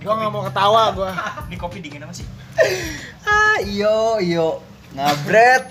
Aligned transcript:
Gua 0.00 0.14
nggak 0.16 0.30
mau 0.32 0.42
ketawa 0.48 0.82
gua. 0.96 1.10
Ini 1.50 1.56
kopi 1.60 1.78
dingin 1.84 2.04
apa 2.04 2.14
sih? 2.16 2.26
ah 3.28 3.58
iyo 3.62 4.16
iyo. 4.18 4.48
Ngabret. 4.96 5.64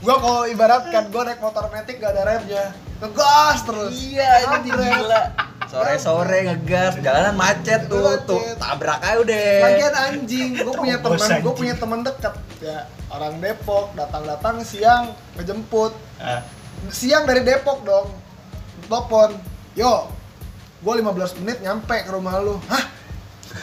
Gua 0.00 0.16
kalau 0.22 0.46
ibaratkan 0.46 1.10
gua 1.10 1.22
naik 1.26 1.42
motor 1.42 1.66
metik 1.74 1.98
gak 1.98 2.14
ada 2.14 2.22
remnya. 2.24 2.64
Ngegas 3.02 3.58
terus. 3.66 3.90
iya 3.92 4.30
ini 4.48 4.70
gila. 4.70 5.22
Sore 5.66 5.98
sore 5.98 6.38
ngegas. 6.46 7.02
Jalanan 7.02 7.34
macet 7.34 7.90
tuh 7.90 8.00
Macet. 8.00 8.24
tuh. 8.24 8.40
tabrak 8.56 9.02
aja 9.02 9.18
udah. 9.20 9.50
Lagian 9.66 9.94
anjing, 9.98 10.50
gue 10.62 10.72
punya 10.72 10.96
teman, 11.02 11.28
gue 11.42 11.54
punya 11.58 11.74
teman 11.74 12.00
dekat 12.06 12.34
ya. 12.62 12.86
Orang 13.10 13.42
Depok 13.42 13.92
datang-datang 13.98 14.62
siang 14.62 15.10
ngejemput. 15.36 15.92
Ah, 16.22 16.40
siang 16.90 17.24
dari 17.24 17.42
Depok 17.42 17.82
dong. 17.82 18.08
Telepon 18.86 19.34
yo 19.74 20.08
gue 20.76 20.92
15 21.02 21.40
menit 21.42 21.58
nyampe 21.64 21.96
ke 22.06 22.10
rumah 22.12 22.38
lu. 22.38 22.60
Hah? 22.70 22.84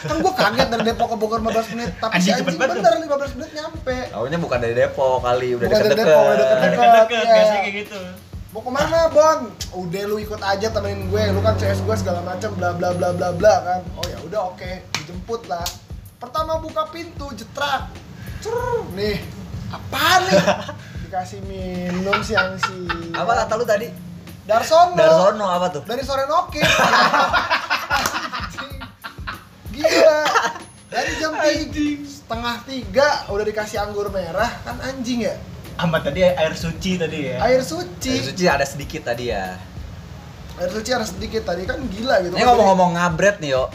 Kan 0.04 0.20
gue 0.20 0.32
kaget 0.34 0.68
dari 0.68 0.82
Depok 0.84 1.14
ke 1.14 1.16
Bogor 1.16 1.40
15 1.40 1.72
menit 1.76 1.90
tapi 2.02 2.18
si 2.18 2.34
Anjing, 2.34 2.44
cepet 2.44 2.54
anjing 2.58 2.82
bener 2.82 2.94
15 3.30 3.36
menit 3.38 3.50
nyampe. 3.54 3.96
Taunya 4.10 4.38
bukan 4.42 4.58
dari 4.58 4.74
Depok 4.74 5.22
kali 5.22 5.48
udah 5.54 5.66
Bukan 5.70 5.78
dari 5.78 5.88
deket-deket. 5.94 6.12
Depok, 6.12 6.34
udah 6.34 6.46
deket-deket. 6.68 7.24
ya. 7.24 7.34
biasanya 7.34 7.60
kayak 7.62 7.76
gitu. 7.86 8.00
mau 8.54 8.62
ke 8.62 8.70
mana 8.70 9.10
bang 9.10 9.40
udah 9.74 10.02
lu 10.06 10.16
ikut 10.22 10.38
aja 10.38 10.70
temenin 10.70 11.10
gue 11.10 11.22
lu 11.34 11.42
kan 11.42 11.58
CS 11.58 11.82
gue 11.82 11.96
segala 11.98 12.22
macam 12.22 12.54
bla 12.54 12.70
bla 12.70 12.94
bla 12.94 13.10
bla 13.10 13.28
bla 13.34 13.54
kan. 13.66 13.80
Oh 13.98 14.06
ya 14.06 14.18
udah 14.22 14.40
oke 14.54 14.70
dijemput 14.94 15.50
lah. 15.50 15.66
Pertama 16.22 16.62
buka 16.62 16.86
pintu 16.94 17.34
jetrak. 17.34 17.90
Cerr, 18.38 18.84
nih 18.94 19.18
apa 19.72 20.04
nih 20.28 20.38
dikasih 21.14 21.46
minum 21.46 22.18
siang 22.26 22.58
siang. 22.58 23.14
Apa 23.14 23.46
kata 23.46 23.54
lu 23.54 23.62
tadi? 23.62 23.86
Darsono. 24.50 24.98
Darsono 24.98 25.46
apa 25.46 25.70
tuh? 25.70 25.86
Dari 25.86 26.02
sore 26.02 26.26
noke 26.26 26.58
gila. 29.78 30.20
Dari 30.90 31.10
jam 31.22 31.38
tiga 31.38 31.86
setengah 32.02 32.56
tiga 32.66 33.08
udah 33.30 33.46
dikasih 33.46 33.78
anggur 33.78 34.10
merah. 34.10 34.50
Kan 34.66 34.82
anjing 34.82 35.22
ya? 35.22 35.38
Amat 35.86 36.10
tadi 36.10 36.26
air 36.26 36.50
suci 36.58 36.98
tadi 36.98 37.30
ya. 37.30 37.38
air 37.46 37.62
suci. 37.62 38.10
Air 38.10 38.26
suci 38.34 38.44
ada 38.50 38.66
sedikit 38.66 39.06
tadi 39.06 39.30
ya. 39.30 39.54
Air 40.58 40.70
suci 40.74 40.90
harus 40.90 41.14
sedikit 41.14 41.46
tadi. 41.46 41.62
Kan 41.62 41.78
gila 41.94 42.26
gitu. 42.26 42.34
Ini 42.34 42.42
ngomong-ngomong 42.42 42.98
ngabret 42.98 43.38
nih 43.38 43.54
yo 43.54 43.70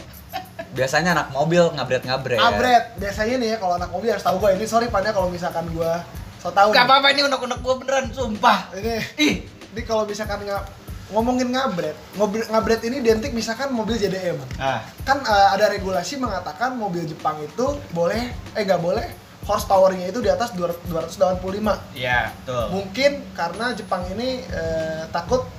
biasanya 0.76 1.16
anak 1.16 1.32
mobil 1.32 1.72
ngabret-ngabret. 1.72 2.36
Abret, 2.36 3.00
biasanya 3.00 3.40
nih 3.40 3.48
ya 3.48 3.64
kalau 3.64 3.80
anak 3.80 3.88
mobil 3.88 4.12
harus 4.12 4.20
tahu 4.20 4.36
gue 4.44 4.60
ini 4.60 4.68
sorry 4.68 4.92
pan 4.92 5.08
ya 5.08 5.16
kalau 5.16 5.32
misalkan 5.32 5.64
gue 5.72 5.92
so 6.40 6.48
tau 6.50 6.68
Gak 6.70 6.82
apa-apa 6.82 7.12
ini 7.12 7.20
unek-unek 7.22 7.58
gua 7.58 7.74
beneran, 7.76 8.08
sumpah. 8.08 8.72
ini 8.72 8.96
Ih, 9.16 9.34
ini 9.44 9.80
kalau 9.82 10.02
misalkan 10.02 10.40
nggak 10.40 10.62
ngomongin 11.10 11.50
ngabret 11.50 11.98
ngobrol 12.14 12.46
ngabret 12.46 12.80
ini 12.82 12.98
identik 12.98 13.32
misalkan 13.32 13.68
mobil 13.70 13.94
JDM 13.94 14.38
ah, 14.56 14.78
kan 15.02 15.18
eh, 15.20 15.48
ada 15.50 15.66
regulasi 15.68 16.14
mengatakan 16.16 16.72
mobil 16.72 17.02
Jepang 17.02 17.34
itu 17.40 17.66
boleh 17.90 18.24
eh 18.52 18.62
nggak 18.62 18.78
boleh 18.78 19.06
horsepowernya 19.42 20.06
itu 20.06 20.18
di 20.18 20.30
atas 20.30 20.54
200 20.54 20.86
285 20.86 21.98
ya, 21.98 22.30
betul. 22.38 22.64
mungkin 22.70 23.10
karena 23.32 23.74
Jepang 23.74 24.06
ini 24.08 24.46
eh, 24.46 25.02
takut 25.10 25.50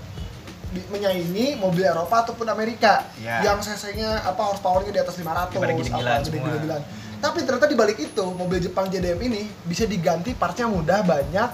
di- 0.72 0.88
menyaingi 0.88 1.58
mobil 1.58 1.84
Eropa 1.84 2.24
ataupun 2.24 2.48
Amerika 2.48 3.04
Ya. 3.20 3.44
yang 3.44 3.60
cc-nya 3.60 4.24
apa 4.24 4.40
horsepowernya 4.46 4.90
di 4.90 5.02
atas 5.02 5.20
500 5.20 5.52
Pada 5.52 5.68
gila-gilaan 5.70 6.16
apa, 6.16 6.24
semua. 6.24 6.48
gila-gilaan. 6.48 6.84
Tapi 7.22 7.46
ternyata 7.46 7.66
di 7.66 7.78
balik 7.78 7.98
itu 7.98 8.26
mobil 8.28 8.58
Jepang 8.58 8.90
JDM 8.90 9.22
ini 9.22 9.46
bisa 9.64 9.86
diganti 9.86 10.34
partsnya 10.34 10.66
mudah 10.66 11.00
banyak 11.02 11.50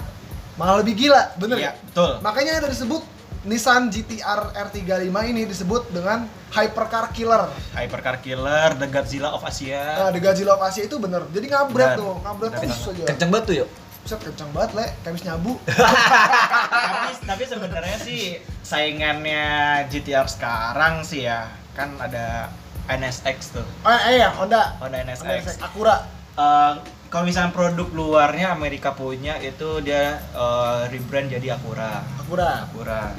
malah 0.56 0.80
lebih 0.80 0.98
gila, 0.98 1.36
bener 1.36 1.56
Iya, 1.56 1.70
ya? 1.70 1.72
betul. 1.78 2.12
Makanya 2.18 2.52
ada 2.58 2.68
disebut 2.68 3.02
Nissan 3.38 3.86
GTR 3.86 4.50
R35 4.50 5.06
ini 5.24 5.46
disebut 5.46 5.88
dengan 5.88 6.26
hypercar 6.50 7.14
killer. 7.14 7.46
Hypercar 7.70 8.18
Killer, 8.18 8.74
The 8.74 8.90
Godzilla 8.90 9.30
of 9.30 9.40
Nah, 9.40 9.48
Asia. 9.48 10.10
The 10.10 10.18
Godzilla 10.18 10.58
of 10.58 10.60
Asia 10.60 10.84
itu 10.84 10.98
bener. 10.98 11.22
Jadi 11.30 11.46
ngabret 11.46 11.94
Bener. 11.94 11.96
tuh, 11.96 12.12
ngabret 12.18 12.50
terus 12.58 12.82
aja. 12.90 13.04
kenceng 13.06 13.30
banget 13.30 13.44
tuh 13.46 13.54
yo 13.54 13.66
Buset, 13.98 14.20
kencang 14.20 14.50
banget, 14.50 14.70
Le. 14.74 14.86
Kayak 14.90 15.06
habis 15.06 15.22
nyabu. 15.22 15.52
tapi 16.82 17.12
tapi 17.22 17.42
sebenarnya 17.46 17.96
sih 18.00 18.22
saingannya 18.60 19.44
GTR 19.86 20.26
sekarang 20.26 21.04
sih 21.04 21.24
ya 21.24 21.46
kan 21.72 21.94
ada 22.00 22.50
NSX 22.88 23.52
tuh 23.60 23.66
Oh, 23.84 23.98
eh 24.08 24.18
ya, 24.20 24.32
Honda. 24.32 24.74
Honda 24.80 25.04
Honda 25.04 25.12
NSX. 25.12 25.60
Acura. 25.60 25.96
Eh, 26.34 26.72
kalau 27.08 27.24
misalnya 27.24 27.52
produk 27.56 27.88
luarnya 27.92 28.52
Amerika 28.52 28.92
punya 28.92 29.36
itu 29.40 29.80
dia 29.84 30.20
eh, 30.32 30.80
rebrand 30.88 31.28
jadi 31.28 31.56
Acura. 31.60 32.04
Acura. 32.20 32.64
Acura. 32.68 33.12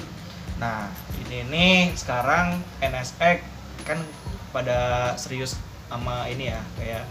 Nah 0.59 0.90
ini 1.25 1.46
nih 1.47 1.75
sekarang 1.94 2.59
NSX 2.81 3.40
kan 3.85 4.02
pada 4.50 5.13
serius 5.16 5.53
sama 5.90 6.25
ini 6.30 6.50
ya 6.53 6.62
kayak 6.78 7.03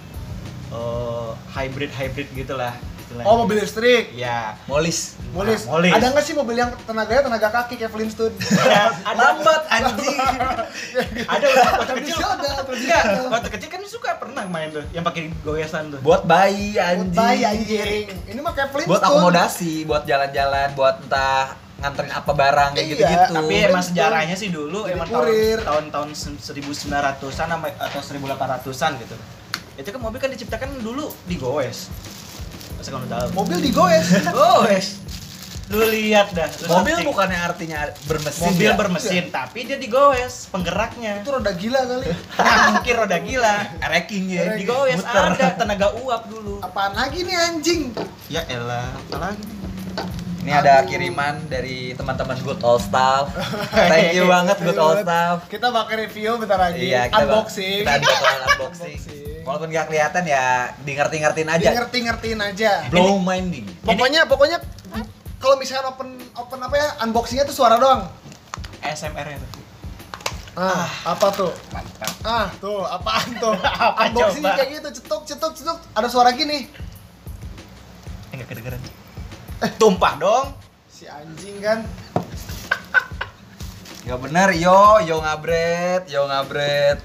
eh, 0.74 1.30
hybrid 1.54 1.90
hybrid 1.94 2.28
gitulah 2.34 2.74
istilahnya. 3.08 3.24
Oh, 3.24 3.40
mobil 3.40 3.56
listrik. 3.56 4.04
Ya. 4.12 4.60
molis 4.64 5.16
Molis. 5.28 5.60
Nah, 5.62 5.72
molis. 5.74 5.92
Ada 5.92 6.06
nggak 6.10 6.22
sih 6.22 6.34
mobil 6.34 6.54
yang 6.54 6.70
tenaganya 6.82 7.22
tenaga 7.22 7.48
kaki 7.50 7.74
kayak 7.74 7.88
Flintstone? 7.88 8.36
Ya, 8.68 8.92
ada 9.02 9.16
lambat 9.32 9.62
anjing 9.66 10.16
ada 11.32 11.46
waktu 11.46 11.94
kecil 11.96 12.16
Tradisional, 12.16 12.32
Enggak, 12.34 12.64
tradisional. 12.64 13.24
waktu 13.30 13.48
kecil 13.50 13.68
kan 13.68 13.80
suka 13.82 14.10
pernah 14.14 14.44
main 14.44 14.68
tuh 14.68 14.84
yang 14.90 15.00
pakai 15.02 15.32
goyasan 15.40 15.88
tuh. 15.88 16.00
buat 16.00 16.22
bayi 16.22 16.76
anjing 16.76 17.12
Bayi 17.12 17.42
anjing. 17.42 18.06
Ini 18.26 18.38
mah 18.38 18.52
kayak 18.52 18.68
Flintstone. 18.70 18.90
buat 18.90 19.02
akomodasi 19.02 19.72
buat 19.84 20.02
jalan-jalan 20.04 20.68
buat 20.74 21.00
entah 21.00 21.56
nganterin 21.78 22.10
apa 22.10 22.32
barang 22.32 22.70
kayak 22.72 22.82
Iya, 22.82 22.92
gitu-gitu 22.92 23.24
Tapi 23.30 23.36
Flintstone. 23.38 23.68
emang 23.68 23.84
sejarahnya 23.84 24.34
sih 24.34 24.48
dulu 24.50 24.80
Jadi 24.82 24.92
emang 24.92 25.08
kurir. 25.08 25.58
tahun 25.60 25.84
tahun 25.88 26.08
tahun 26.12 26.40
1900-an 26.42 27.48
sampai 27.48 27.70
atau 27.74 28.00
1800-an 28.00 28.90
gitu. 28.98 29.16
Itu 29.76 29.88
kan 29.88 30.00
mobil 30.00 30.18
kan 30.18 30.28
diciptakan 30.28 30.68
dulu 30.78 31.06
di 31.22 31.36
goes. 31.36 31.86
Masa 32.88 32.96
kamu 32.96 33.08
tahu? 33.12 33.28
Mobil 33.36 33.58
digoes. 33.68 34.06
Goes. 34.32 34.88
Lu 35.68 35.84
lihat 35.92 36.32
dah. 36.32 36.48
lu 36.48 36.80
mobil 36.80 36.96
searching. 36.96 37.08
bukannya 37.12 37.40
artinya 37.44 37.92
bermesin 38.08 38.48
mobil 38.48 38.72
ya? 38.72 38.76
bermesin, 38.80 39.24
tapi 39.28 39.68
dia 39.68 39.76
digoes 39.76 40.48
penggeraknya. 40.48 41.20
itu 41.20 41.28
roda 41.28 41.52
gila 41.52 41.80
kali. 41.84 42.08
Nah, 42.40 42.64
mungkin 42.72 42.94
roda 42.96 43.18
gila. 43.20 43.56
Wrecking 43.84 44.24
ya. 44.32 44.56
Digoes 44.56 45.04
Muter. 45.04 45.36
ada 45.36 45.48
tenaga 45.60 45.92
uap 46.00 46.22
dulu. 46.32 46.64
Apaan 46.64 46.96
lagi 46.96 47.20
nih 47.20 47.36
anjing? 47.36 47.92
Ya 48.32 48.48
elah, 48.48 48.88
apa 48.88 49.16
lagi? 49.20 49.44
Ini 50.40 50.50
ada 50.56 50.80
Aduh. 50.80 50.88
kiriman 50.88 51.44
dari 51.52 51.92
teman-teman 51.92 52.40
Good 52.40 52.64
All 52.64 52.80
Staff. 52.80 53.36
Thank 53.68 54.16
you 54.16 54.24
banget 54.32 54.56
Good 54.64 54.80
All 54.80 54.96
Staff. 55.04 55.52
Kita 55.52 55.68
pakai 55.68 56.08
review 56.08 56.40
bentar 56.40 56.56
lagi. 56.56 56.88
Iya, 56.88 57.12
kita 57.12 57.28
unboxing. 57.28 57.84
Kita. 57.84 58.16
Unboxing. 58.56 58.96
Walaupun 59.44 59.68
nggak 59.70 59.86
kelihatan 59.90 60.24
ya, 60.24 60.72
di 60.82 60.92
ngerti-ngertiin 60.94 61.48
aja. 61.50 61.68
Ngerti-ngertiin 61.74 62.40
aja. 62.40 62.70
Blow 62.90 63.18
minding. 63.20 63.66
Pokoknya 63.84 64.26
pokoknya 64.26 64.58
kalau 65.38 65.54
misalnya 65.58 65.90
open 65.94 66.18
open 66.34 66.58
apa 66.58 66.74
ya 66.74 66.88
unboxingnya 67.06 67.44
tuh 67.46 67.56
suara 67.56 67.78
doang. 67.78 68.10
SMR 68.82 69.34
itu. 69.34 69.48
Ah, 70.58 70.90
apa 71.14 71.30
tuh? 71.30 71.54
Mantap. 71.70 72.12
Ah, 72.26 72.50
tuh 72.58 72.82
apaan 72.82 73.30
tuh? 73.38 73.54
Apa 73.78 74.10
Unboxing 74.10 74.42
coba? 74.42 74.58
kayak 74.58 74.70
gitu, 74.74 74.88
cetuk 74.98 75.22
cetuk 75.22 75.52
cetuk. 75.54 75.78
Ada 75.94 76.10
suara 76.10 76.34
gini. 76.34 76.66
Enggak 78.34 78.50
kedengeran. 78.50 78.82
Eh, 79.62 79.70
tumpah 79.78 80.18
dong. 80.18 80.46
Si 80.90 81.06
anjing 81.06 81.62
kan. 81.62 81.86
Gak 84.02 84.18
bener, 84.18 84.50
yo, 84.58 84.98
yo 85.06 85.22
ngabret, 85.22 86.10
yo 86.10 86.26
ngabret. 86.26 86.98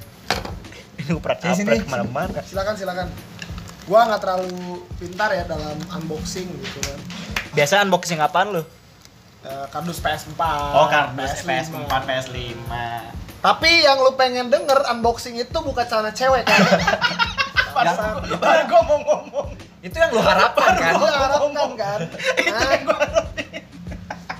Ini 1.07 1.11
uprat 1.19 1.43
Sini, 1.43 1.67
sini. 1.67 1.83
ke 1.83 1.89
mana-mana. 1.91 2.39
Silakan 2.47 2.75
silakan. 2.79 3.07
Gua 3.83 4.07
nggak 4.07 4.21
terlalu 4.23 4.79
pintar 4.95 5.35
ya 5.35 5.43
dalam 5.43 5.75
unboxing 5.99 6.47
gitu 6.47 6.79
kan. 6.79 6.99
Biasa 7.51 7.83
unboxing 7.83 8.23
apaan 8.23 8.55
lu? 8.55 8.63
Eh, 9.43 9.65
kardus 9.75 9.99
PS4. 9.99 10.39
Oh, 10.71 10.87
kardus 10.87 11.43
PS5. 11.43 11.75
PS4, 11.83 11.93
PS5. 12.07 12.71
Tapi 13.43 13.71
yang 13.83 13.99
lu 13.99 14.15
pengen 14.15 14.47
denger 14.47 14.87
unboxing 14.95 15.35
itu 15.35 15.57
bukan 15.59 15.83
celana 15.83 16.15
cewek 16.15 16.47
kan? 16.47 16.59
Pasar. 17.75 18.23
Baru 18.39 18.63
gua 18.71 18.81
mau 18.87 18.99
ngomong. 19.03 19.47
Itu 19.83 19.99
yang 19.99 20.15
lu 20.15 20.23
harapkan 20.23 20.71
kan? 20.79 20.93
Lu 20.95 21.03
harapkan 21.03 21.69
kan? 21.75 21.99
Itu 22.39 22.63
yang 22.63 22.83
gua 22.87 23.03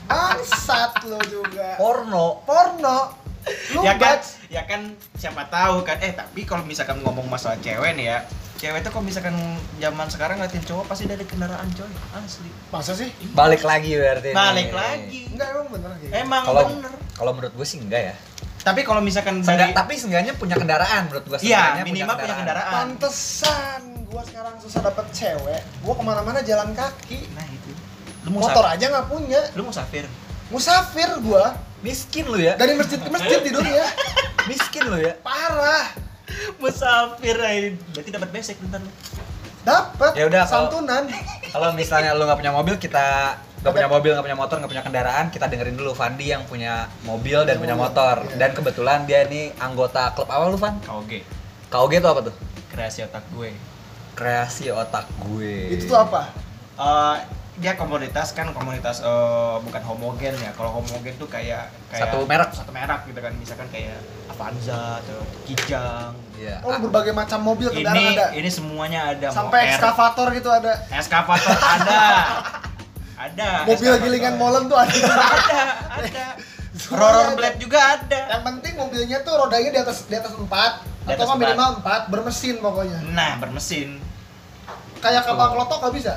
Bangsat 0.07 0.93
lu 1.09 1.19
juga. 1.27 1.75
Porno. 1.75 2.45
Porno. 2.47 3.22
Lu 3.75 3.83
ya 3.83 3.99
kan, 3.99 4.17
ya 4.47 4.63
kan 4.63 4.81
siapa 5.19 5.47
tahu 5.51 5.83
kan. 5.83 5.99
Eh, 5.99 6.15
tapi 6.15 6.47
kalau 6.47 6.63
misalkan 6.63 6.99
ngomong 7.03 7.27
masalah 7.27 7.59
cewek 7.59 7.91
nih 7.99 8.05
ya, 8.11 8.17
cewek 8.61 8.79
itu 8.79 8.89
kalau 8.89 9.03
misalkan 9.03 9.35
zaman 9.81 10.07
sekarang 10.07 10.35
ngeliatin 10.39 10.63
cowok 10.63 10.85
pasti 10.87 11.03
dari 11.09 11.27
kendaraan 11.27 11.67
coy, 11.75 11.89
asli. 12.15 12.49
Masa 12.71 12.95
sih? 12.95 13.11
Balik 13.35 13.67
lagi 13.67 13.91
berarti. 13.99 14.31
nih. 14.31 14.37
Balik 14.37 14.69
lagi. 14.71 15.21
Enggak 15.35 15.47
emang 15.51 15.67
bener 15.71 15.91
gitu. 15.99 16.11
Emang 16.15 16.43
Kalau 16.47 16.63
bener. 16.71 16.93
kalau 17.13 17.31
menurut 17.35 17.53
gue 17.59 17.67
sih 17.67 17.79
enggak 17.83 18.01
ya. 18.13 18.15
Tapi 18.63 18.81
kalau 18.87 19.03
misalkan 19.03 19.43
Seenggak, 19.43 19.59
dari 19.59 19.73
tapi 19.75 19.93
seenggaknya 19.99 20.33
punya 20.39 20.55
kendaraan 20.55 21.11
menurut 21.11 21.27
gue. 21.27 21.37
Iya, 21.43 21.83
minimal 21.83 22.15
punya 22.15 22.35
kendaraan. 22.39 22.71
Pantesan 22.71 24.07
gua 24.07 24.23
sekarang 24.23 24.55
susah 24.63 24.79
dapet 24.79 25.05
cewek. 25.11 25.61
Gua 25.83 25.93
ke 25.99 26.03
mana-mana 26.05 26.39
jalan 26.39 26.71
kaki. 26.71 27.27
Nah, 27.35 27.43
itu. 27.43 27.71
Lu 28.23 28.39
Motor 28.39 28.63
aja 28.63 28.85
nggak 28.87 29.07
punya. 29.11 29.41
Lu 29.59 29.67
mau 29.67 29.75
safir? 29.75 30.07
Musafir 30.47 31.11
gua 31.19 31.59
Miskin 31.83 32.23
lu 32.25 32.39
ya. 32.39 32.55
dari 32.55 32.79
masjid 32.79 32.95
ke 32.97 33.09
masjid 33.11 33.39
tidurnya. 33.43 33.85
Miskin 34.49 34.83
lu 34.87 34.97
ya. 34.97 35.13
Parah. 35.19 35.91
Musafir 36.57 37.35
aja. 37.37 37.69
Berarti 37.93 38.09
dapat 38.09 38.29
besek 38.31 38.55
bentar 38.57 38.79
lu. 38.79 38.89
Dapat 39.63 40.11
Ya 40.15 40.27
udah, 40.27 40.43
kalau- 40.47 40.71
santunan. 40.71 41.03
Kalau 41.51 41.69
misalnya 41.75 42.15
lu 42.15 42.23
nggak 42.23 42.39
punya 42.39 42.53
mobil, 42.55 42.75
kita 42.79 43.37
nggak 43.63 43.71
punya 43.71 43.87
mobil, 43.87 44.11
nggak 44.11 44.25
punya 44.25 44.39
motor, 44.39 44.55
nggak 44.59 44.71
punya 44.71 44.83
kendaraan, 44.83 45.25
kita 45.31 45.47
dengerin 45.47 45.75
dulu 45.79 45.95
Fandi 45.95 46.31
yang 46.31 46.43
punya 46.43 46.91
mobil 47.03 47.47
dan 47.47 47.59
punya 47.59 47.75
motor. 47.75 48.23
Iya. 48.27 48.35
Dan 48.39 48.49
kebetulan 48.51 49.07
dia 49.07 49.23
ini 49.23 49.51
anggota 49.55 50.11
klub 50.11 50.27
apa 50.27 50.51
lu, 50.51 50.59
Van? 50.59 50.75
KOG. 50.83 51.11
KOG 51.71 51.91
itu 51.99 52.07
apa 52.07 52.19
tuh? 52.27 52.35
Kreasi 52.73 52.99
otak 53.07 53.23
gue. 53.31 53.51
Kreasi 54.15 54.67
otak 54.67 55.07
gue. 55.21 55.79
Itu 55.79 55.87
tuh 55.87 55.99
apa? 55.99 56.27
Eh, 56.75 57.15
dia 57.53 57.77
komunitas 57.77 58.33
kan 58.33 58.49
komunitas 58.49 59.05
eh, 59.05 59.55
bukan 59.61 59.81
homogen 59.85 60.33
ya. 60.35 60.49
Kalau 60.57 60.81
homogen 60.81 61.13
tuh 61.15 61.29
kayak 61.29 61.69
kayak 61.87 62.09
Satu 62.09 62.25
merek. 62.25 62.49
Satu 62.49 62.71
merek 62.73 63.01
gitu 63.05 63.19
kan. 63.21 63.33
Misalkan 63.37 63.69
kayak 63.69 64.01
Avanza 64.25 64.97
atau 64.99 65.21
Kijang. 65.45 66.17
Iya. 66.33 66.65
Oh, 66.65 66.73
berbagai 66.81 67.13
macam 67.13 67.45
mobil 67.45 67.69
kendaraan 67.69 68.01
Ini 68.01 68.17
ada. 68.17 68.25
ini 68.33 68.49
semuanya 68.49 69.13
ada. 69.13 69.27
Sampai 69.29 69.69
ekskavator 69.69 70.33
gitu 70.33 70.49
ada. 70.49 70.73
Eskavator 70.89 71.53
ada. 71.77 72.01
Ada. 73.13 73.49
Mobil 73.69 73.85
eskavator. 73.85 74.01
gilingan 74.01 74.35
molen 74.35 74.63
tuh 74.65 74.77
ada. 74.77 74.89
Ada, 74.89 75.61
ada. 76.01 76.25
Semuanya 76.73 77.05
Rollerblade 77.05 77.57
juga 77.61 77.79
ada. 77.79 78.19
Yang 78.33 78.43
penting 78.49 78.73
mobilnya 78.75 79.17
tuh 79.21 79.33
rodanya 79.37 79.69
di 79.69 79.79
atas 79.79 80.09
di 80.09 80.15
atas 80.17 80.33
4 80.33 80.41
Di 80.41 81.13
atau 81.13 81.25
empat. 81.29 81.37
minimal 81.37 81.69
4 81.85 82.09
bermesin 82.09 82.55
pokoknya. 82.57 82.97
Nah, 83.13 83.37
bermesin. 83.37 84.01
Kayak 84.97 85.21
kapal 85.21 85.53
Tuh. 85.53 85.53
klotok 85.53 85.77
nggak 85.85 85.93
bisa. 85.93 86.13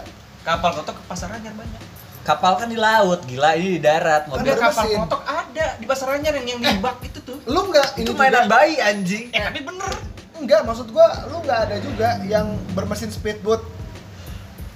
Kapal 0.46 0.70
kotok 0.72 0.94
ke 0.94 1.02
pasar 1.10 1.28
anyar 1.34 1.50
banyak. 1.58 1.82
Kapal 2.22 2.52
kan 2.54 2.66
di 2.66 2.78
laut, 2.78 3.22
gila 3.26 3.54
ini 3.54 3.78
di 3.78 3.81
darat. 3.82 4.26
Kan 4.26 4.38
Mobil 4.38 4.50
Ada 4.50 4.62
kapal 4.62 4.84
bermesin. 4.87 4.98
kotok 5.02 5.22
ada 5.26 5.66
di 5.75 5.87
pasar 5.87 6.08
anyar 6.14 6.32
yang 6.38 6.46
yang 6.54 6.60
di 6.62 6.78
bak 6.78 7.02
itu 7.02 7.19
tuh. 7.22 7.38
Lu 7.46 7.66
nggak 7.66 7.98
itu 7.98 8.10
ini 8.10 8.19
mainan 8.19 8.46
juga, 8.46 8.54
bayi 8.54 8.75
anjing. 8.78 9.26
Eh, 9.31 9.43
tapi 9.43 9.60
bener. 9.62 9.93
Enggak, 10.37 10.60
maksud 10.62 10.87
gua 10.90 11.06
lu 11.26 11.43
nggak 11.43 11.60
ada 11.66 11.76
juga 11.82 12.08
yang 12.22 12.46
bermesin 12.75 13.10
speedboat. 13.10 13.62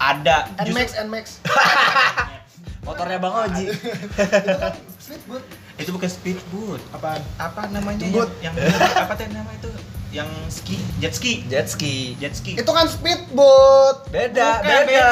Ada. 0.01 0.51
Nmax, 0.67 0.89
Nmax. 1.07 1.27
Motornya 2.87 3.19
Bang 3.21 3.35
Oji. 3.37 3.69
itu 3.69 4.57
kan 4.57 4.75
speedboat. 4.99 5.45
itu 5.77 5.91
bukan 5.93 6.11
speedboat. 6.11 6.81
Apaan? 6.91 7.23
Apa 7.37 7.69
namanya 7.71 8.09
yang, 8.09 8.31
yang 8.43 8.55
apa 8.97 9.13
tuh 9.15 9.29
nama 9.31 9.51
itu? 9.55 9.71
Yang 10.11 10.31
ski, 10.51 10.77
jet 10.99 11.15
ski. 11.15 11.33
Jet 11.47 11.67
ski. 11.67 11.95
Jet 12.19 12.35
ski. 12.35 12.53
Itu 12.55 12.67
kan 12.69 12.83
speedboat. 12.85 14.11
Beda, 14.11 14.59
Bukan, 14.59 14.67
beda. 14.67 14.83
beda. 14.85 15.09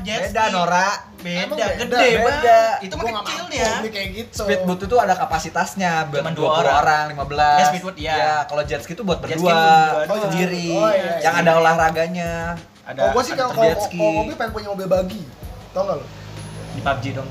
Jet 0.00 0.20
Beda, 0.26 0.42
ski. 0.42 0.54
Nora. 0.54 0.88
beda, 1.20 1.40
Emang 1.44 1.58
beda? 1.60 1.76
gede 1.76 2.00
Beda. 2.00 2.24
banget. 2.24 2.76
Itu 2.80 2.94
mah 2.96 3.04
kecil 3.04 3.16
mampu 3.44 3.52
dia. 3.52 3.70
kayak 3.86 4.08
gitu. 4.14 4.40
Speedboat 4.40 4.80
itu 4.80 4.96
ada 4.96 5.14
kapasitasnya 5.14 5.92
buat 6.08 6.18
Cuman 6.18 6.32
20 6.32 6.40
dua 6.40 6.48
orang, 6.48 6.76
orang. 6.80 7.04
15. 7.12 7.60
Ya, 7.60 7.64
speedboat, 7.68 7.96
iya. 8.00 8.14
Ya, 8.16 8.34
kalau 8.46 8.62
jet 8.64 8.80
ski 8.80 8.92
itu 8.92 9.04
buat 9.04 9.20
berdua, 9.20 9.36
berdua 9.44 10.08
doang. 10.08 10.22
sendiri. 10.26 10.68
Oh, 10.72 10.88
iya, 10.88 11.12
yang 11.20 11.34
iya. 11.36 11.42
ada 11.42 11.52
olahraganya. 11.54 12.32
Ada 12.82 12.98
Oh, 12.98 13.08
gua 13.12 13.22
sih 13.22 13.34
kalau 13.34 13.52
jet 13.54 13.76
kalau 13.78 14.12
mobil 14.16 14.34
pengen 14.34 14.52
punya 14.56 14.68
mobil 14.68 14.88
bagi. 14.88 15.22
Tau 15.70 15.84
nggak 15.84 15.96
lu? 15.96 16.06
di 16.70 16.80
PUBG 16.80 17.04
dong. 17.12 17.28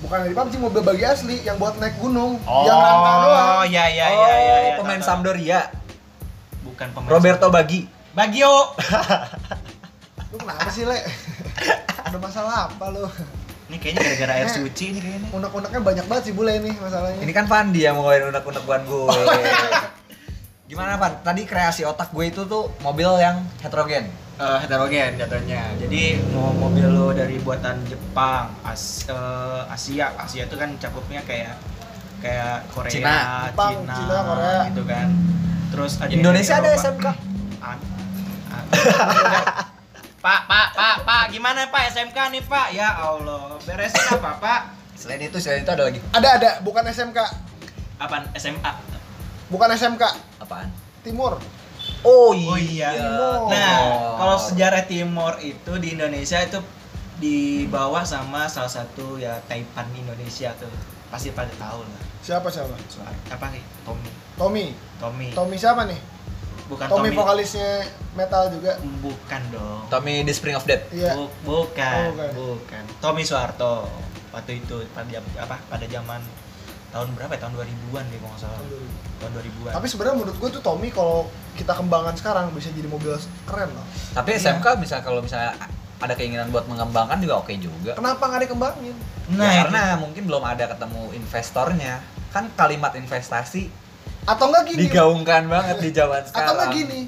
Bukan 0.00 0.18
dari 0.18 0.34
PUBG, 0.34 0.52
mobil 0.58 0.82
bagi 0.82 1.04
asli 1.04 1.36
yang 1.40 1.56
buat 1.56 1.76
naik 1.76 1.96
gunung, 1.96 2.36
Oh, 2.42 2.64
yang 2.64 2.76
rangka 2.76 3.12
doang. 3.22 3.48
iya 3.64 3.84
iya 3.86 4.06
oh, 4.06 4.16
iya 4.18 4.34
iya. 4.34 4.56
iya, 4.58 4.72
pemain. 4.74 5.00
Sampdoria, 5.00 5.60
Bukan 6.74 6.88
pemain. 6.90 7.08
Roberto 7.08 7.46
Bagi. 7.48 7.80
Bagio. 8.10 8.74
Lu 10.30 10.36
kenapa 10.36 10.66
sih, 10.68 10.82
Le? 10.82 10.98
Ada 12.00 12.18
masalah 12.18 12.66
apa 12.66 12.90
lu? 12.90 13.06
Ini 13.64 13.76
kayaknya 13.76 14.00
gara-gara 14.04 14.32
air 14.36 14.46
Eh. 14.46 14.52
suci 14.52 14.84
nih 14.90 15.00
kayaknya. 15.00 15.28
Unek-uneknya 15.30 15.80
banyak 15.80 16.04
banget 16.04 16.22
sih 16.24 16.34
bule 16.34 16.52
ini 16.52 16.74
masalahnya. 16.74 17.18
Ini 17.18 17.32
kan 17.32 17.46
Fandi 17.46 17.80
yang 17.80 17.94
mau 17.94 18.04
ngeluarin 18.04 18.28
unek-unekuan 18.28 18.82
gue. 18.84 19.02
Oh, 19.04 19.14
iya. 19.14 19.54
Gimana 20.64 20.96
Pan? 20.96 21.22
Tadi 21.22 21.42
kreasi 21.44 21.82
otak 21.82 22.10
gue 22.10 22.24
itu 22.26 22.42
tuh 22.44 22.74
mobil 22.80 23.08
yang 23.16 23.46
heterogen. 23.60 24.10
Eh, 24.34 24.58
heterogen 24.58 25.14
jatuhnya. 25.14 25.70
Jadi 25.76 26.02
mau 26.28 26.50
mobil 26.50 26.82
lo 26.84 27.10
dari 27.10 27.38
buatan 27.38 27.78
Jepang, 27.84 28.50
As- 28.62 29.06
eh, 29.06 29.62
Asia, 29.68 30.10
Asia 30.16 30.44
itu 30.44 30.56
kan 30.56 30.74
cakupnya 30.76 31.22
kayak 31.22 31.54
kayak 32.18 32.66
Korea, 32.68 32.90
Cina. 32.90 33.16
Jepang, 33.48 33.72
Cina, 33.86 34.16
Korea. 34.24 34.60
gitu 34.66 34.82
kan. 34.84 35.08
Terus 35.72 35.92
ada 36.00 36.10
Indonesia 36.12 36.54
ada. 36.58 36.74
SMK. 36.76 37.06
Pak, 40.24 40.40
Pak, 40.48 40.68
Pak, 40.72 40.96
Pak, 41.04 41.24
gimana 41.36 41.68
Pak 41.68 41.92
SMK 41.92 42.16
nih 42.32 42.42
Pak? 42.48 42.72
Ya 42.72 42.96
Allah, 42.96 43.60
beresin 43.60 44.04
apa 44.08 44.40
Pak? 44.40 44.60
Selain 44.96 45.20
itu, 45.20 45.36
selain 45.36 45.60
itu 45.60 45.72
ada 45.72 45.84
lagi. 45.84 46.00
Ada 46.16 46.28
ada, 46.40 46.50
bukan 46.64 46.80
SMK. 46.88 47.18
Apaan 48.00 48.24
SMA? 48.40 48.72
Bukan 49.52 49.68
SMK, 49.76 50.02
Apaan? 50.40 50.72
Timur. 51.04 51.36
Oh 52.00 52.32
Oh 52.32 52.56
iya. 52.56 52.96
Timor. 52.96 53.52
Nah, 53.52 53.76
kalau 54.16 54.36
sejarah 54.40 54.88
Timor 54.88 55.36
itu 55.44 55.72
di 55.76 55.92
Indonesia 55.92 56.40
itu 56.40 56.56
dibawa 57.20 58.02
sama 58.08 58.48
salah 58.48 58.72
satu 58.72 59.20
ya 59.20 59.36
Taipan 59.44 59.92
Indonesia 59.92 60.56
tuh. 60.56 60.72
Pasti 61.12 61.36
pada 61.36 61.52
tahu 61.60 61.84
lah. 61.84 62.02
Siapa 62.24 62.48
siapa? 62.48 62.72
Apa 63.28 63.46
nih? 63.52 63.60
Tommy. 63.84 64.08
Tommy. 64.34 64.66
Tommy. 64.96 65.28
Tommy 65.30 65.56
siapa 65.56 65.84
nih? 65.84 66.00
Bukan 66.64 66.88
Tommy, 66.88 67.12
Tommy. 67.12 67.12
vokalisnya 67.14 67.84
metal 68.16 68.48
juga. 68.48 68.80
Bukan 68.98 69.42
dong. 69.52 69.84
Tommy 69.86 70.24
The 70.24 70.32
Spring 70.32 70.56
of 70.56 70.64
Death. 70.64 70.88
Iya. 70.88 71.12
Bu- 71.12 71.28
bukan, 71.44 71.92
Oh, 72.00 72.16
bukan. 72.16 72.30
bukan. 72.34 72.82
Tommy 72.98 73.22
Soeharto. 73.22 73.84
Waktu 74.32 74.58
itu 74.58 74.80
pada 74.90 75.04
jam 75.06 75.20
apa? 75.36 75.60
Pada 75.68 75.84
zaman 75.84 76.24
tahun 76.90 77.12
berapa 77.12 77.30
ya? 77.30 77.40
Tahun 77.44 77.52
2000-an 77.54 78.04
deh 78.08 78.18
kalau 78.18 78.32
nggak 78.32 78.40
salah. 78.40 78.58
Tahun 79.20 79.32
2000-an. 79.36 79.72
Tapi 79.76 79.86
sebenarnya 79.86 80.16
menurut 80.16 80.36
gue 80.40 80.50
tuh 80.50 80.62
Tommy 80.64 80.88
kalau 80.88 81.28
kita 81.54 81.76
kembangkan 81.76 82.16
sekarang 82.16 82.48
bisa 82.50 82.72
jadi 82.72 82.88
mobil 82.88 83.12
keren 83.44 83.68
loh. 83.68 83.84
Tapi 84.10 84.32
Iya. 84.32 84.56
SMK 84.56 84.66
bisa 84.80 85.04
kalau 85.04 85.20
misalnya 85.20 85.52
ada 86.00 86.14
keinginan 86.14 86.48
buat 86.48 86.64
mengembangkan 86.64 87.20
juga 87.20 87.38
oke 87.38 87.52
juga. 87.54 87.92
Kenapa 87.92 88.24
nggak 88.24 88.48
dikembangin? 88.48 88.96
nah, 89.26 89.48
ya, 89.48 89.64
karena 89.64 89.82
mungkin 89.96 90.24
belum 90.24 90.42
ada 90.42 90.64
ketemu 90.66 91.12
investornya. 91.14 92.00
Kan 92.34 92.50
kalimat 92.52 92.90
investasi 92.92 93.70
Atau 94.26 94.50
enggak 94.50 94.64
gini? 94.66 94.78
digaungkan 94.84 95.46
banget 95.46 95.76
di 95.78 95.90
zaman 95.92 96.20
sekarang. 96.20 96.42
Atau 96.42 96.52
enggak 96.56 96.70
gini? 96.74 97.00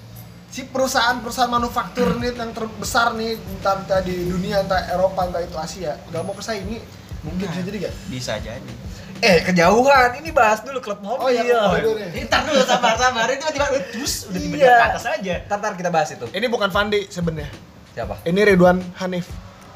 Si 0.47 0.63
perusahaan-perusahaan 0.65 1.51
manufaktur 1.51 2.17
nih 2.17 2.33
yang 2.33 2.55
terbesar 2.55 3.13
nih 3.13 3.35
entah, 3.35 3.77
entah 3.77 4.01
di 4.01 4.15
dunia 4.25 4.63
entah 4.63 4.87
Eropa 4.87 5.27
entah 5.27 5.43
itu 5.43 5.57
Asia 5.59 5.99
nggak 6.07 6.23
mau 6.23 6.33
kesaingi 6.33 6.79
mungkin 7.21 7.45
Nah. 7.45 7.53
bisa 7.53 7.63
jadi 7.67 7.77
gak? 7.83 7.95
bisa 8.07 8.33
jadi. 8.39 8.73
Eh, 9.17 9.39
kejauhan. 9.43 10.21
Ini 10.21 10.31
bahas 10.31 10.61
dulu 10.63 10.79
klub 10.79 11.01
mobil. 11.03 11.19
Oh 11.19 11.31
iya, 11.33 11.73
nih. 11.73 12.09
Ini 12.15 12.27
tar 12.29 12.45
dulu 12.45 12.61
sabar 12.63 12.95
sabar. 12.95 13.27
Ini 13.27 13.41
tiba-tiba 13.43 13.67
terus 13.91 14.29
udah 14.29 14.39
tiba-tiba 14.39 14.63
Iya. 14.63 14.77
ke 14.77 14.87
atas 14.93 15.05
aja. 15.11 15.35
Ntar, 15.43 15.57
ntar 15.59 15.73
kita 15.75 15.91
bahas 15.91 16.09
itu. 16.13 16.27
Ini 16.31 16.47
bukan 16.47 16.69
Fandi 16.71 17.01
sebenarnya. 17.09 17.51
Siapa? 17.97 18.15
Ini 18.23 18.41
Ridwan 18.45 18.79
Hanif. 19.01 19.27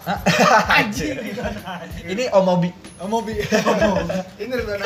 Anjir. 0.79 1.15
Ini 2.05 2.33
Omobi. 2.33 2.71
Oh, 2.99 3.09
Mobi. 3.09 3.37
Ini 4.43 4.53
Ridwan. 4.53 4.81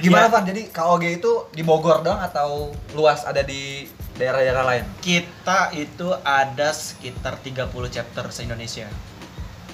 Gimana, 0.00 0.26
Iya. 0.26 0.32
Van? 0.32 0.44
Jadi 0.44 0.62
KOG 0.68 1.04
itu 1.14 1.32
di 1.50 1.62
Bogor 1.62 2.02
doang 2.02 2.20
atau 2.20 2.74
luas 2.92 3.24
ada 3.24 3.40
di 3.40 3.86
daerah-daerah 4.14 4.64
lain? 4.64 4.84
Kita 4.98 5.72
itu 5.72 6.12
ada 6.20 6.70
sekitar 6.70 7.38
30 7.38 7.66
chapter 7.88 8.28
se-Indonesia. 8.28 8.86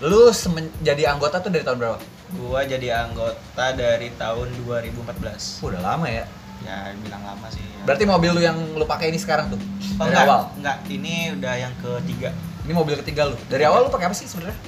Lu 0.01 0.33
semen- 0.33 0.73
jadi 0.81 1.13
anggota 1.13 1.41
tuh 1.41 1.53
dari 1.53 1.61
tahun 1.61 1.79
berapa? 1.79 1.99
Gua 2.31 2.63
jadi 2.63 3.05
anggota 3.05 3.75
dari 3.75 4.15
tahun 4.15 4.49
2014. 4.65 5.61
Udah 5.61 5.81
lama 5.83 6.07
ya. 6.07 6.25
Ya 6.61 6.93
bilang 6.95 7.25
lama 7.25 7.49
sih. 7.49 7.61
ya. 7.61 7.85
Berarti 7.85 8.05
mobil 8.05 8.31
lu 8.31 8.41
yang 8.41 8.57
lu 8.77 8.85
pakai 8.85 9.09
ini 9.09 9.17
sekarang 9.17 9.49
tuh? 9.51 9.61
Oh, 9.97 10.05
dari 10.05 10.13
enggak, 10.13 10.25
awal. 10.25 10.41
Enggak, 10.55 10.77
ini 10.87 11.15
udah 11.33 11.55
yang 11.59 11.75
ketiga. 11.77 12.31
Ini 12.61 12.73
mobil 12.73 12.95
ketiga 12.97 13.25
lu. 13.25 13.37
Dari 13.47 13.63
awal 13.63 13.85
lu 13.85 13.91
pakai 13.91 14.07
apa 14.07 14.15
sih 14.15 14.25
sebenarnya? 14.25 14.59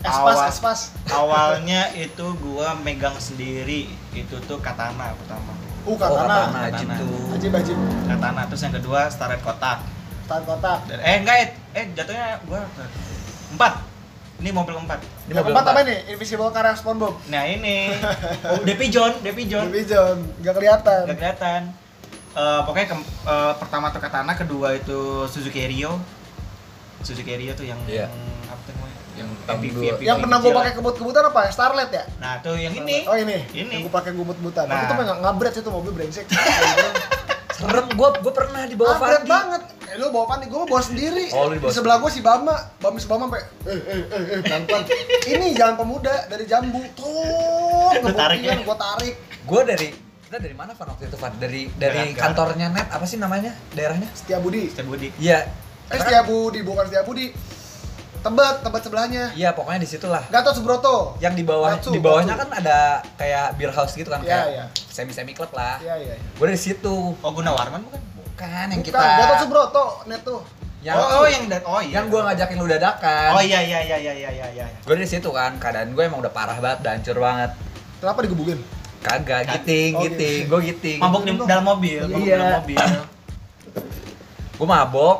Espas, 0.00 0.18
Awal. 0.18 0.48
espas. 0.48 0.80
Awalnya 1.14 1.82
itu 1.94 2.26
gua 2.38 2.74
megang 2.76 3.14
sendiri. 3.16 3.86
Itu 4.10 4.36
tuh 4.42 4.58
katana 4.58 5.14
pertama. 5.16 5.52
Uh, 5.52 5.60
Oh, 5.84 5.96
katana. 5.96 6.46
katana, 6.46 6.58
Ajib 6.68 6.86
Katana. 6.86 6.94
tuh. 6.96 7.18
Ajib, 7.32 7.52
ajib. 7.52 7.78
Katana 8.06 8.40
terus 8.46 8.62
yang 8.62 8.74
kedua 8.74 9.00
starret 9.06 9.40
kotak. 9.40 9.78
Tahan 10.24 10.42
kotak. 10.42 10.78
Dan- 10.86 11.02
Eh 11.02 11.14
enggak, 11.18 11.36
eh, 11.36 11.48
eh 11.72 11.84
jatuhnya 11.92 12.38
gua 12.44 12.62
empat. 13.50 13.72
Ini 14.38 14.50
mobil 14.50 14.74
keempat. 14.74 14.98
Ini 14.98 15.06
Yang 15.28 15.36
mobil 15.36 15.42
keempat 15.48 15.64
apa 15.64 15.72
empat. 15.76 15.86
nih? 15.86 15.98
Invisible 16.12 16.50
Car 16.50 16.64
Response 16.66 16.98
Bomb. 16.98 17.14
Nah 17.28 17.42
ini, 17.44 17.94
oh, 18.50 18.58
Depi 18.60 18.86
John, 18.88 19.12
Depi 19.20 19.46
John. 19.46 19.66
Baby 19.68 19.86
John, 19.86 20.18
nggak 20.42 20.54
kelihatan. 20.56 21.02
Gak 21.04 21.16
kelihatan. 21.16 21.60
Eh, 22.32 22.60
pokoknya 22.60 22.86
ke, 22.88 22.96
eh, 23.24 23.52
pertama 23.54 23.86
tuh 23.88 24.00
Katana, 24.00 24.32
kedua 24.32 24.74
itu 24.74 24.98
Suzuki 25.26 25.62
Rio. 25.64 25.94
Suzuki 27.02 27.32
Rio 27.32 27.52
tuh 27.52 27.64
yang 27.64 27.78
Iya. 27.84 28.06
apa 28.44 28.60
tuh 28.62 28.72
namanya? 28.72 28.96
Yang 29.12 29.28
Yang 29.28 29.28
MPV, 29.52 29.74
dua- 29.74 29.84
MPV 29.92 30.02
Yang 30.02 30.18
pernah 30.18 30.38
gue 30.38 30.52
pakai 30.52 30.72
kebut-kebutan 30.72 31.22
apa? 31.26 31.40
Starlet 31.48 31.90
ya? 31.90 32.04
Nah 32.16 32.32
tuh 32.38 32.56
yang 32.56 32.72
ini. 32.72 32.96
Oh 33.04 33.14
ini. 33.14 33.38
Ini. 33.50 33.70
Yang 33.70 33.82
gue 33.82 33.92
pakai 33.92 34.10
kebut-kebutan. 34.10 34.64
Nah. 34.66 34.74
Aku 34.74 34.84
tuh 34.86 34.96
pengen 34.96 35.16
ngabret 35.18 35.52
sih 35.52 35.60
tuh 35.60 35.70
mobil 35.70 35.92
brengsek. 35.92 36.26
Serem, 37.52 37.84
gua 37.92 38.16
gua 38.16 38.32
pernah 38.32 38.64
di 38.64 38.74
bawah 38.74 38.96
Ngabret 38.96 39.22
Fandi. 39.22 39.30
banget. 39.30 39.62
Eh 39.84 39.96
lu 40.00 40.08
bawa 40.08 40.24
Fandi, 40.26 40.48
gue 40.48 40.56
bawa 40.64 40.82
sendiri. 40.82 41.24
Oh, 41.30 41.46
lu 41.46 41.52
di 41.52 41.56
dibawa 41.60 41.70
sebelah 41.70 41.96
gue 42.00 42.10
si 42.10 42.20
Bama, 42.20 42.54
Bama 42.80 42.96
si 42.96 43.06
Bama 43.06 43.28
sampai 43.28 43.42
eh 43.68 43.80
eh 43.84 44.02
eh 44.02 44.22
eh 44.32 44.62
pelan. 44.64 44.82
Ini 45.36 45.46
jalan 45.52 45.74
pemuda 45.76 46.14
dari 46.26 46.44
Jambu. 46.44 46.80
Tuh 46.96 47.92
Tarik 48.10 48.40
ya? 48.40 48.56
gue 48.56 48.76
tarik. 48.76 49.14
Gue 49.44 49.60
dari 49.62 49.88
kita 50.24 50.40
dari 50.40 50.56
mana 50.56 50.72
Van 50.72 50.88
waktu 50.88 51.04
itu 51.06 51.16
Van? 51.20 51.32
Dari 51.36 51.68
dari 51.76 52.16
kantornya 52.16 52.72
net 52.72 52.88
apa 52.88 53.04
sih 53.04 53.20
namanya 53.20 53.52
daerahnya? 53.70 54.08
Setia 54.10 54.40
Budi. 54.40 54.72
Setiap 54.72 54.88
Budi. 54.88 55.12
Iya. 55.20 55.44
Eh 55.92 55.98
Setia 55.98 56.22
Budi, 56.24 56.60
bukan 56.60 56.84
Setia 56.88 57.04
Budi. 57.04 57.26
Tebet, 58.22 58.62
tebet 58.62 58.82
sebelahnya. 58.82 59.24
Iya 59.34 59.50
pokoknya 59.50 59.82
di 59.82 59.88
situlah. 59.88 60.22
Gatot 60.30 60.54
Subroto. 60.54 61.18
Yang 61.18 61.42
di 61.42 61.44
bawah 61.44 61.74
Gatsu, 61.74 61.90
di 61.90 61.98
bawahnya 61.98 62.32
Gatsu. 62.32 62.42
kan 62.46 62.60
ada 62.62 62.78
kayak 63.18 63.46
beer 63.56 63.72
house 63.72 63.92
gitu 63.92 64.08
kan 64.08 64.22
Iya, 64.22 64.30
kayak 64.30 64.46
iya. 64.48 64.64
semi 64.70 65.10
semi 65.10 65.34
klub 65.34 65.50
lah. 65.50 65.82
Iya, 65.82 65.94
iya. 65.98 66.14
iya. 66.14 66.26
Gue 66.32 66.46
dari 66.46 66.56
situ. 66.56 67.18
Oh 67.18 67.30
Gunawarman 67.30 67.82
bukan? 67.82 67.98
Bukan 68.14 68.66
yang 68.70 68.78
Bukan, 68.78 68.94
kita 68.94 68.98
Gatot 69.18 69.38
Subroto, 69.42 69.86
net 70.06 70.22
tuh. 70.22 70.38
yang 70.82 70.98
oh, 70.98 71.22
oh, 71.22 71.26
yang 71.26 71.46
dan 71.46 71.62
oh 71.62 71.78
iya. 71.78 71.94
yang 71.98 72.10
gue 72.10 72.20
ngajakin 72.20 72.56
lu 72.58 72.66
dadakan. 72.66 73.30
Oh 73.34 73.42
iya 73.42 73.58
iya 73.58 73.78
iya 73.80 73.96
iya 73.98 74.12
iya 74.14 74.46
iya. 74.50 74.66
Gue 74.82 74.94
dari 74.94 75.06
situ 75.06 75.26
kan 75.28 75.58
keadaan 75.58 75.90
gue 75.90 76.02
emang 76.02 76.18
udah 76.18 76.30
parah 76.30 76.58
banget, 76.58 76.78
udah 76.80 76.92
hancur 76.94 77.16
banget. 77.18 77.50
Kenapa 77.98 78.18
digebukin? 78.22 78.58
Kagak, 79.02 79.46
Kag- 79.46 79.66
giting, 79.66 79.94
oh, 79.94 80.02
giting, 80.06 80.40
gitu. 80.42 80.50
gue 80.50 80.60
giting. 80.64 80.98
Mabok 80.98 81.22
di 81.22 81.30
dalam 81.40 81.64
mobil, 81.64 82.02
mabok 82.02 82.18
Iya. 82.20 82.34
dalam 82.36 82.54
mobil. 82.56 82.78
Gue 84.52 84.66
mabok 84.68 85.16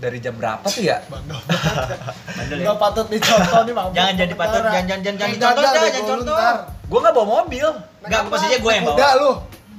dari 0.00 0.18
jam 0.18 0.34
berapa 0.34 0.64
tuh 0.64 0.80
ya? 0.80 1.04
Bandel 1.06 2.74
patut 2.76 3.06
dicontoh 3.06 3.60
nih, 3.62 3.74
Bang. 3.76 3.88
Jangan 3.92 4.14
jadi 4.16 4.34
patut, 4.34 4.60
jangan- 4.64 4.86
jangan- 4.88 5.04
jangan 5.04 5.28
Eh, 5.28 5.34
dicontoh, 5.36 5.62
jangan 5.62 5.80
bego 5.84 6.00
lu 6.00 6.08
contoh. 6.10 6.36
ntar. 6.36 6.56
Gue 6.88 6.98
nggak 6.98 7.14
bawa 7.14 7.26
mobil. 7.38 7.68
Enggak, 8.00 8.20
apa? 8.24 8.36
gue 8.40 8.72
yang 8.72 8.84
bawa. 8.84 8.96
Kuda 8.96 9.08
lu. 9.20 9.30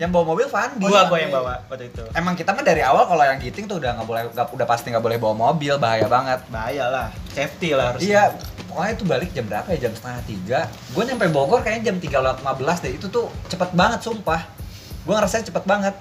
Yang 0.01 0.09
bawa 0.17 0.25
mobil 0.33 0.47
Fandi. 0.49 0.81
Gua 0.81 1.05
gua 1.05 1.19
yang 1.21 1.29
bawa 1.29 1.53
waktu 1.69 1.93
itu. 1.93 2.01
Emang 2.17 2.33
kita 2.33 2.57
mah 2.57 2.65
dari 2.65 2.81
awal 2.81 3.05
kalau 3.05 3.21
yang 3.21 3.37
giting 3.37 3.69
tuh 3.69 3.77
udah 3.77 4.01
nggak 4.01 4.07
boleh, 4.09 4.23
udah 4.33 4.65
pasti 4.65 4.89
nggak 4.89 5.03
boleh 5.03 5.21
bawa 5.21 5.35
mobil, 5.37 5.77
bahaya 5.77 6.09
banget. 6.09 6.41
Bahaya 6.49 6.89
lah, 6.89 7.07
safety 7.29 7.77
lah 7.77 7.93
harus. 7.93 8.01
Iya, 8.01 8.33
pokoknya 8.65 8.91
itu 8.97 9.03
balik 9.05 9.29
jam 9.29 9.45
berapa 9.45 9.67
ya? 9.69 9.85
Jam 9.85 9.93
setengah 9.93 10.21
tiga. 10.25 10.59
Gue 10.89 11.03
nyampe 11.05 11.29
Bogor 11.29 11.61
kayaknya 11.61 11.93
jam 11.93 12.01
tiga 12.01 12.17
lewat 12.17 12.41
15 12.41 12.81
deh. 12.81 12.97
Itu 12.97 13.13
tuh 13.13 13.29
cepet 13.45 13.77
banget 13.77 14.01
sumpah. 14.01 14.41
Gue 15.05 15.13
ngerasain 15.13 15.45
cepet 15.45 15.69
banget. 15.69 15.93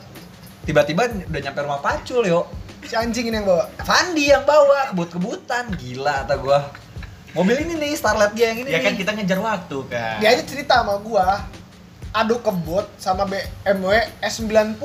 Tiba-tiba 0.64 1.04
udah 1.04 1.40
nyampe 1.42 1.60
rumah 1.60 1.80
Pacul 1.80 2.24
yo. 2.24 2.48
Si 2.90 2.98
anjing 2.98 3.30
ini 3.30 3.38
yang 3.38 3.46
bawa. 3.46 3.70
Fandi 3.80 4.24
yang 4.26 4.42
bawa 4.42 4.90
kebut-kebutan, 4.90 5.70
gila 5.78 6.26
kata 6.26 6.34
gue. 6.36 6.58
Mobil 7.30 7.62
ini 7.62 7.78
nih, 7.78 7.94
Starlet 7.94 8.34
dia 8.34 8.50
yang 8.50 8.66
ini 8.66 8.68
Ya 8.68 8.82
kan 8.82 8.90
nih. 8.90 8.98
kita 8.98 9.10
ngejar 9.14 9.38
waktu 9.38 9.78
kan. 9.86 10.18
Dia 10.18 10.34
aja 10.34 10.42
cerita 10.42 10.82
sama 10.82 10.98
gua. 10.98 11.46
Adu 12.10 12.42
kebut 12.42 12.90
sama 12.98 13.22
BMW 13.22 13.86
S90. 14.18 14.82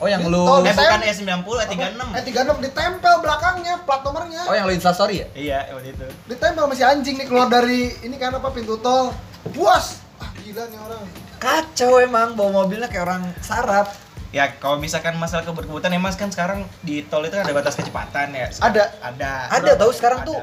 Oh, 0.00 0.08
yang 0.08 0.24
Di 0.24 0.32
lu- 0.32 0.64
Eh 0.64 0.72
bukan 0.72 0.72
ditem- 0.72 1.44
E90, 1.44 1.56
E36. 1.60 2.00
Eh 2.16 2.22
36 2.24 2.56
ditempel 2.64 3.14
belakangnya 3.20 3.84
plat 3.84 4.00
nomornya. 4.00 4.40
Oh 4.48 4.56
yang 4.56 4.64
lu 4.64 4.72
instastory 4.72 5.20
ya? 5.20 5.26
Iya, 5.36 5.58
waktu 5.76 5.92
itu. 5.92 6.06
Ditempel 6.26 6.64
sama 6.64 6.72
si 6.72 6.80
anjing 6.80 7.20
nih 7.20 7.28
keluar 7.28 7.52
dari 7.52 7.92
ini 8.00 8.16
kan 8.16 8.32
apa 8.32 8.48
pintu 8.48 8.80
tol. 8.80 9.12
Puas. 9.52 10.00
Ah 10.16 10.32
gila 10.40 10.64
nih 10.64 10.80
orang. 10.80 11.04
Kacau 11.36 12.00
emang, 12.00 12.32
bawa 12.32 12.64
mobilnya 12.64 12.88
kayak 12.88 13.04
orang 13.04 13.28
sarap. 13.44 13.92
Ya 14.36 14.52
kalau 14.60 14.76
misalkan 14.76 15.16
masalah 15.16 15.48
kebut-kebutan 15.48 15.88
ya 15.88 15.96
Mas 15.96 16.12
kan 16.12 16.28
sekarang 16.28 16.68
di 16.84 17.00
tol 17.08 17.24
itu 17.24 17.32
ada 17.32 17.48
batas 17.56 17.72
kecepatan 17.72 18.36
ya. 18.36 18.52
Ada. 18.60 18.84
Ada. 19.00 19.32
Ada 19.48 19.70
tahu 19.80 19.90
sekarang 19.96 20.20
Ada. 20.20 20.28
tuh. 20.28 20.38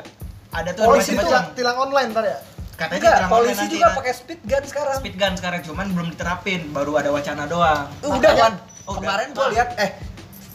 Ada 0.50 0.69
tuh 0.73 0.81
Polisi 0.89 1.13
tuh 1.13 1.21
tilang. 1.21 1.45
tilang 1.53 1.77
online 1.79 2.09
ntar 2.09 2.25
ya. 2.25 2.38
Katanya 2.73 2.97
Enggak, 2.97 3.17
polisi 3.29 3.65
juga 3.69 3.93
pakai 3.93 4.13
speed 4.17 4.41
gun 4.50 4.63
sekarang. 4.65 4.97
speed 4.97 5.13
gun 5.13 5.33
sekarang 5.38 5.62
cuman 5.62 5.93
belum 5.93 6.07
diterapin, 6.09 6.73
baru 6.73 6.97
ada 6.97 7.13
wacana 7.13 7.45
doang. 7.45 7.85
Uh, 8.01 8.17
udah 8.17 8.33
kan? 8.33 8.53
Oh, 8.89 8.97
Kemarin 8.97 9.29
gua 9.31 9.53
lihat 9.53 9.77
eh 9.77 9.93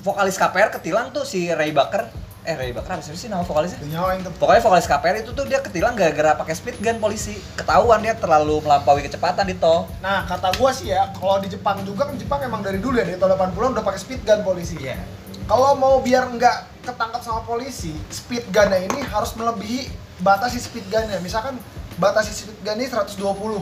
vokalis 0.02 0.34
KPR 0.34 0.74
ketilang 0.74 1.14
tuh 1.14 1.22
si 1.22 1.46
Ray 1.48 1.70
Baker. 1.70 2.10
Eh 2.48 2.56
Ray 2.56 2.72
Baker 2.72 2.96
apa 2.96 3.04
sih 3.04 3.28
nama 3.28 3.44
vokalisnya? 3.44 3.76
Nyawain 3.84 4.24
tuh. 4.24 4.32
Pokoknya 4.40 4.64
vokalis 4.64 4.88
KPR 4.88 5.20
itu 5.20 5.36
tuh 5.36 5.44
dia 5.44 5.60
ketilang 5.60 5.92
gara-gara 5.92 6.32
pakai 6.32 6.56
speed 6.56 6.80
gun 6.80 6.96
polisi. 6.96 7.36
Ketahuan 7.60 8.00
dia 8.00 8.16
terlalu 8.16 8.64
melampaui 8.64 9.04
kecepatan 9.04 9.44
di 9.44 9.60
tol. 9.60 9.84
Nah, 10.00 10.24
kata 10.24 10.56
gua 10.56 10.72
sih 10.72 10.88
ya, 10.88 11.12
kalau 11.12 11.44
di 11.44 11.52
Jepang 11.52 11.84
juga 11.84 12.08
kan 12.08 12.16
Jepang 12.16 12.40
emang 12.40 12.64
dari 12.64 12.80
dulu 12.80 12.96
ya, 12.96 13.04
dari 13.04 13.20
tahun 13.20 13.36
80-an 13.36 13.70
udah 13.76 13.84
pakai 13.84 14.00
speed 14.00 14.24
gun 14.24 14.40
polisi. 14.40 14.80
Iya. 14.80 14.96
Kalau 15.44 15.76
mau 15.76 16.00
biar 16.00 16.24
nggak 16.24 16.88
ketangkap 16.88 17.20
sama 17.20 17.44
polisi, 17.44 17.92
speed 18.08 18.48
gunnya 18.48 18.80
ini 18.80 19.04
harus 19.12 19.36
melebihi 19.36 19.92
batas 20.24 20.56
si 20.56 20.64
speed 20.64 20.88
gunnya. 20.88 21.20
Misalkan 21.20 21.60
batas 22.00 22.32
si 22.32 22.48
speed 22.48 22.64
gun 22.64 22.80
ini 22.80 22.88
120. 22.88 23.60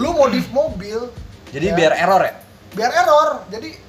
Lu 0.00 0.08
modif 0.16 0.48
mobil, 0.48 1.12
Jadi 1.52 1.66
ya, 1.70 1.76
biar 1.76 1.92
error 1.92 2.24
ya? 2.24 2.34
biar 2.72 2.90
error. 2.90 3.46
Jadi 3.52 3.83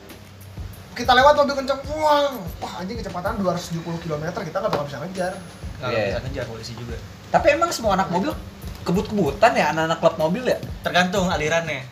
kita 0.96 1.12
lewat 1.12 1.34
mobil 1.36 1.56
kenceng, 1.56 1.80
wah, 1.94 2.32
wah 2.58 2.74
anjing 2.80 2.96
kecepatan 2.96 3.36
270 3.38 3.84
km, 4.00 4.24
kita 4.40 4.58
nggak 4.58 4.72
bakal 4.72 4.86
bisa 4.88 4.98
ngejar. 5.04 5.34
Nggak 5.78 5.90
Iya, 5.92 6.00
bisa 6.00 6.10
iya. 6.10 6.18
ngejar 6.24 6.46
polisi 6.48 6.74
juga. 6.74 6.96
Tapi 7.30 7.48
emang 7.52 7.70
semua 7.70 8.00
anak 8.00 8.08
mobil 8.10 8.32
kebut-kebutan 8.82 9.52
ya 9.54 9.75
anak-anak 9.75 9.98
klub 10.00 10.16
mobil 10.16 10.44
ya? 10.46 10.58
Tergantung 10.82 11.28
alirannya. 11.28 11.84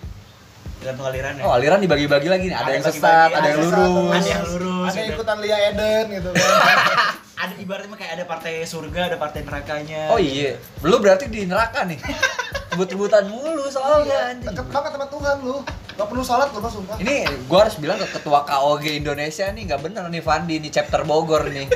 Tergantung 0.79 1.05
alirannya. 1.07 1.43
Oh 1.43 1.51
aliran 1.51 1.79
dibagi-bagi 1.79 2.27
lagi 2.27 2.45
nih. 2.47 2.55
Ada, 2.55 2.63
Ada 2.63 2.71
yang 2.71 2.85
sesat, 2.85 3.29
ada 3.29 3.35
ada 3.35 3.47
yang 3.49 3.59
lurus. 3.59 4.13
Ada 4.13 4.29
yang 4.29 4.45
lurus, 4.47 4.87
Ada 4.87 4.95
yang 4.95 5.03
gitu. 5.05 5.15
ikutan 5.19 5.37
Lia 5.39 5.57
Eden 5.69 6.05
gitu 6.11 6.29
kan. 6.31 6.77
Ada 7.43 7.53
ibaratnya 7.59 7.97
kayak 7.99 8.13
ada 8.15 8.23
partai 8.23 8.53
surga, 8.63 9.11
ada 9.11 9.17
partai 9.19 9.43
nerakanya. 9.43 10.07
Oh 10.07 10.15
iya, 10.15 10.55
lu 10.79 10.95
berarti 11.03 11.27
di 11.27 11.43
neraka 11.43 11.83
nih. 11.83 11.99
Kebut-kebutan 12.71 13.27
mulu 13.27 13.67
soalnya 13.67 14.31
anjing. 14.31 14.47
Deket 14.47 14.67
banget 14.71 14.91
sama 14.95 15.07
Tuhan 15.11 15.35
lu. 15.43 15.57
Gak 15.93 16.07
perlu 16.09 16.23
sholat 16.25 16.49
lu, 16.49 16.59
Mas, 16.59 16.73
sumpah. 16.73 16.97
Ini 16.97 17.15
gua 17.45 17.69
harus 17.69 17.77
bilang 17.77 18.01
ke 18.01 18.07
ketua 18.09 18.41
KOG 18.49 18.97
Indonesia 18.97 19.45
nih 19.53 19.63
nggak 19.69 19.81
bener 19.85 20.03
nih 20.09 20.23
Fandi 20.25 20.57
nih 20.57 20.71
chapter 20.73 21.05
Bogor 21.05 21.45
nih. 21.53 21.69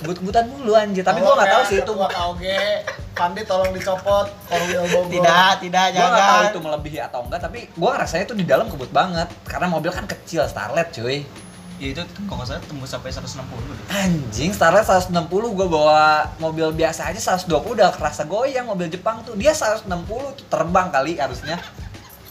Kebut-kebutan 0.00 0.48
mulu 0.48 0.72
anjir, 0.72 1.04
tapi 1.04 1.20
gua 1.20 1.36
nggak 1.36 1.52
tahu 1.52 1.62
sih 1.68 1.76
itu 1.84 1.92
Ketua 1.92 2.08
KOG, 2.08 2.44
Pandi 3.12 3.40
tolong 3.44 3.70
dicopot, 3.76 4.26
Korwil 4.48 4.84
Bogor. 4.88 5.12
Tidak, 5.12 5.52
tidak, 5.60 5.84
gua 5.92 6.08
nggak 6.08 6.24
tahu 6.24 6.40
jangan. 6.40 6.52
itu 6.52 6.58
melebihi 6.64 6.98
atau 7.04 7.20
enggak, 7.28 7.40
tapi 7.44 7.58
gua 7.76 7.90
ngerasanya 8.00 8.24
itu 8.24 8.34
di 8.40 8.44
dalam 8.48 8.66
kebut 8.72 8.88
banget 8.88 9.28
karena 9.44 9.66
mobil 9.68 9.92
kan 9.92 10.08
kecil 10.08 10.48
Starlet 10.48 10.88
cuy. 10.96 11.28
Ya 11.80 11.96
itu 11.96 12.02
kalau 12.28 12.44
nggak 12.44 12.48
salah 12.48 12.60
tembus 12.64 12.92
sampai 12.92 13.08
160 13.12 13.44
deh. 13.44 13.86
Anjing, 13.92 14.50
Starlet 14.56 14.84
160 14.88 15.12
gua 15.52 15.66
bawa 15.68 16.00
mobil 16.40 16.64
biasa 16.72 17.12
aja 17.12 17.36
120 17.36 17.76
udah 17.76 17.92
kerasa 17.92 18.24
goyang 18.24 18.72
mobil 18.72 18.88
Jepang 18.88 19.20
tuh. 19.20 19.36
Dia 19.36 19.52
160 19.52 19.84
tuh 20.08 20.44
terbang 20.48 20.88
kali 20.88 21.20
harusnya. 21.20 21.60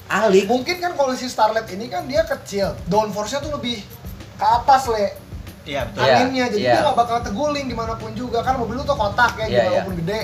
Alik. 0.10 0.50
Mungkin 0.50 0.82
kan 0.82 0.98
kalau 0.98 1.14
si 1.14 1.30
Starlet 1.30 1.70
ini 1.70 1.86
kan 1.86 2.10
dia 2.10 2.26
kecil, 2.26 2.74
downforce-nya 2.90 3.46
tuh 3.46 3.54
lebih 3.54 3.86
ke 4.42 4.46
atas, 4.46 4.90
Le. 4.90 5.14
Iya 5.70 5.86
betul. 5.86 6.02
Iya, 6.02 6.14
Anginnya, 6.18 6.46
jadi 6.50 6.64
iya. 6.66 6.74
dia 6.74 6.82
nggak 6.82 6.98
bakal 6.98 7.18
teguling 7.22 7.70
di 7.70 7.78
mana 7.78 7.94
pun 7.94 8.10
juga. 8.18 8.42
Kan 8.42 8.58
mobil 8.58 8.82
lu 8.82 8.84
tuh 8.84 8.98
kotak 8.98 9.38
ya, 9.38 9.46
gimana 9.46 9.62
iya. 9.62 9.70
walaupun 9.78 9.96
gede. 10.02 10.22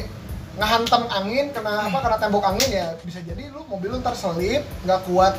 Ngehantam 0.56 1.04
angin, 1.12 1.46
kena 1.54 1.86
apa, 1.86 1.98
kena 2.01 2.18
tembok 2.18 2.44
angin 2.48 2.70
ya 2.72 2.88
bisa 3.04 3.20
jadi 3.22 3.51
lu 3.51 3.62
mobil 3.68 3.94
lu 3.94 4.00
ntar 4.01 4.15
selip, 4.18 4.63
nggak 4.88 5.00
kuat 5.06 5.36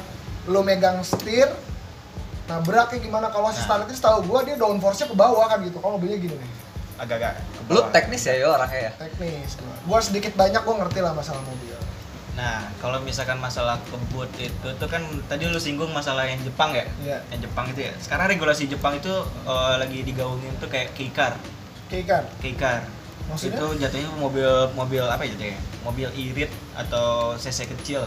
lu 0.47 0.61
megang 0.63 1.01
setir, 1.03 1.51
nabrak 2.47 2.93
kayak 2.93 3.03
gimana 3.03 3.33
kalau 3.33 3.51
si 3.51 3.59
Nah. 3.59 3.67
Starlet 3.67 3.89
ini 3.91 3.97
setahu 3.99 4.19
gua 4.31 4.47
dia 4.47 4.55
downforce-nya 4.55 5.11
ke 5.11 5.17
bawah 5.17 5.49
kan 5.51 5.59
gitu. 5.65 5.81
Kalau 5.83 5.99
mobilnya 5.99 6.21
gini 6.23 6.37
nih. 6.39 6.51
Agak-agak. 7.03 7.33
Lu 7.67 7.81
teknis 7.91 8.23
ya 8.29 8.35
yo 8.39 8.55
orangnya 8.55 8.81
ya. 8.89 8.91
teknis 8.95 9.59
gua. 9.59 9.75
Gua 9.89 9.99
sedikit 10.05 10.33
banyak 10.39 10.63
gua 10.63 10.75
ngerti 10.85 11.01
lah 11.03 11.13
masalah 11.17 11.43
mobil. 11.43 11.75
Nah, 12.37 12.69
kalau 12.85 13.01
misalkan 13.01 13.41
masalah 13.41 13.81
kebut 13.89 14.29
itu 14.37 14.69
tuh 14.77 14.89
kan 14.93 15.01
tadi 15.25 15.49
lu 15.49 15.57
singgung 15.57 15.89
masalah 15.97 16.29
yang 16.29 16.37
Jepang 16.45 16.77
ya? 16.77 16.85
Iya. 17.01 17.19
Yang 17.33 17.49
Jepang 17.49 17.67
itu 17.73 17.81
ya. 17.89 17.93
Sekarang 17.97 18.29
regulasi 18.29 18.69
Jepang 18.69 19.01
itu 19.01 19.13
eh, 19.49 19.75
lagi 19.81 20.05
digaungin 20.05 20.53
tuh 20.61 20.69
kayak. 20.69 20.93
Kayak 20.93 22.05
kan. 22.05 22.25
Keycar. 22.45 22.85
Maksudnya? 23.33 23.59
Itu 23.59 23.67
jatuhnya 23.81 24.11
mobil 24.21 24.51
mobil 24.77 25.03
apa 25.09 25.25
ya 25.25 25.33
jatuhnya? 25.33 25.59
Mobil 25.83 26.09
irit 26.13 26.53
atau 26.77 27.33
cc 27.41 27.73
kecil 27.73 28.05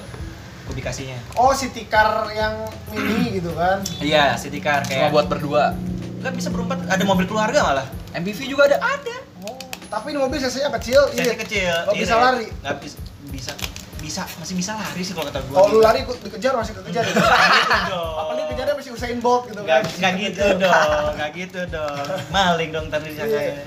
kubikasinya. 0.69 1.17
Oh, 1.33 1.49
city 1.49 1.89
car 1.89 2.29
yang 2.29 2.69
mini 2.93 3.31
gitu 3.41 3.49
kan. 3.57 3.81
Iya, 3.97 4.37
city 4.37 4.61
car 4.61 4.85
Cuma 4.85 5.09
kayak 5.09 5.11
buat 5.11 5.25
berdua. 5.25 5.73
Kan 6.21 6.37
bisa 6.37 6.53
berempat, 6.53 6.85
ada 6.85 7.03
mobil 7.07 7.25
keluarga 7.25 7.65
malah. 7.65 7.87
MPV 8.13 8.45
juga 8.45 8.69
ada. 8.69 8.77
Ada. 8.77 9.17
Oh, 9.41 9.57
tapi 9.89 10.13
ini 10.13 10.21
mobil 10.21 10.37
cc-nya 10.37 10.69
kecil, 10.77 11.01
Cc 11.09 11.25
iya. 11.25 11.35
kecil. 11.39 11.73
Nggak 11.89 11.95
bisa 11.97 12.13
irit. 12.13 12.21
lari. 12.21 12.47
Nggak 12.61 12.75
bisa 12.85 12.97
bisa 13.29 13.51
bisa 13.99 14.23
masih 14.35 14.55
bisa 14.55 14.71
lari 14.73 15.01
sih 15.01 15.11
kalau 15.11 15.27
kata 15.27 15.39
gua. 15.45 15.55
Kalau 15.59 15.67
lu 15.67 15.73
gitu. 15.75 15.85
lari 15.85 15.99
ikut 16.01 16.17
dikejar 16.23 16.53
masih 16.55 16.73
kekejar 16.79 17.03
ya. 17.03 17.11
Gitu 17.11 17.77
dong. 17.87 18.15
Apa 18.15 18.31
dia 18.33 18.45
kejarnya 18.47 18.73
masih 18.75 18.91
Usain 18.95 19.19
Bolt 19.19 19.43
gitu 19.47 19.61
kan. 19.61 19.81
nggak 19.83 20.13
gitu 20.17 20.45
dong, 20.63 21.09
nggak 21.15 21.31
gitu 21.35 21.61
dong. 21.67 22.07
Maling 22.29 22.69
dong 22.71 22.85
tadi 22.87 23.05
disangkanya. 23.11 23.63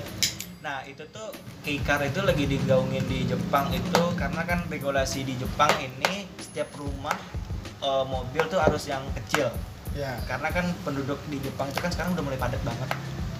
Nah 0.59 0.77
itu 0.83 1.03
tuh 1.09 1.27
keycar 1.61 1.99
itu 2.01 2.19
lagi 2.19 2.45
digaungin 2.45 3.03
di 3.05 3.25
Jepang 3.25 3.67
itu 3.69 4.01
karena 4.15 4.41
kan 4.43 4.59
regulasi 4.67 5.21
di 5.21 5.35
Jepang 5.35 5.71
ini 5.77 6.25
setiap 6.39 6.71
rumah 6.73 7.15
eh, 7.79 8.05
mobil 8.05 8.43
tuh 8.47 8.59
harus 8.59 8.83
yang 8.85 9.03
kecil 9.15 9.51
Ya, 9.93 10.17
karena 10.25 10.49
kan 10.49 10.65
penduduk 10.81 11.21
di 11.29 11.37
Jepang 11.37 11.69
itu 11.69 11.77
kan 11.77 11.93
sekarang 11.93 12.17
udah 12.17 12.25
mulai 12.25 12.39
padat 12.41 12.57
banget 12.65 12.89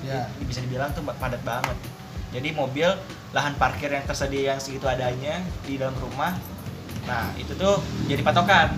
ya. 0.05 0.29
Di- 0.37 0.45
bisa 0.45 0.61
dibilang 0.61 0.93
tuh 0.93 1.01
padat 1.01 1.41
banget 1.41 1.73
jadi 2.29 2.53
mobil 2.53 2.85
lahan 3.33 3.57
parkir 3.57 3.89
yang 3.89 4.05
tersedia 4.05 4.53
yang 4.53 4.61
segitu 4.61 4.85
adanya 4.85 5.41
di 5.65 5.81
dalam 5.81 5.97
rumah 5.97 6.37
nah 7.03 7.31
itu 7.35 7.51
tuh 7.55 7.83
jadi 8.07 8.23
patokan. 8.23 8.73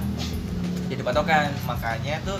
Jadi 0.89 1.01
patokan. 1.01 1.49
Makanya 1.65 2.21
tuh 2.25 2.37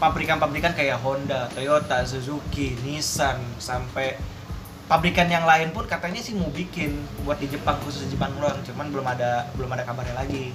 pabrikan-pabrikan 0.00 0.74
kayak 0.74 0.98
Honda, 0.98 1.46
Toyota, 1.52 2.02
Suzuki, 2.02 2.74
Nissan 2.82 3.38
sampai 3.62 4.18
pabrikan 4.90 5.30
yang 5.30 5.46
lain 5.48 5.72
pun 5.72 5.88
katanya 5.88 6.20
sih 6.20 6.36
mau 6.36 6.50
bikin 6.52 6.92
buat 7.24 7.40
di 7.40 7.48
Jepang 7.48 7.80
khusus 7.86 8.04
di 8.08 8.18
Jepang 8.18 8.34
doang. 8.36 8.60
Cuman 8.66 8.92
belum 8.92 9.06
ada 9.06 9.48
belum 9.56 9.70
ada 9.72 9.86
kabarnya 9.86 10.18
lagi. 10.18 10.52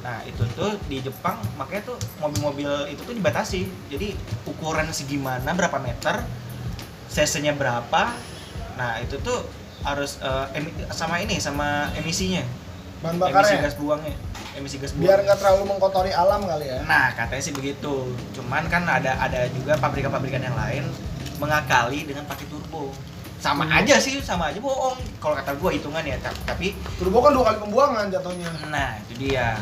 Nah 0.00 0.20
itu 0.24 0.44
tuh 0.56 0.76
di 0.88 1.00
Jepang 1.00 1.40
makanya 1.60 1.92
tuh 1.92 1.96
mobil-mobil 2.20 2.92
itu 2.92 3.00
tuh 3.04 3.14
dibatasi. 3.16 3.68
Jadi 3.88 4.16
ukuran 4.48 4.88
segimana 4.92 5.52
berapa 5.52 5.76
meter, 5.80 6.24
cc-nya 7.08 7.52
berapa. 7.56 8.12
Nah 8.76 9.00
itu 9.00 9.20
tuh 9.20 9.44
harus 9.80 10.20
emi- 10.52 10.76
sama 10.92 11.20
ini 11.20 11.40
sama 11.40 11.88
emisinya, 11.96 12.44
Bahan 13.00 13.14
emisi 13.14 13.24
bakarnya. 13.24 13.58
gas 13.62 13.74
buangnya, 13.74 14.14
emisi 14.54 14.76
gas 14.76 14.92
buang. 14.92 15.02
Biar 15.02 15.18
nggak 15.22 15.38
terlalu 15.38 15.62
mengkotori 15.66 16.12
alam 16.12 16.40
kali 16.42 16.66
ya. 16.66 16.78
Nah 16.82 17.12
katanya 17.12 17.42
sih 17.42 17.50
begitu. 17.50 17.94
Cuman 18.30 18.64
kan 18.66 18.84
ada 18.84 19.16
ada 19.16 19.48
juga 19.50 19.74
pabrikan-pabrikan 19.74 20.42
yang 20.42 20.54
lain 20.54 20.84
mengakali 21.36 22.04
dengan 22.04 22.24
pakai 22.24 22.44
turbo. 22.46 22.92
Sama 23.36 23.64
Hmm. 23.64 23.72
aja 23.74 23.96
sih, 23.96 24.20
sama 24.20 24.52
aja 24.52 24.60
bohong. 24.60 25.00
Kalau 25.16 25.32
kata 25.34 25.56
gua 25.56 25.72
hitungan 25.72 26.04
ya, 26.04 26.12
ta- 26.18 26.36
tapi 26.46 26.76
Turbo 26.94 27.18
kan 27.18 27.32
dua 27.32 27.44
kali 27.46 27.56
pembuangan 27.58 28.04
jatuhnya. 28.06 28.52
Nah, 28.68 29.00
itu 29.00 29.16
dia. 29.18 29.56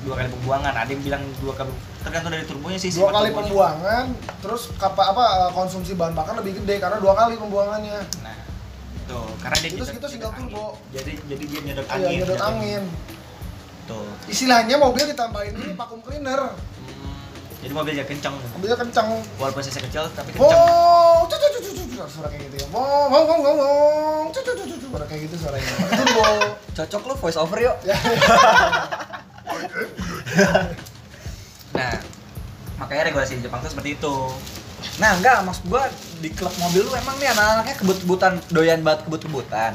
Dua 0.00 0.16
kali 0.16 0.28
pembuangan. 0.30 0.72
Ada 0.74 0.90
yang 0.90 1.00
bilang 1.02 1.24
dua 1.40 1.52
kali 1.54 1.72
tergantung 1.98 2.28
dari 2.30 2.44
turbonya 2.44 2.76
sih. 2.76 2.88
Dua 2.90 3.08
kali 3.08 3.28
turbonya. 3.28 3.40
pembuangan, 3.42 4.04
terus 4.38 4.68
apa 4.76 5.24
eh, 5.40 5.50
konsumsi 5.50 5.92
bahan 5.92 6.12
bakar 6.12 6.36
lebih 6.36 6.60
gede 6.60 6.76
karena 6.76 7.00
dua 7.00 7.12
kali 7.14 7.36
pembuangannya. 7.36 8.04
Nah, 8.20 8.36
tuh. 9.10 9.26
Karena 9.38 9.56
dia 9.58 9.66
Itu 9.66 9.74
nyedot- 9.76 9.88
segitu 9.88 10.06
single 10.08 10.30
nyedot 10.30 10.38
turbo. 10.46 10.64
Jadi 10.90 11.12
jadi 11.26 11.44
dia 11.44 11.60
nyedot 11.62 11.84
Iya, 11.84 11.94
angin. 11.96 12.10
nyedot 12.16 12.28
jatuhnya. 12.30 12.46
angin. 12.48 12.82
Tuh. 13.84 14.06
Istilahnya 14.24 14.76
mobil 14.76 15.04
ditambahin 15.04 15.52
ini 15.52 15.74
vacuum 15.74 16.00
cleaner. 16.00 16.40
Hmm, 16.46 17.18
Jadi 17.60 17.72
mobilnya 17.72 18.04
kencang. 18.04 18.34
Mobilnya 18.52 18.78
kencang. 18.78 19.06
Walaupun 19.36 19.60
cc 19.60 19.76
kecil 19.82 20.04
tapi 20.10 20.30
kencang. 20.30 20.46
Oh, 20.48 21.26
cu 21.26 21.34
cu 21.34 21.48
cu 21.48 21.60
cu 21.60 21.70
cu 21.72 21.82
cu 21.84 22.04
suara 22.06 22.28
kayak 22.28 22.42
gitu 22.46 22.56
ya. 22.56 22.66
Wong 22.70 22.86
wong 23.08 23.24
wong 23.26 23.40
wong 23.42 23.56
wong, 23.58 24.24
cu 24.28 24.40
cu 24.40 24.52
cu 24.52 24.62
cu 24.62 24.72
cu 24.72 24.86
suara 24.86 25.04
kayak 25.04 25.20
gitu 25.26 25.34
suaranya. 25.36 25.72
Turbo. 25.98 26.24
Cocok 26.72 27.02
lu 27.04 27.14
voice 27.16 27.36
over 27.36 27.58
yuk. 27.58 27.76
Ya. 27.82 27.96
Nah, 31.70 31.94
makanya 32.76 33.08
regulasi 33.08 33.38
di 33.38 33.42
Jepang 33.42 33.60
tuh 33.60 33.70
seperti 33.70 33.94
itu. 33.94 34.14
Nah 34.96 35.14
enggak, 35.14 35.42
maksud 35.42 35.64
gua 35.66 35.86
di 36.18 36.28
klub 36.28 36.52
mobil 36.56 36.82
lu 36.82 36.92
emang 36.92 37.16
nih 37.16 37.30
anak-anaknya 37.30 37.74
kebut-kebutan 37.76 38.32
doyan 38.48 38.80
banget 38.80 39.04
kebut-kebutan. 39.04 39.72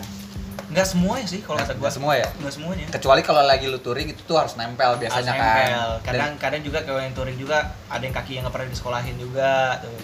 Enggak 0.65 0.87
semuanya 0.87 1.25
sih 1.25 1.39
kalau 1.39 1.57
kata 1.57 1.73
gua. 1.73 1.81
Nggak 1.81 1.93
semua 1.93 2.13
ya? 2.15 2.27
Enggak 2.35 2.53
semuanya. 2.53 2.85
Kecuali 2.89 3.21
kalau 3.21 3.41
lagi 3.41 3.65
lu 3.65 3.77
touring 3.77 4.09
itu 4.09 4.21
tuh 4.21 4.35
harus 4.35 4.53
nempel 4.53 4.97
biasanya 4.97 5.23
Harus 5.23 5.29
kan. 5.31 5.39
nempel. 5.39 5.89
Dan- 5.93 6.03
Kadang 6.05 6.31
kadang 6.37 6.61
juga 6.61 6.79
kalau 6.81 6.99
yang 6.99 7.13
touring 7.13 7.37
juga 7.37 7.57
ada 7.85 8.01
yang 8.01 8.13
kaki 8.13 8.31
yang 8.33 8.43
nggak 8.43 8.55
pernah 8.55 8.67
disekolahin 8.67 9.15
juga 9.15 9.51
tuh. 9.79 9.95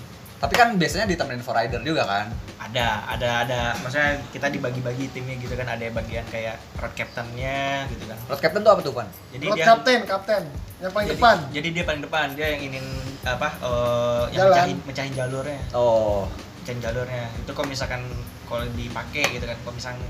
Tapi 0.41 0.53
kan 0.57 0.74
biasanya 0.74 1.05
ditemenin 1.05 1.45
for 1.45 1.53
rider 1.53 1.77
juga 1.86 2.01
kan. 2.03 2.27
ada 2.57 3.03
ada 3.05 3.29
ada 3.45 3.60
maksudnya 3.83 4.17
kita 4.33 4.48
dibagi-bagi 4.50 5.12
timnya 5.13 5.38
gitu 5.38 5.53
kan 5.53 5.67
ada 5.69 5.81
yang 5.86 5.93
bagian 5.93 6.25
kayak 6.33 6.57
road 6.79 6.93
captainnya 6.98 7.86
gitu 7.91 8.10
kan 8.10 8.17
Road 8.25 8.41
captain 8.41 8.62
tuh 8.63 8.71
apa 8.74 8.81
tuh, 8.81 8.93
Pan? 8.95 9.07
jadi 9.29 9.45
Road 9.45 9.57
dia 9.60 9.65
kapten, 9.69 10.00
kapten. 10.07 10.43
Yang 10.81 10.91
paling 10.98 11.07
jadi, 11.12 11.19
depan. 11.19 11.38
jadi 11.53 11.67
dia 11.69 11.83
paling 11.86 12.01
depan 12.01 12.27
dia 12.33 12.48
yang 12.57 12.62
ingin 12.74 12.86
apa 13.21 13.50
eh, 13.60 14.24
yang 14.33 14.39
Jalan. 14.41 14.50
mencahin 14.50 14.77
mencahin 14.88 15.13
jalurnya 15.13 15.62
Oh, 15.77 16.25
mencahin 16.63 16.79
jalurnya 16.81 17.25
itu 17.38 17.51
kalau 17.53 17.67
misalkan 17.69 18.01
kalau 18.50 18.65
dipakai 18.74 19.24
gitu 19.36 19.45
kan 19.45 19.57
kalau 19.62 19.75
misalkan 19.77 20.01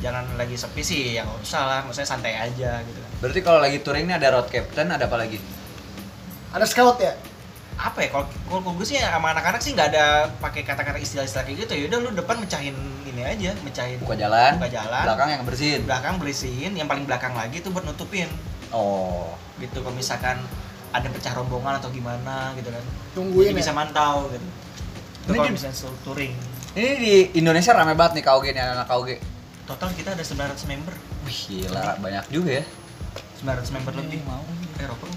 jalan 0.00 0.24
lagi 0.38 0.56
sepi 0.56 0.80
sih 0.80 1.00
ya 1.12 1.26
nggak 1.26 1.40
usah 1.44 1.62
lah 1.66 1.80
maksudnya 1.84 2.08
santai 2.08 2.32
aja 2.32 2.80
gitu 2.84 2.98
kan 3.00 3.10
berarti 3.20 3.40
kalau 3.42 3.58
lagi 3.60 3.78
touring 3.82 4.06
ini 4.06 4.14
ada 4.16 4.28
road 4.32 4.48
captain, 4.48 4.88
ada 4.88 5.04
apa 5.04 5.16
lagi? 5.20 5.36
Ada 6.50 6.64
scout 6.66 6.98
ya? 6.98 7.12
Apa 7.80 7.98
ya 7.98 8.08
kalau 8.10 8.26
kalau 8.44 8.76
gue 8.76 8.84
sih 8.84 8.96
sama 8.96 9.32
anak-anak 9.32 9.56
sih 9.58 9.72
nggak 9.72 9.88
ada 9.88 10.04
pakai 10.36 10.62
kata-kata 10.62 10.98
istilah-istilah 10.98 11.42
kayak 11.42 11.58
gitu 11.60 11.72
ya 11.74 11.84
udah 11.88 11.98
lu 11.98 12.10
depan 12.12 12.36
mecahin 12.36 12.76
ini 13.02 13.22
aja 13.22 13.56
mecahin 13.58 13.96
Buka 13.98 14.12
jalan, 14.14 14.60
buka 14.60 14.68
jalan 14.68 15.02
belakang 15.02 15.28
yang 15.30 15.42
bersihin. 15.42 15.80
belakang 15.82 16.14
bersihin 16.16 16.72
yang 16.74 16.84
paling 16.84 17.04
belakang 17.04 17.32
lagi 17.32 17.58
itu 17.58 17.68
buat 17.68 17.82
nutupin 17.82 18.28
Oh, 18.70 19.32
gitu 19.56 19.80
kalau 19.80 19.92
misalkan 19.92 20.38
ada 20.90 21.08
pecah 21.08 21.32
rombongan 21.32 21.80
atau 21.80 21.88
gimana 21.88 22.52
gitu 22.54 22.68
kan 22.68 22.84
Tungguin 23.12 23.50
Jadi 23.50 23.58
bisa 23.58 23.72
ya. 23.72 23.76
mantau 23.76 24.28
gitu 24.28 24.46
itu 25.20 25.30
kalau 25.30 25.46
di- 25.46 25.54
misalnya 25.54 25.74
slow 25.74 25.96
touring 26.02 26.34
ini 26.70 26.90
di 26.96 27.14
Indonesia 27.34 27.72
rame 27.72 27.94
banget 27.94 28.20
nih 28.20 28.24
KOG 28.24 28.44
nih 28.46 28.60
anak-anak 28.60 28.86
KOG. 28.86 29.08
total 29.64 29.88
kita 29.92 30.12
ada 30.12 30.22
900 30.22 30.66
member 30.66 30.94
Wih, 31.22 31.40
gila, 31.64 31.96
banyak 31.96 32.24
juga 32.28 32.50
ya. 32.58 32.64
900 33.40 33.72
member 33.72 33.92
lebih 33.96 34.20
mau. 34.22 34.44
eh 34.76 34.84
rokok 34.84 35.10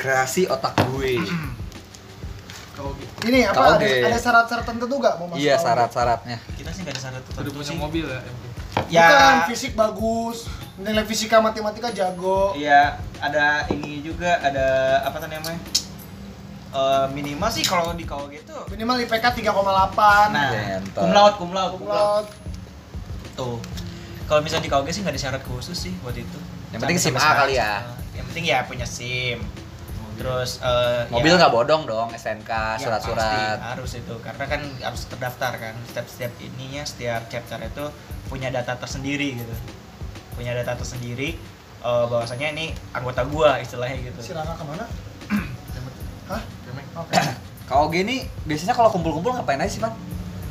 Kreasi 0.00 0.48
otak 0.48 0.72
gue. 0.88 1.20
kalau 2.72 2.96
gitu 2.96 3.12
Ini 3.28 3.44
apa? 3.44 3.54
Kalau 3.54 3.70
Ada, 3.76 3.86
ada 4.08 4.18
syarat-syarat 4.18 4.64
tertentu 4.64 4.96
gak 4.96 5.14
mau 5.20 5.26
masuk? 5.28 5.44
Iya, 5.44 5.54
syarat-syaratnya. 5.56 6.36
kita 6.56 6.70
sih 6.72 6.80
nggak 6.80 6.94
ada 6.96 7.02
syarat 7.02 7.20
Udah 7.20 7.28
tertentu 7.36 7.50
punya 7.52 7.68
sih 7.68 7.76
mobil 7.76 8.06
ya 8.06 8.20
ya 8.86 9.02
Bukan, 9.04 9.34
fisik 9.50 9.72
bagus, 9.74 10.46
nilai 10.78 11.02
fisika 11.04 11.36
matematika 11.38 11.90
jago. 11.90 12.54
Iya, 12.54 12.96
ada 13.18 13.66
ini 13.68 13.98
juga 14.00 14.38
ada 14.38 14.66
apa 15.04 15.18
tuh 15.18 15.28
namanya? 15.28 15.58
Eh, 16.70 17.06
minimal 17.10 17.50
sih 17.50 17.66
kalau 17.66 17.90
di 17.92 18.06
KOG 18.06 18.30
itu 18.40 18.56
Minimal 18.70 19.02
IPK 19.04 19.42
3,8. 19.42 20.30
nah 20.30 20.48
Gentol. 20.48 21.02
cum 21.02 21.10
laude 21.10 21.34
cum 21.36 21.50
laude 21.50 21.74
cum 21.74 21.82
laude. 21.82 21.82
Kumlaut. 21.82 22.26
tuh 23.34 23.58
kalau 24.24 24.40
misalnya 24.40 24.64
di 24.64 24.72
KOG 24.72 24.86
sih 24.88 25.02
nggak 25.02 25.12
ada 25.12 25.20
syarat 25.20 25.42
khusus 25.42 25.74
sih 25.76 25.92
buat 26.00 26.14
itu 26.14 26.38
Yang 26.70 26.80
penting 26.80 26.98
SIM 27.02 27.18
A 27.18 27.30
kali 27.36 27.58
ya. 27.58 27.82
yang 28.14 28.24
penting 28.24 28.44
ya 28.46 28.62
punya 28.64 28.86
SIM 28.86 29.42
terus 30.20 30.60
eh, 30.60 31.08
Mobil 31.08 31.32
ya, 31.32 31.40
nggak 31.40 31.52
bodong 31.56 31.82
dong, 31.88 32.08
SNK, 32.12 32.52
ya 32.52 32.76
surat-surat. 32.76 33.56
pasti 33.56 33.72
harus 33.72 33.92
itu 33.96 34.14
karena 34.20 34.44
kan 34.44 34.60
harus 34.84 35.02
terdaftar 35.08 35.52
kan 35.56 35.74
setiap 35.88 36.06
setiap 36.12 36.32
ininya 36.44 36.84
setiap 36.84 37.24
chapter 37.32 37.56
itu 37.64 37.84
punya 38.28 38.52
data 38.52 38.76
tersendiri 38.76 39.40
gitu 39.40 39.54
punya 40.36 40.52
data 40.52 40.76
tersendiri 40.76 41.40
eh, 41.80 42.04
bahwasanya 42.12 42.52
ini 42.52 42.76
anggota 42.92 43.24
gua 43.24 43.56
istilahnya 43.64 43.96
gitu 44.04 44.20
Si 44.20 44.36
Rangga 44.36 44.60
ke 44.60 44.64
mana? 44.68 44.84
Hah? 46.30 46.42
Kemek. 46.68 46.86
Oke. 47.00 47.16
KOG 47.70 47.94
ini 48.02 48.16
biasanya 48.44 48.74
kalau 48.74 48.90
kumpul-kumpul 48.90 49.30
ngapain 49.30 49.62
aja 49.62 49.70
sih, 49.70 49.78
Bang? 49.78 49.94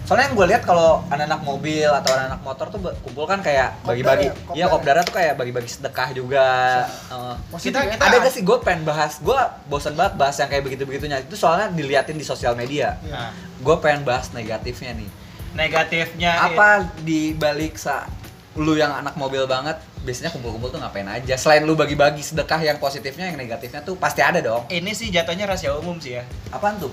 Soalnya 0.09 0.25
yang 0.25 0.35
gue 0.35 0.47
lihat 0.49 0.65
kalau 0.65 1.05
anak-anak 1.05 1.45
mobil 1.45 1.85
atau 1.85 2.09
anak-anak 2.09 2.41
motor 2.41 2.65
tuh 2.67 2.81
kumpul 2.99 3.29
kan 3.29 3.45
kayak 3.45 3.77
bagi-bagi. 3.85 4.25
Ya? 4.25 4.33
Iya, 4.33 4.65
Kopdar 4.65 4.73
kopdara 4.73 4.99
tuh 5.05 5.13
kayak 5.13 5.33
bagi-bagi 5.37 5.69
sedekah 5.69 6.09
juga. 6.11 6.47
Heeh. 6.89 7.33
Positif 7.47 7.77
Kita- 7.77 7.93
kita- 7.93 8.05
Ada 8.09 8.17
gak 8.17 8.33
sih 8.33 8.41
gue 8.41 8.57
pengen 8.57 8.81
bahas, 8.83 9.21
gue 9.21 9.37
bosan 9.69 9.93
banget 9.93 10.17
bahas 10.17 10.33
yang 10.33 10.49
kayak 10.49 10.65
begitu-begitunya 10.65 11.21
itu 11.21 11.37
soalnya 11.37 11.69
diliatin 11.69 12.17
di 12.17 12.25
sosial 12.25 12.57
media. 12.57 12.97
Iya. 12.99 13.13
nah 13.13 13.29
Gue 13.61 13.77
pengen 13.77 14.01
bahas 14.01 14.33
negatifnya 14.33 14.97
nih. 14.97 15.09
negatifnya 15.51 16.31
Apa 16.47 16.89
di 16.99 17.33
balik 17.33 17.73
sa 17.75 18.09
lu 18.55 18.73
yang 18.73 18.89
anak 18.91 19.13
mobil 19.13 19.45
banget 19.45 19.77
biasanya 19.99 20.29
kumpul-kumpul 20.31 20.69
tuh 20.69 20.81
ngapain 20.81 21.05
aja? 21.05 21.37
Selain 21.37 21.61
lu 21.61 21.73
bagi-bagi 21.73 22.19
sedekah 22.19 22.57
yang 22.59 22.77
positifnya, 22.77 23.25
yang 23.25 23.37
negatifnya 23.37 23.79
tuh 23.79 23.93
pasti 23.95 24.19
ada 24.19 24.39
dong. 24.39 24.65
ini 24.69 24.89
sih 24.89 25.09
jatuhnya 25.09 25.45
rahasia 25.45 25.69
umum 25.71 25.97
sih 25.97 26.17
ya 26.17 26.25
Apaan 26.49 26.77
tuh? 26.77 26.89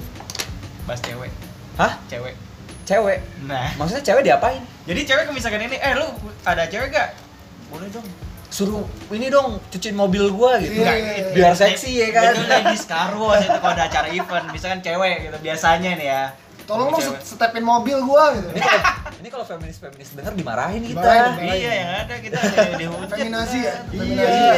bahas 0.84 1.00
cewek 1.00 1.32
Hah? 1.74 1.96
cewek 2.06 2.36
Cewek? 2.86 3.18
nah 3.42 3.66
Maksudnya 3.74 4.02
cewek 4.02 4.22
diapain? 4.22 4.62
jadi 4.82 5.00
cewek 5.04 5.24
misalkan 5.30 5.60
ini 5.60 5.74
eh 5.74 5.92
lu 5.92 6.06
ada 6.42 6.64
cewek 6.64 6.88
gak 6.88 7.18
boleh 7.66 7.90
dong 7.90 8.06
Suruh 8.46 8.82
ini 9.10 9.26
dong 9.26 9.58
cuciin 9.66 9.92
mobil 9.92 10.30
gua 10.30 10.56
gitu. 10.56 10.70
Nggak, 10.72 10.96
iya, 10.96 11.12
iya. 11.18 11.26
Biar 11.34 11.52
seksi 11.52 11.90
ya 11.98 12.08
kan? 12.10 12.30
itu 12.30 12.46
ladies 12.46 12.84
car 12.84 13.10
wash 13.12 13.42
itu 13.42 13.52
kalau 13.52 13.74
ada 13.74 13.84
acara 13.84 14.06
event 14.08 14.46
misalkan 14.48 14.80
cewek 14.80 15.26
gitu 15.26 15.36
biasanya 15.42 15.90
nih 15.92 16.08
ya 16.08 16.22
Tolong 16.62 16.88
dong 16.88 16.98
Cewek. 16.98 17.18
set- 17.20 17.36
stepin 17.36 17.62
mobil 17.62 17.98
gua 18.00 18.30
gitu. 18.32 18.46
Ini 18.48 18.60
kalau 18.60 18.82
ini 19.16 19.28
kalau 19.28 19.44
feminis 19.44 19.76
feminis 19.76 20.10
denger 20.12 20.32
dimarahin 20.32 20.82
kita. 20.84 20.98
Dimarahin, 20.98 21.46
iya 21.52 21.72
yang 21.76 21.90
ada 22.00 22.14
kita 22.16 22.38
di- 22.38 22.74
dihujat 22.80 23.08
Feminazi 23.12 23.58
ya? 23.60 23.74
Iya. 23.88 23.92
Feminazi 23.92 24.48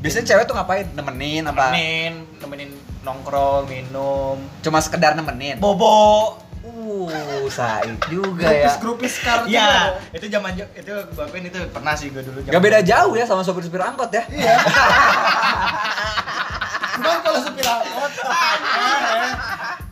Biasanya 0.00 0.24
cewek 0.26 0.44
tuh 0.44 0.54
ngapain? 0.54 0.86
Nemenin 0.90 1.42
apa? 1.44 1.66
nemenin 1.68 2.12
nemenin 2.36 2.70
nongkrong 3.00 3.64
minum 3.66 4.36
Cuma 4.60 4.78
sekedar 4.78 5.14
nemenin. 5.14 5.58
bobo 5.58 6.36
Uh, 6.90 7.46
Said 7.46 7.98
juga 8.10 8.50
ya. 8.50 8.70
Grupis. 8.82 9.22
Iya, 9.46 9.94
itu 10.10 10.26
zaman 10.26 10.58
itu 10.58 10.92
gua 11.14 11.24
akuin 11.28 11.46
itu 11.46 11.58
pernah 11.70 11.94
sih 11.94 12.10
gue 12.10 12.22
dulu. 12.24 12.42
Gak 12.46 12.62
beda 12.62 12.80
jauh 12.82 13.14
ya 13.14 13.24
sama 13.28 13.46
sopir-sopir 13.46 13.78
angkot 13.78 14.10
ya. 14.10 14.24
Iya. 14.30 14.56
Cuman 17.00 17.18
kalau 17.22 17.40
supir 17.40 17.66
angkot, 17.66 18.12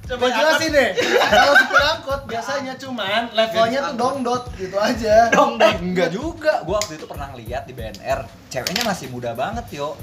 Coba 0.08 0.24
jelasin 0.32 0.70
deh. 0.72 0.90
Kalau 1.20 1.54
supir 1.60 1.82
angkot 1.84 2.20
biasanya 2.24 2.74
cuman 2.80 3.22
levelnya 3.36 3.78
tuh 3.92 3.94
dongdot 3.94 4.42
gitu 4.56 4.76
aja. 4.80 5.28
dong 5.28 5.60
dong. 5.60 5.76
Enggak 5.84 6.10
juga. 6.12 6.64
Gua 6.64 6.80
waktu 6.80 6.96
itu 6.96 7.04
pernah 7.04 7.28
lihat 7.36 7.68
di 7.68 7.76
BNR, 7.76 8.24
ceweknya 8.48 8.82
masih 8.88 9.12
muda 9.12 9.36
banget, 9.36 9.68
yo. 9.72 9.94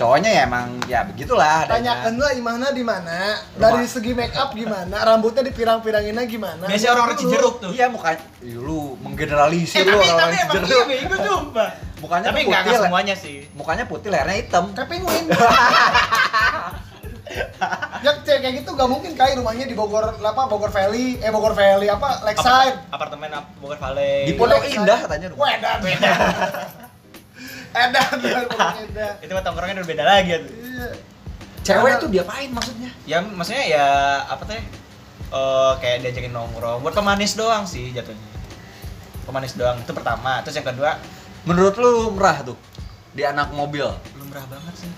Cowoknya 0.00 0.30
ya 0.32 0.42
emang 0.48 0.80
ya 0.88 1.04
begitulah 1.04 1.68
adanya. 1.68 2.00
Tanyakan 2.00 2.14
lah 2.16 2.32
Imahna 2.32 2.72
di 2.72 2.80
mana, 2.80 3.18
dari 3.52 3.84
segi 3.84 4.16
make 4.16 4.32
up 4.32 4.48
gimana, 4.50 4.96
rambutnya 4.96 5.44
dipirang-piranginnya 5.44 6.24
gimana. 6.24 6.64
Biasanya 6.64 6.92
orang-orang. 6.96 7.18
Cijeruk 7.20 7.54
tuh. 7.60 7.70
Iya 7.70 7.92
mukanya, 7.92 8.24
Ih, 8.40 8.56
lu 8.56 8.96
Eh, 8.96 9.04
menggeneralisir 9.04 9.84
lu 9.84 9.92
tapi 9.92 10.00
orang-orang 10.00 10.16
tapi 10.16 10.36
emang 10.40 10.54
Cijeruk. 10.56 10.86
iya. 10.88 11.68
Mukanya 12.00 12.32
Tapi 12.32 12.40
semuanya 12.80 13.12
sih. 13.14 13.44
Mukanya 13.52 13.84
putih, 13.84 14.08
lehernya 14.08 14.40
hitam. 14.40 14.72
Kayak 14.72 14.88
penguin. 14.88 15.24
ya 18.00 18.10
cewek 18.24 18.40
kayak 18.40 18.54
gitu 18.58 18.70
gak 18.72 18.88
mungkin 18.88 19.12
kayak 19.14 19.36
rumahnya 19.36 19.62
di 19.62 19.76
Bogor 19.76 20.16
apa 20.16 20.42
Bogor 20.48 20.72
Valley, 20.72 21.20
eh 21.20 21.28
Bogor 21.28 21.52
Valley 21.52 21.86
apa 21.86 22.24
Lakeside. 22.24 22.74
Apart- 22.80 22.88
apartemen 22.90 23.30
ap- 23.30 23.52
Bogor 23.60 23.76
Valley. 23.76 24.26
Di 24.26 24.34
Pondok. 24.34 24.64
Indah 24.64 24.98
katanya 25.04 25.26
rumah. 25.28 25.44
Wedan. 25.46 25.78
beda. 25.78 26.10
Edan, 27.76 28.16
edan. 28.18 29.14
itu 29.18 29.30
mah 29.30 29.42
tongkrongnya 29.42 29.74
udah 29.76 29.88
beda 29.88 30.04
lagi 30.04 30.30
tuh 30.36 30.50
Iya. 30.50 30.88
Cewek 31.60 31.76
Karena- 31.84 32.00
tuh 32.00 32.08
diapain 32.08 32.50
maksudnya? 32.50 32.90
ya 33.04 33.18
maksudnya 33.20 33.64
ya 33.64 33.86
apa 34.24 34.42
teh 34.44 34.58
eh, 35.30 35.72
kayak 35.76 35.96
diajakin 36.02 36.32
nongkrong 36.32 36.80
buat 36.80 36.92
pemanis 36.92 37.34
doang 37.34 37.62
sih 37.62 37.90
jatuhnya 37.90 38.28
pemanis 39.22 39.54
doang 39.54 39.78
itu 39.78 39.92
pertama 39.92 40.40
terus 40.40 40.54
yang 40.54 40.66
kedua 40.66 40.98
Menurut 41.40 41.72
lu 41.74 41.92
merah 42.10 42.42
tuh 42.42 42.56
di 43.10 43.22
anak 43.22 43.50
mobil? 43.50 43.88
belum 44.10 44.26
merah 44.28 44.44
banget 44.46 44.74
sih 44.78 44.92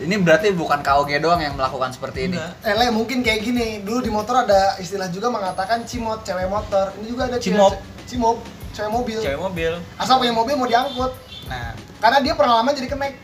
Ini 0.00 0.16
berarti 0.18 0.50
bukan 0.50 0.80
KOG 0.80 1.20
doang 1.20 1.38
yang 1.38 1.52
melakukan 1.52 1.92
seperti 1.92 2.24
ini. 2.24 2.34
Enggak. 2.34 2.56
Eh, 2.64 2.72
Le, 2.72 2.88
mungkin 2.88 3.20
kayak 3.20 3.44
gini. 3.44 3.84
Dulu 3.84 4.00
di 4.00 4.08
motor 4.08 4.32
ada 4.40 4.80
istilah 4.80 5.06
juga 5.06 5.28
mengatakan 5.28 5.84
cimot, 5.84 6.24
cewek 6.24 6.48
motor. 6.48 6.88
Ini 6.96 7.04
juga 7.06 7.22
ada 7.26 7.36
cewek- 7.36 7.52
Cimop. 7.52 7.72
Cimop, 8.08 8.36
cewek 8.72 8.88
mobil. 8.88 9.18
cewek 9.20 9.36
mobil 9.38 9.72
Asal 9.94 10.16
punya 10.16 10.32
mobil 10.32 10.56
mau 10.56 10.64
diangkut. 10.64 11.12
Nah 11.50 11.74
Karena 12.00 12.18
dia 12.22 12.32
pengalaman 12.38 12.72
jadi 12.72 12.88
kemek. 12.88 13.18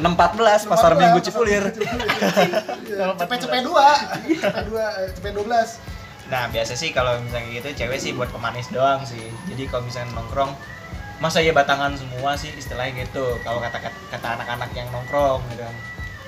614 0.00 0.70
pasar 0.70 0.92
Minggu 0.94 1.18
Cipulir. 1.24 1.64
Iya, 2.86 3.14
Cepet-cepet 3.18 3.62
dua. 3.66 3.88
Cepet 4.26 4.64
dua, 4.70 4.86
cepet 5.16 5.32
12. 5.34 6.30
Nah 6.30 6.46
biasa 6.46 6.78
sih 6.78 6.94
kalau 6.94 7.18
misalnya 7.18 7.50
gitu 7.50 7.68
cewek 7.74 7.98
sih 7.98 8.14
buat 8.14 8.30
pemanis 8.30 8.70
doang 8.70 9.02
sih. 9.02 9.34
Jadi 9.50 9.66
kalau 9.66 9.82
misalnya 9.82 10.14
nongkrong 10.14 10.54
masa 11.20 11.42
ya 11.42 11.52
batangan 11.52 11.98
semua 11.98 12.38
sih 12.38 12.54
istilahnya 12.54 13.02
gitu. 13.04 13.42
Kalau 13.42 13.58
kata 13.58 13.90
kata 14.14 14.28
anak-anak 14.38 14.70
yang 14.78 14.86
nongkrong 14.94 15.42
gitu 15.50 15.66
kan. 15.66 15.74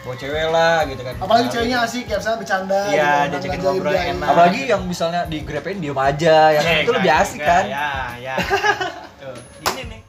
Bawa 0.02 0.14
cewek 0.18 0.46
lah 0.50 0.82
gitu 0.84 0.98
kan. 1.00 1.14
Apalagi 1.16 1.46
ceweknya 1.48 1.78
asik 1.86 2.04
ya, 2.04 2.18
misalnya 2.18 2.38
bercanda. 2.42 2.80
Iya, 2.84 2.90
gitu, 2.90 3.30
diajakin 3.30 3.38
ngajarin 3.38 3.62
ngobrol 3.62 3.92
dia. 3.92 4.02
enak. 4.10 4.26
Apalagi 4.26 4.60
yang 4.66 4.82
misalnya 4.82 5.20
di 5.24 5.38
grepin 5.40 5.78
diem 5.78 5.94
aja, 5.94 6.36
ya 6.50 6.60
Eh, 6.60 6.78
itu 6.82 6.90
lebih 6.90 7.12
asik 7.12 7.38
enggak, 7.38 7.46
kan? 7.46 7.64
Ya, 7.70 7.88
ya. 8.18 8.34
Tuh, 9.22 9.36
gini 9.62 9.82
nih. 9.86 10.00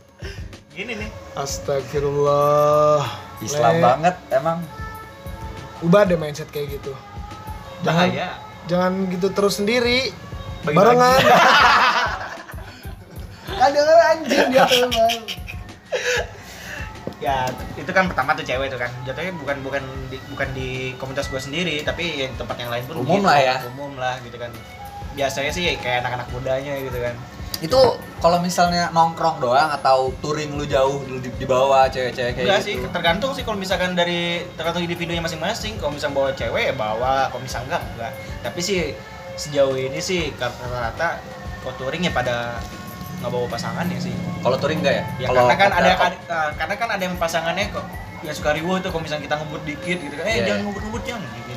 Gini 0.73 0.93
nih. 0.97 1.09
Astagfirullah. 1.33 3.05
Islam 3.39 3.73
Le, 3.75 3.81
banget 3.83 4.15
emang. 4.31 4.57
Ubah 5.79 6.01
deh 6.03 6.17
mindset 6.17 6.49
kayak 6.49 6.73
gitu. 6.73 6.97
Jangan, 7.83 8.07
Bahaya. 8.09 8.27
jangan 8.65 8.91
gitu 9.13 9.27
terus 9.29 9.61
sendiri. 9.61 10.09
Bagi-bagi. 10.63 10.79
Barengan. 10.79 11.19
kan 13.53 13.69
dia 13.69 13.83
kan 13.83 13.99
anjing 14.09 14.47
dia 14.49 14.65
tuh 14.71 14.89
bang. 14.89 15.21
Ya, 17.23 17.47
itu 17.79 17.87
kan 17.95 18.11
pertama 18.11 18.35
tuh 18.35 18.43
cewek 18.43 18.67
tuh 18.67 18.75
kan. 18.75 18.91
Jatuhnya 19.07 19.31
bukan 19.39 19.63
bukan 19.63 19.83
di, 20.11 20.19
bukan 20.27 20.47
di 20.51 20.91
komunitas 20.99 21.31
gue 21.31 21.39
sendiri, 21.39 21.79
tapi 21.87 22.27
yang 22.27 22.35
tempat 22.35 22.59
yang 22.59 22.67
lain 22.67 22.83
pun 22.83 22.99
Umum 22.99 23.23
gitu. 23.23 23.29
lah 23.31 23.39
ya. 23.39 23.55
Umum 23.71 23.95
lah 23.95 24.19
gitu 24.27 24.35
kan. 24.35 24.51
Biasanya 25.15 25.51
sih 25.55 25.71
kayak 25.79 26.03
anak-anak 26.03 26.27
mudanya 26.35 26.75
gitu 26.83 26.99
kan. 26.99 27.15
Itu 27.63 27.79
kalau 28.19 28.43
misalnya 28.43 28.91
nongkrong 28.91 29.39
doang 29.39 29.71
atau 29.71 30.11
touring 30.19 30.59
lu 30.59 30.67
jauh 30.67 30.99
lu 31.07 31.23
di, 31.23 31.31
dibawa 31.39 31.87
cewek-cewek 31.87 32.35
kayak 32.35 32.43
Enggak 32.43 32.59
gitu. 32.59 32.67
sih, 32.67 32.75
tergantung 32.91 33.31
sih 33.31 33.43
kalau 33.47 33.55
misalkan 33.55 33.95
dari 33.95 34.43
tergantung 34.59 34.83
individunya 34.83 35.23
masing-masing. 35.23 35.79
Kalau 35.79 35.95
misalnya 35.95 36.15
bawa 36.19 36.29
cewek 36.35 36.63
ya 36.69 36.75
bawa, 36.75 37.31
kalau 37.31 37.39
misalnya 37.39 37.79
enggak 37.79 37.83
enggak. 37.95 38.11
Tapi 38.43 38.59
sih 38.59 38.79
sejauh 39.39 39.79
ini 39.79 40.03
sih 40.03 40.35
rata-rata 40.35 41.23
kalau 41.63 41.73
touring 41.79 42.03
ya 42.03 42.11
pada 42.11 42.59
nggak 43.23 43.31
bawa 43.31 43.47
pasangan 43.47 43.85
ya 43.87 43.95
sih. 43.97 44.11
Kalau 44.37 44.59
touring 44.59 44.83
enggak 44.83 44.95
ya? 44.95 45.03
Ya 45.17 45.27
Kalau 45.29 45.41
karena 45.41 45.55
kan 45.57 45.69
ada, 45.71 45.89
ada- 45.95 46.19
eh, 46.19 46.49
karena 46.53 46.75
kan 46.75 46.89
ada 46.91 46.99
yang 47.01 47.15
pasangannya 47.15 47.65
kok 47.71 47.85
ya 48.19 48.31
suka 48.31 48.51
riwuh 48.51 48.77
tuh 48.77 48.89
kalau 48.89 49.01
misalnya 49.01 49.23
kita 49.23 49.35
ngebut 49.37 49.63
dikit 49.63 49.97
gitu 49.97 50.13
kan. 50.13 50.23
Eh 50.23 50.29
Iya, 50.29 50.43
jangan 50.43 50.51
iya. 50.53 50.65
ngebut-ngebut 50.65 51.03
jangan 51.03 51.21
gitu. 51.41 51.53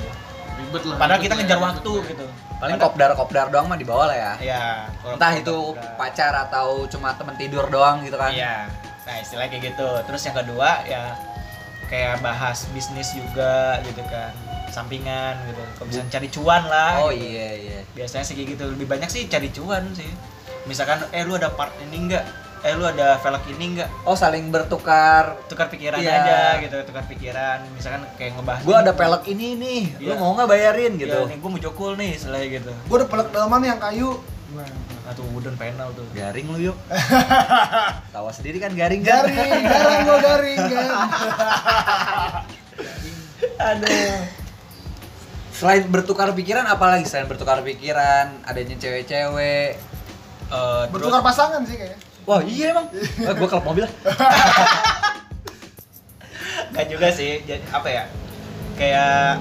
Ribet 0.57 0.83
lah. 0.85 0.97
Padahal 0.97 1.21
kita 1.21 1.35
ngejar 1.35 1.51
ribet 1.53 1.67
waktu 1.69 1.93
lah. 1.93 2.07
gitu. 2.09 2.27
paling 2.57 2.73
Pada- 2.73 2.87
kopdar-kopdar 2.89 3.47
doang 3.51 3.67
mah 3.67 3.77
dibawa 3.77 4.05
lah 4.07 4.17
ya. 4.17 4.33
Ya, 4.41 4.65
kalau 4.97 5.13
Entah 5.13 5.29
kopdar- 5.29 5.43
itu 5.45 5.57
kopdar. 5.75 5.93
pacar 5.99 6.33
atau 6.41 6.69
cuma 6.89 7.13
temen 7.13 7.35
tidur 7.37 7.65
doang 7.67 8.01
gitu 8.01 8.17
kan. 8.17 8.33
Iya. 8.33 8.65
Nah, 9.05 9.17
istilahnya 9.19 9.51
kayak 9.53 9.65
gitu. 9.69 9.89
Terus 10.03 10.23
yang 10.23 10.37
kedua 10.37 10.69
ya 10.83 11.03
kayak 11.87 12.19
bahas 12.19 12.65
bisnis 12.71 13.13
juga 13.13 13.77
gitu 13.83 14.01
kan. 14.05 14.33
Sampingan 14.69 15.37
gitu. 15.47 15.63
Kalau 15.71 15.87
misalnya 15.87 16.11
cari 16.11 16.29
cuan 16.31 16.63
lah. 16.65 16.93
Oh 16.99 17.11
gitu. 17.11 17.29
iya 17.29 17.49
iya. 17.55 17.79
Biasanya 17.93 18.25
sih 18.25 18.35
kayak 18.35 18.57
gitu. 18.57 18.65
Lebih 18.71 18.87
banyak 18.89 19.09
sih 19.09 19.23
cari 19.27 19.49
cuan 19.51 19.85
sih. 19.93 20.09
Misalkan 20.67 20.99
eh 21.11 21.23
lu 21.23 21.35
ada 21.35 21.49
part 21.49 21.73
ini 21.81 21.97
enggak? 22.05 22.25
Eh 22.61 22.75
lu 22.75 22.83
ada 22.83 23.15
velg 23.17 23.45
ini 23.49 23.65
enggak? 23.73 23.89
Oh 24.03 24.19
saling 24.19 24.51
bertukar. 24.51 25.39
Tukar 25.47 25.71
pikiran 25.71 25.97
Iya. 25.97 26.11
aja 26.13 26.39
gitu, 26.59 26.77
tukar 26.83 27.07
pikiran. 27.07 27.63
Misalkan 27.71 28.03
kayak 28.17 28.35
ngebahas 28.35 28.61
Gua 28.67 28.83
ada 28.83 28.91
pelek 28.91 29.25
ini 29.29 29.55
nih, 29.55 29.83
lu 30.01 30.11
Iya. 30.11 30.19
mau 30.19 30.35
nggak 30.35 30.49
bayarin 30.49 30.93
gitu? 30.97 31.07
gitu. 31.07 31.31
nih 31.31 31.37
gua 31.39 31.51
mau 31.51 31.61
jokul 31.63 31.93
nih, 31.95 32.11
istilahnya 32.13 32.49
gitu. 32.53 32.73
Gue 32.85 32.97
udah 32.99 33.09
pelek 33.09 33.29
dalaman 33.31 33.63
yang 33.65 33.79
kayu. 33.79 34.19
Atau 35.07 35.23
wooden 35.31 35.55
panel 35.55 35.95
tuh. 35.95 36.03
Garing 36.11 36.47
lu 36.49 36.59
yuk. 36.67 36.77
Tawa 38.15 38.31
sendiri 38.35 38.59
kan 38.59 38.75
garing 38.75 39.07
kan? 39.07 39.23
Garing, 39.23 39.63
garing 39.63 40.01
gue 40.03 40.19
garing 40.19 40.61
kan. 40.67 40.91
Aduh. 43.71 44.15
Selain 45.53 45.87
bertukar 45.87 46.35
pikiran, 46.35 46.67
apalagi 46.67 47.07
selain 47.07 47.25
bertukar 47.25 47.63
pikiran, 47.63 48.43
adanya 48.45 48.77
cewek-cewek. 48.77 49.79
Eh, 50.47 50.83
terus- 50.87 50.91
Bertukar 50.93 51.23
pasangan 51.23 51.61
sih 51.63 51.75
kayaknya. 51.75 51.99
Wah 52.23 52.41
iya 52.41 52.71
emang. 52.71 52.87
Wah, 52.93 53.35
gua 53.35 53.49
klub 53.49 53.65
mobil. 53.65 53.87
Gak 56.69 56.87
juga 56.87 57.09
sih, 57.09 57.41
jadi 57.43 57.63
apa 57.71 57.89
ya? 57.89 58.05
Kayak 58.75 59.41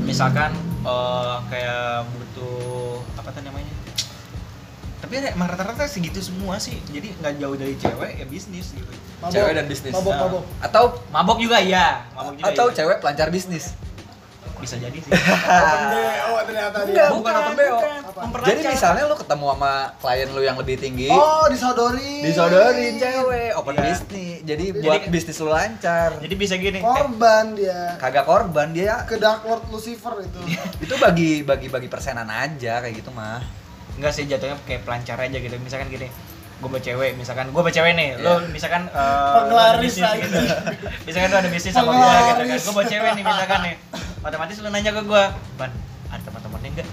misalkan 0.00 0.50
eh, 0.80 1.36
kayak 1.48 1.84
butuh 2.08 2.98
apa 3.14 3.28
tuh 3.30 3.42
namanya? 3.42 3.72
Tapi 4.98 5.20
emang 5.20 5.46
rata-rata 5.46 5.84
segitu 5.84 6.16
semua 6.18 6.56
sih. 6.56 6.80
Jadi 6.88 7.12
nggak 7.14 7.36
jauh 7.36 7.54
dari 7.54 7.76
cewek 7.76 8.12
ya 8.16 8.26
bisnis 8.26 8.72
gitu. 8.72 8.88
Mabok. 9.20 9.34
Cewek 9.36 9.52
dan 9.52 9.66
bisnis. 9.66 9.92
Mabok, 9.92 10.12
Ah. 10.12 10.20
mabok. 10.24 10.44
Atau 10.60 10.84
Mabok 11.10 11.38
juga 11.38 11.60
iya, 11.60 12.08
mabok 12.10 12.34
juga. 12.34 12.48
atau 12.48 12.66
iya. 12.66 12.74
cewek 12.74 12.96
pelancar 12.98 13.28
bisnis. 13.28 13.76
Bisa 14.64 14.76
jadi 14.78 14.96
sih. 14.96 15.10
Open 15.14 15.82
BO 15.86 16.36
ternyata 16.42 16.78
dia. 16.80 16.90
Enggak, 16.90 17.08
bukan 17.12 17.32
open 17.34 17.54
BO. 17.54 17.78
Jadi 18.42 18.60
misalnya 18.66 19.02
lu 19.04 19.14
ketemu 19.14 19.46
sama 19.50 19.72
klien 19.96 20.28
lu 20.28 20.40
yang 20.40 20.56
lebih 20.56 20.76
tinggi, 20.76 21.08
Oh, 21.08 21.44
disodorin. 21.46 22.20
disodorin 22.20 22.94
cewek, 22.96 23.50
open 23.54 23.74
Iya. 23.74 23.84
bisnis. 23.84 24.36
Jadi 24.42 24.64
Jadi- 24.70 24.82
buat 24.82 25.02
bisnis 25.06 25.36
lu 25.38 25.48
lancar. 25.48 26.10
Jadi 26.18 26.34
bisa 26.34 26.54
gini. 26.56 26.78
eh, 26.78 26.82
Korban 26.82 27.52
dia. 27.52 27.96
Kagak 27.96 28.24
korban 28.24 28.68
dia. 28.70 29.04
Ke 29.04 29.16
Dark 29.16 29.44
Lord 29.44 29.68
Lucifer 29.68 30.16
itu. 30.18 30.40
Itu 30.84 30.94
bagi 30.96 31.40
bagi 31.42 31.68
bagi 31.68 31.86
persenan 31.86 32.26
aja 32.26 32.80
kayak 32.80 32.94
gitu 32.96 33.10
mah. 33.10 33.44
Enggak 33.94 34.10
sih 34.10 34.24
jatuhnya 34.24 34.56
kayak 34.62 34.82
pelancar 34.82 35.16
aja 35.16 35.36
gitu. 35.36 35.54
Misalkan 35.56 35.86
gini, 35.86 36.08
gue 36.54 36.68
bawa 36.68 36.80
cewek, 36.80 37.14
misalkan 37.14 37.46
gue 37.46 37.60
bawa 37.60 37.70
cewek 37.70 37.92
nih, 37.92 38.16
lo 38.18 38.38
Iya. 38.38 38.48
misalkan 38.48 38.82
eh, 38.86 38.96
lo 38.96 38.98
ada 38.98 39.38
Penglaris 39.44 39.82
bisnis 39.92 40.02
lagi. 40.02 40.22
gitu. 40.24 40.38
misalkan 41.06 41.28
lo 41.28 41.36
ada 41.36 41.50
bisnis 41.50 41.72
sama 41.72 41.90
gue 41.90 42.08
gitu 42.22 42.42
kan, 42.42 42.58
gue 42.58 42.72
bawa 42.72 42.86
cewek 42.86 43.10
nih 43.12 43.24
misalkan 43.24 43.60
nih, 43.62 43.74
otomatis 44.24 44.56
lo 44.58 44.68
nanya 44.68 44.90
ke 44.90 45.02
gue, 45.02 45.24
ban 45.54 45.70
ada 46.08 46.22
teman-temannya 46.22 46.70
enggak? 46.72 46.88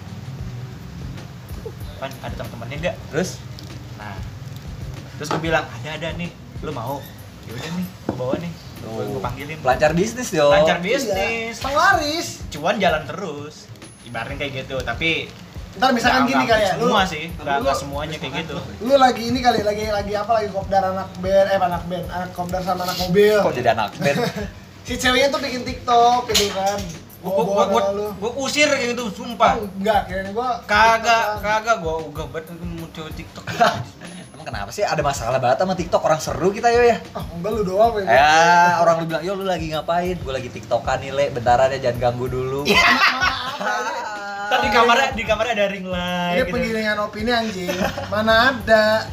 Ban 1.98 2.12
ada 2.20 2.36
teman-temannya 2.36 2.78
enggak? 2.78 2.96
Terus 3.10 3.30
Nah, 3.94 4.18
terus 5.16 5.30
gue 5.30 5.42
bilang 5.44 5.62
ada 5.64 5.90
ada 5.92 6.10
nih, 6.12 6.34
lo 6.60 6.72
mau? 6.72 6.98
Ya 7.44 7.54
udah 7.54 7.70
nih, 7.72 7.86
gue 7.86 8.16
bawa 8.16 8.36
nih, 8.36 8.52
gue 8.80 9.04
gue 9.08 9.22
panggilin. 9.22 9.58
pelancar 9.60 9.92
bisnis 9.94 10.30
yo. 10.32 10.50
Lancar 10.50 10.78
Iya. 10.78 10.84
bisnis, 10.84 11.56
Penglaris. 11.58 12.28
cuan 12.50 12.76
jalan 12.78 13.04
terus, 13.06 13.70
ibaratnya 14.04 14.38
kayak 14.38 14.66
gitu. 14.66 14.78
Tapi 14.80 15.30
Ntar 15.72 15.96
misalkan 15.96 16.28
gini 16.28 16.44
kali 16.44 16.64
ya. 16.64 16.76
Lu, 16.76 16.90
semua 16.90 17.04
sih, 17.06 17.32
nggak 17.32 17.48
lu- 17.48 17.64
nggak 17.64 17.78
semuanya 17.78 18.18
kayak 18.18 18.34
gitu. 18.44 18.58
lu 18.82 18.94
lagi 18.98 19.24
ini 19.24 19.40
kali 19.40 19.62
lagi 19.62 19.84
lagi 19.88 20.14
apa 20.14 20.32
lagi 20.34 20.50
kopdar 20.50 20.84
anak 20.84 21.08
band 21.16 21.48
eh 21.48 21.56
anak 21.58 21.84
band 21.88 22.06
anak 22.10 22.30
kopdar 22.32 22.60
sama 22.60 22.84
anak 22.84 22.98
mobil 23.00 23.38
Kok 23.40 23.54
jadi 23.54 23.70
anak 23.72 23.96
band? 23.96 24.20
si 24.84 24.94
ceweknya 24.98 25.30
tuh 25.30 25.40
bikin 25.40 25.64
tiktok 25.64 26.28
gitu 26.28 26.52
kan 26.52 26.76
Gua 27.22 27.32
gua 27.38 27.46
gua, 27.46 27.66
gua, 27.70 27.82
gua 28.18 28.32
usir 28.40 28.66
kayak 28.66 28.92
gitu, 28.92 29.04
sumpah. 29.14 29.54
Oh, 29.56 29.70
enggak 29.72 30.00
kirain 30.06 30.30
gua 30.32 30.58
Kagak, 30.64 31.38
TikTokan. 31.38 31.42
kagak 31.44 31.78
gua 31.80 31.94
uga 32.02 32.24
banget 32.28 32.50
mau 32.60 32.88
cewek 32.90 33.14
TikTok. 33.16 33.46
Emang 34.34 34.46
kenapa 34.48 34.70
sih 34.70 34.82
ada 34.82 35.00
masalah 35.00 35.38
banget 35.38 35.58
sama 35.60 35.74
TikTok 35.74 36.02
orang 36.02 36.18
seru 36.18 36.50
kita 36.50 36.68
yo 36.68 36.82
ya? 36.84 36.98
ah 37.14 37.22
enggak 37.32 37.52
lu 37.52 37.62
doang 37.64 37.94
ya 37.96 38.10
Ya, 38.10 38.34
orang 38.80 38.96
lu 38.98 39.06
bilang, 39.06 39.22
"Yo 39.22 39.34
lu 39.34 39.46
lagi 39.46 39.70
ngapain?" 39.70 40.18
Gue 40.18 40.34
lagi 40.34 40.50
TikTokan 40.50 40.98
nih, 41.00 41.12
Le. 41.12 41.26
Bentar 41.30 41.62
aja 41.62 41.78
jangan 41.78 41.98
ganggu 42.02 42.26
dulu. 42.28 42.66
Iya. 42.66 42.82
Tadi 44.48 44.66
di 44.66 44.74
kamarnya 44.74 45.10
di 45.14 45.24
kamarnya 45.24 45.54
ada 45.56 45.68
ring 45.68 45.86
light 45.86 46.34
ini 46.34 46.42
gitu. 46.42 46.52
penggilingan 46.52 46.98
opini 47.00 47.32
anjing 47.32 47.72
mana 48.10 48.52
ada 48.52 49.08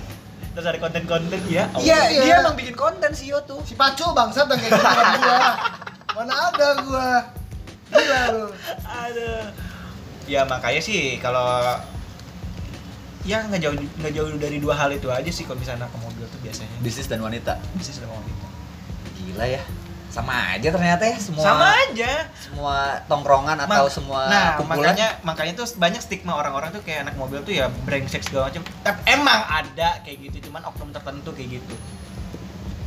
Terus 0.51 0.67
ada 0.67 0.79
konten-konten 0.81 1.39
ya. 1.47 1.71
Iya, 1.79 1.99
Iya. 2.11 2.23
dia 2.25 2.35
emang 2.41 2.57
bikin 2.57 2.75
konten 2.75 3.11
sih 3.13 3.31
yo 3.31 3.39
tuh. 3.45 3.63
si 3.63 3.77
pacul 3.77 4.11
bangsat 4.11 4.49
yang 4.49 4.59
kayak 4.59 4.75
gitu 4.75 4.83
gua 5.21 5.39
mana 6.19 6.33
ada 6.49 6.69
gua 6.83 7.09
gila 7.91 8.23
lu 8.31 8.45
Aduh. 8.85 9.43
Ya 10.25 10.45
makanya 10.45 10.79
sih 10.79 11.17
kalau 11.17 11.65
ya 13.23 13.45
nggak 13.45 13.61
jauh 13.61 13.75
nggak 13.99 14.13
jauh 14.15 14.29
dari 14.37 14.57
dua 14.57 14.75
hal 14.75 14.89
itu 14.91 15.09
aja 15.09 15.29
sih 15.29 15.43
kalau 15.43 15.57
misalnya 15.57 15.85
ke 15.85 15.99
mobil 15.99 16.25
tuh 16.27 16.41
biasanya 16.41 16.73
Bisnis 16.79 17.07
dan 17.07 17.21
wanita. 17.21 17.57
bisnis 17.73 17.97
sama 17.99 18.15
wanita. 18.15 18.47
Gila 19.19 19.47
ya. 19.47 19.63
sama 20.09 20.33
aja 20.51 20.73
ternyata 20.73 21.05
ya 21.05 21.21
semua 21.21 21.45
sama 21.45 21.69
aja 21.79 22.13
semua 22.35 22.77
tongkrongan 23.05 23.61
atau 23.61 23.85
Mak- 23.85 23.93
semua 23.93 24.25
nah 24.25 24.57
kumpulan 24.57 24.89
makanya 24.89 25.09
makanya 25.21 25.53
tuh 25.55 25.69
banyak 25.77 26.01
stigma 26.01 26.33
orang-orang 26.33 26.73
tuh 26.73 26.81
kayak 26.81 27.05
anak 27.05 27.15
mobil 27.15 27.45
tuh 27.45 27.53
ya 27.53 27.69
brengsek 27.85 28.25
segala 28.25 28.49
macam 28.49 28.65
tapi 28.81 29.05
emang 29.05 29.37
ada 29.45 30.01
kayak 30.01 30.33
gitu 30.33 30.49
cuman 30.49 30.65
oknum 30.65 30.91
tertentu 30.91 31.29
kayak 31.31 31.61
gitu 31.61 31.75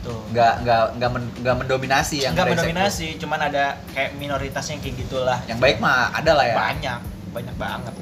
nggak 0.04 0.54
nggak 0.62 0.82
nggak 0.98 1.10
men- 1.12 1.34
nggak 1.38 1.56
mendominasi 1.58 2.18
yang 2.22 2.34
nggak 2.34 2.50
mendominasi 2.50 3.08
cuman 3.16 3.40
ada 3.44 3.64
kayak 3.92 4.18
minoritasnya 4.18 4.78
kayak 4.78 4.98
gitulah 4.98 5.38
tuh. 5.38 5.48
yang 5.48 5.60
baik 5.60 5.78
mah 5.78 6.10
ada 6.10 6.32
lah 6.34 6.44
ya 6.44 6.56
banyak 6.58 7.00
banyak 7.32 7.56
banget 7.56 7.94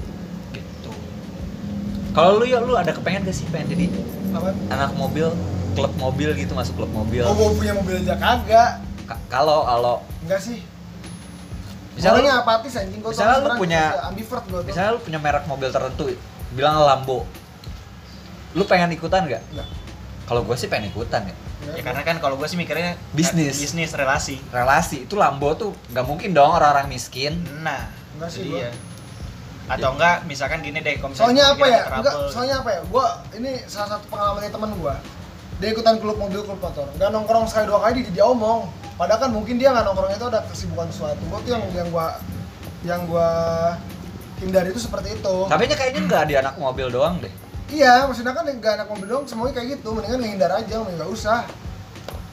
gitu 0.54 0.92
kalau 2.12 2.40
lu 2.40 2.46
ya 2.46 2.60
lu 2.60 2.74
ada 2.74 2.90
kepengen 2.90 3.22
gak 3.22 3.34
sih 3.34 3.46
pengen 3.48 3.68
jadi 3.70 3.86
Apa? 4.32 4.56
anak 4.70 4.92
mobil 4.94 5.28
klub 5.72 5.94
mobil 5.96 6.30
gitu 6.34 6.52
masuk 6.52 6.74
klub 6.76 6.90
mobil 6.90 7.22
Oh, 7.22 7.34
gua 7.34 7.52
punya 7.52 7.74
mobil 7.74 8.00
aja 8.00 8.16
kagak. 8.16 8.72
Ka- 9.06 9.22
kalau 9.28 9.64
kalau 9.64 9.96
Enggak 10.22 10.40
sih. 10.40 10.62
misalnya 11.94 12.16
Orangnya 12.22 12.36
apatis 12.40 12.74
anjing 12.76 13.00
gua 13.00 13.10
tuh 13.10 13.14
misalnya 13.14 13.34
lu 13.34 13.42
sekarang 13.42 13.60
punya- 13.60 13.92
ambivert 14.04 14.46
gua 14.46 14.60
tuh. 14.60 14.68
misalnya 14.68 14.92
lu 14.92 15.02
punya 15.02 15.20
merek 15.20 15.46
mobil 15.46 15.68
tertentu 15.68 16.04
bilang 16.52 16.76
Lambo 16.80 17.28
lu 18.50 18.64
pengen 18.64 18.90
ikutan 18.90 19.26
nggak 19.26 19.44
Enggak. 19.52 19.68
Kalau 20.30 20.46
gue 20.46 20.54
sih 20.54 20.70
pengen 20.70 20.94
ikutan 20.94 21.26
ya 21.26 21.36
ya 21.74 21.82
karena 21.82 22.02
kan 22.06 22.22
kalau 22.22 22.38
gue 22.38 22.46
sih 22.46 22.56
mikirnya 22.56 22.94
Bisnis. 23.18 23.58
eh, 23.58 23.66
bisnis 23.66 23.92
relasi 23.98 24.38
relasi 24.54 25.10
itu 25.10 25.18
Lambo 25.18 25.58
tuh 25.58 25.74
nggak 25.90 26.06
mungkin 26.06 26.38
dong 26.38 26.54
orang-orang 26.54 26.86
miskin 26.86 27.42
nah 27.66 27.90
Enggak 28.16 28.30
sih 28.30 28.46
dia 28.46 28.70
atau 29.70 29.94
enggak 29.94 30.26
misalkan 30.26 30.66
gini 30.66 30.82
deh 30.82 30.98
kalau 30.98 31.14
misalkan 31.14 31.30
Soalnya 31.38 31.46
apa 31.54 31.66
ya? 31.70 31.82
Enggak, 31.94 32.14
soalnya 32.34 32.56
apa 32.58 32.70
ya? 32.74 32.82
Gua 32.90 33.06
ini 33.38 33.62
salah 33.70 33.90
satu 33.94 34.06
pengalaman 34.10 34.42
dari 34.42 34.50
teman 34.50 34.74
gua. 34.82 34.98
Dia 35.62 35.70
ikutan 35.78 36.02
klub 36.02 36.18
mobil, 36.18 36.42
klub 36.42 36.58
motor. 36.58 36.90
Enggak 36.98 37.14
nongkrong 37.14 37.46
sekali 37.46 37.70
dua 37.70 37.80
kali 37.86 38.02
dia, 38.02 38.10
dia 38.18 38.26
omong. 38.26 38.66
Padahal 38.98 39.22
kan 39.22 39.30
mungkin 39.30 39.62
dia 39.62 39.70
nggak 39.70 39.86
nongkrongnya 39.86 40.18
itu 40.18 40.26
ada 40.26 40.42
kesibukan 40.50 40.90
sesuatu. 40.90 41.22
Gua 41.30 41.38
tuh 41.46 41.52
yang 41.54 41.64
yang 41.78 41.88
gua 41.94 42.08
yang 42.82 43.02
gua 43.06 43.30
hindari 44.40 44.72
itu 44.72 44.82
seperti 44.82 45.20
itu. 45.20 45.36
tapi 45.52 45.64
nya 45.68 45.76
kayaknya 45.76 46.02
nggak 46.08 46.24
di 46.32 46.36
anak 46.40 46.56
mobil 46.56 46.88
doang 46.88 47.20
deh 47.20 47.32
Iya, 47.70 48.06
maksudnya 48.06 48.34
kan 48.34 48.44
nggak 48.44 48.74
anak 48.76 48.88
mobil 48.88 49.08
dong, 49.08 49.24
semuanya 49.24 49.54
kayak 49.56 49.78
gitu. 49.78 49.94
Mendingan 49.94 50.20
ngehindar 50.20 50.52
aja, 50.52 50.76
mending 50.80 50.98
nggak 50.98 51.12
usah. 51.12 51.46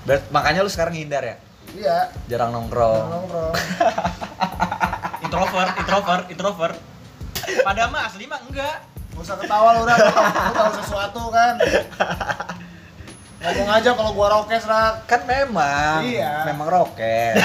Berarti 0.03 0.25
makanya 0.31 0.61
lu 0.63 0.71
sekarang 0.71 0.95
ngindar 0.95 1.19
ya 1.21 1.37
Iya, 1.69 1.99
jarang 2.27 2.55
nongkrong 2.55 3.05
nongkrong. 3.11 3.55
introvert 5.27 5.73
introvert 5.77 6.25
introvert 6.31 6.77
padahal 7.61 7.91
mah 7.91 8.07
asli 8.07 8.25
mah 8.25 8.39
enggak 8.41 8.87
Gak 8.87 9.25
usah 9.25 9.37
ketawa 9.37 9.69
lu 9.73 9.81
udah, 9.83 9.97
lu 9.97 10.13
tahu, 10.53 10.71
sesuatu 10.77 11.23
kan. 11.33 11.55
Ngomong 13.41 13.69
aja 13.73 13.91
kalau 13.93 14.13
gua 14.13 14.29
rokes 14.31 14.63
rak. 14.63 14.95
kan 15.05 15.25
memang 15.25 16.05
Iya. 16.05 16.45
memang 16.47 16.69
roket 16.71 17.41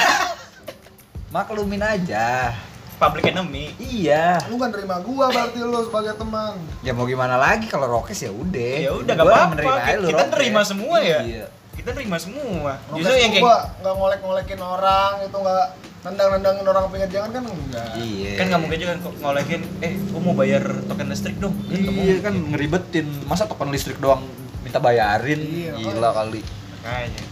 maklumin 1.34 1.82
aja 1.82 2.54
public 3.02 3.24
enemy. 3.28 3.74
Iya. 3.82 4.46
Lu 4.46 4.62
kan 4.62 4.70
nerima 4.70 5.02
gua 5.02 5.34
berarti 5.34 5.58
lu 5.58 5.82
sebagai 5.82 6.14
teman. 6.14 6.54
ya 6.86 6.94
mau 6.94 7.10
gimana 7.10 7.34
lagi 7.36 7.66
kalau 7.66 7.90
rokes 7.90 8.22
ya 8.22 8.30
udah. 8.30 8.74
Ya 8.78 8.92
udah 8.94 9.14
gak 9.18 9.26
Gua 9.26 9.34
apa-apa. 9.50 9.98
kita 10.06 10.14
rokes. 10.22 10.34
terima 10.38 10.62
semua 10.62 10.98
ya. 11.02 11.20
Iya. 11.26 11.46
kita 11.72 11.98
terima 11.98 12.18
semua. 12.22 12.78
Rokes 12.78 13.02
justru 13.02 13.16
yang 13.18 13.32
kayak 13.34 13.42
gua 13.42 13.58
nggak 13.82 13.94
ngolek-ngolekin 13.98 14.62
orang 14.62 15.14
itu 15.26 15.34
nggak 15.34 15.66
nendang-nendangin 16.02 16.66
orang 16.66 16.84
pinggir 16.90 17.10
jalan 17.10 17.30
kan 17.32 17.44
enggak. 17.44 17.90
iya. 17.98 18.32
Kan 18.38 18.46
nggak 18.54 18.62
mungkin 18.62 18.78
juga 18.78 18.94
kok 19.02 19.14
ngolekin 19.18 19.62
eh 19.82 19.94
gua 20.14 20.22
mau 20.22 20.36
bayar 20.38 20.64
token 20.86 21.08
listrik 21.10 21.38
dong. 21.42 21.56
Kan 21.66 21.82
iya 21.82 22.16
kan 22.22 22.34
ngeribetin. 22.38 23.08
Masa 23.26 23.50
token 23.50 23.74
listrik 23.74 23.98
doang 23.98 24.22
minta 24.62 24.78
bayarin? 24.78 25.42
Iya, 25.42 25.74
gila 25.74 26.14
kali. 26.14 26.46
Makanya. 26.86 27.24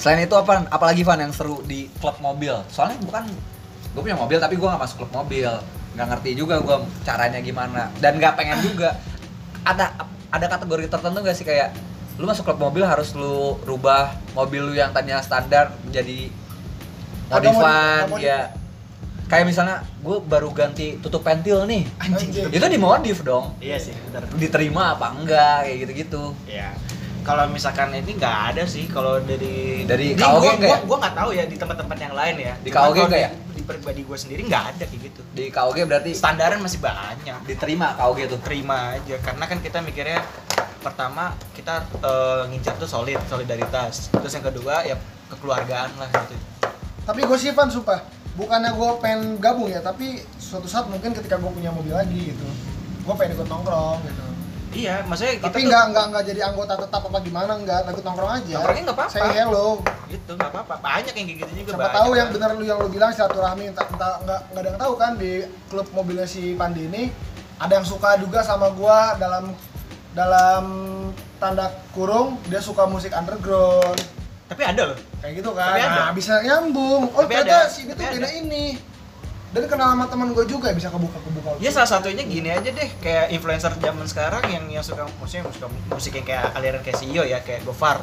selain 0.00 0.24
itu 0.24 0.32
apa 0.32 0.64
apalagi 0.72 1.04
Van 1.04 1.20
yang 1.20 1.30
seru 1.30 1.60
di 1.62 1.86
klub 2.00 2.16
mobil? 2.18 2.56
Soalnya 2.72 2.96
bukan 3.04 3.28
gue 3.90 4.00
punya 4.00 4.14
mobil 4.14 4.38
tapi 4.38 4.54
gue 4.54 4.64
nggak 4.64 4.80
masuk 4.80 4.96
klub 5.00 5.12
mobil. 5.14 5.50
Nggak 5.92 6.06
ngerti 6.08 6.30
juga 6.34 6.58
gue 6.58 6.76
caranya 7.02 7.38
gimana. 7.38 7.90
Dan 7.98 8.16
nggak 8.16 8.34
pengen 8.34 8.58
juga. 8.60 8.94
Ada 9.60 9.92
ada 10.30 10.46
kategori 10.46 10.86
tertentu 10.86 11.18
gak 11.20 11.34
sih? 11.34 11.42
Kayak 11.42 11.74
lu 12.16 12.24
masuk 12.24 12.44
klub 12.44 12.60
mobil 12.60 12.82
harus 12.82 13.12
lu 13.12 13.58
rubah 13.62 14.14
mobil 14.32 14.62
lu 14.62 14.74
yang 14.74 14.90
tadinya 14.90 15.18
standar 15.18 15.72
menjadi 15.82 16.28
modifan 17.28 18.06
modif- 18.06 18.10
modif. 18.10 18.26
ya 18.26 18.38
kayak 19.30 19.46
misalnya 19.46 19.76
gue 20.02 20.16
baru 20.20 20.50
ganti 20.50 20.98
tutup 20.98 21.22
pentil 21.22 21.62
nih. 21.64 21.86
Anjing. 21.98 22.50
itu 22.56 22.66
dimodif 22.66 23.22
dong. 23.22 23.54
Iya 23.58 23.78
sih 23.78 23.94
benar 24.06 24.26
diterima 24.34 24.94
apa 24.94 25.14
enggak 25.14 25.56
kayak 25.64 25.76
gitu-gitu. 25.80 26.24
Ya 26.46 26.74
kalau 27.20 27.46
misalkan 27.46 27.92
ini 27.92 28.16
nggak 28.16 28.36
ada 28.56 28.62
sih 28.64 28.88
kalau 28.88 29.20
dari 29.20 29.84
Dari 29.84 30.16
Ini 30.16 30.18
KOG 30.18 30.40
gua, 30.40 30.52
nggak 30.56 30.58
gua, 30.60 30.76
ya? 30.76 30.86
gua 30.88 30.96
nggak 30.98 31.14
tahu 31.14 31.30
ya 31.30 31.44
di 31.46 31.56
tempat-tempat 31.56 31.96
yang 32.00 32.14
lain 32.16 32.34
ya. 32.36 32.54
Di 32.58 32.70
KOG 32.70 32.96
nggak 32.96 33.10
di- 33.12 33.24
ya? 33.24 33.30
Di 33.74 33.80
pribadi 33.80 34.02
gue 34.02 34.18
sendiri 34.18 34.42
nggak 34.46 34.64
ada 34.76 34.84
kayak 34.86 35.02
gitu. 35.10 35.20
Di 35.34 35.44
KOG 35.48 35.78
berarti 35.86 36.10
standaran 36.12 36.58
masih 36.58 36.82
banyak. 36.82 37.46
Diterima 37.46 37.94
KOG 37.94 38.18
tuh 38.26 38.40
terima 38.42 38.98
aja 38.98 39.16
karena 39.22 39.44
kan 39.46 39.58
kita 39.62 39.78
mikirnya 39.80 40.20
pertama 40.80 41.36
kita 41.52 41.84
eh, 42.02 42.42
ngincar 42.50 42.76
tuh 42.76 42.90
solid 42.90 43.20
solidaritas. 43.30 44.10
Terus 44.10 44.32
yang 44.34 44.46
kedua 44.46 44.82
ya 44.82 44.96
kekeluargaan 45.30 45.90
lah 45.96 46.08
gitu. 46.10 46.36
Tapi 47.06 47.20
gue 47.24 47.38
sih 47.38 47.50
Van 47.54 47.70
sumpah, 47.70 48.02
bukannya 48.36 48.70
gue 48.76 48.90
pengen 49.02 49.22
gabung 49.40 49.70
ya, 49.70 49.80
tapi 49.82 50.20
suatu 50.36 50.68
saat 50.68 50.86
mungkin 50.86 51.16
ketika 51.16 51.40
gue 51.40 51.50
punya 51.50 51.72
mobil 51.72 51.96
lagi 51.96 52.34
gitu, 52.34 52.46
gue 53.02 53.14
pengen 53.16 53.34
ikut 53.34 53.48
nongkrong 53.48 53.98
gitu. 54.04 54.19
Iya 54.70 55.02
maksudnya 55.02 55.34
kita 55.36 55.46
Tapi 55.46 55.58
tuh 55.58 55.68
nggak 55.68 55.84
nggak 55.90 56.04
nggak 56.10 56.24
jadi 56.26 56.40
anggota 56.46 56.74
tetap 56.78 57.02
apa 57.02 57.18
gimana 57.20 57.52
nggak, 57.56 57.80
ikut 57.90 58.04
nongkrong 58.04 58.32
aja. 58.32 58.54
Nongkrongnya 58.56 58.82
nggak 58.86 58.96
apa-apa. 58.96 59.12
Say 59.12 59.28
hello. 59.34 59.66
gitu 60.06 60.32
nggak 60.34 60.50
apa-apa 60.50 60.74
banyak 60.80 61.14
yang 61.14 61.26
kayak 61.26 61.38
gitu 61.40 61.52
juga 61.56 61.70
Siapa 61.72 61.88
tahu 61.92 62.10
yang 62.10 62.28
banget. 62.28 62.34
benar 62.34 62.50
lu 62.54 62.64
yang 62.64 62.78
lu 62.78 62.88
bilang 62.88 63.10
silaturahmi 63.10 63.64
entah, 63.68 63.86
entah 63.86 64.14
nggak 64.22 64.40
nggak 64.50 64.60
ada 64.60 64.68
yang 64.68 64.80
tahu 64.80 64.92
kan 64.94 65.12
di 65.14 65.32
klub 65.66 65.86
mobilnya 65.90 66.26
si 66.26 66.54
Pandi 66.54 66.82
ini 66.84 67.02
ada 67.56 67.72
yang 67.72 67.86
suka 67.86 68.18
juga 68.18 68.42
sama 68.42 68.70
gua 68.70 69.14
dalam 69.16 69.54
dalam 70.10 70.64
tanda 71.38 71.70
kurung 71.90 72.42
dia 72.44 72.58
suka 72.58 72.84
musik 72.84 73.14
underground 73.14 73.94
tapi 74.44 74.66
ada 74.66 74.82
loh 74.90 74.98
kayak 75.22 75.38
gitu 75.38 75.50
kan 75.54 75.72
Tapi 75.72 75.80
ada. 75.80 75.94
nah 75.94 76.10
bisa 76.10 76.34
nyambung 76.42 77.06
oh 77.08 77.22
Tapi 77.22 77.32
ternyata 77.32 77.56
ada. 77.56 77.70
si 77.70 77.80
ada. 77.86 77.94
beda 77.94 78.28
ini 78.34 78.64
dan 79.50 79.66
kenal 79.66 79.90
sama 79.90 80.06
teman 80.06 80.30
gue 80.30 80.44
juga 80.44 80.70
bisa 80.70 80.86
kebuka 80.88 81.18
kebuka 81.18 81.58
Ya 81.58 81.68
salah 81.68 81.90
satunya 81.90 82.22
gini 82.22 82.46
aja 82.46 82.66
deh, 82.66 82.90
kayak 82.96 83.30
influencer 83.30 83.74
zaman 83.74 84.06
sekarang 84.06 84.46
yang 84.46 84.64
yang 84.68 84.80
suka 84.80 85.10
maksudnya 85.16 85.42
suka 85.48 85.66
musik 85.88 86.14
yang 86.14 86.22
kayak 86.24 86.54
aliran 86.54 86.78
kayak 86.80 86.96
CEO 86.96 87.22
ya, 87.24 87.38
kayak 87.40 87.62
Gofar. 87.62 87.98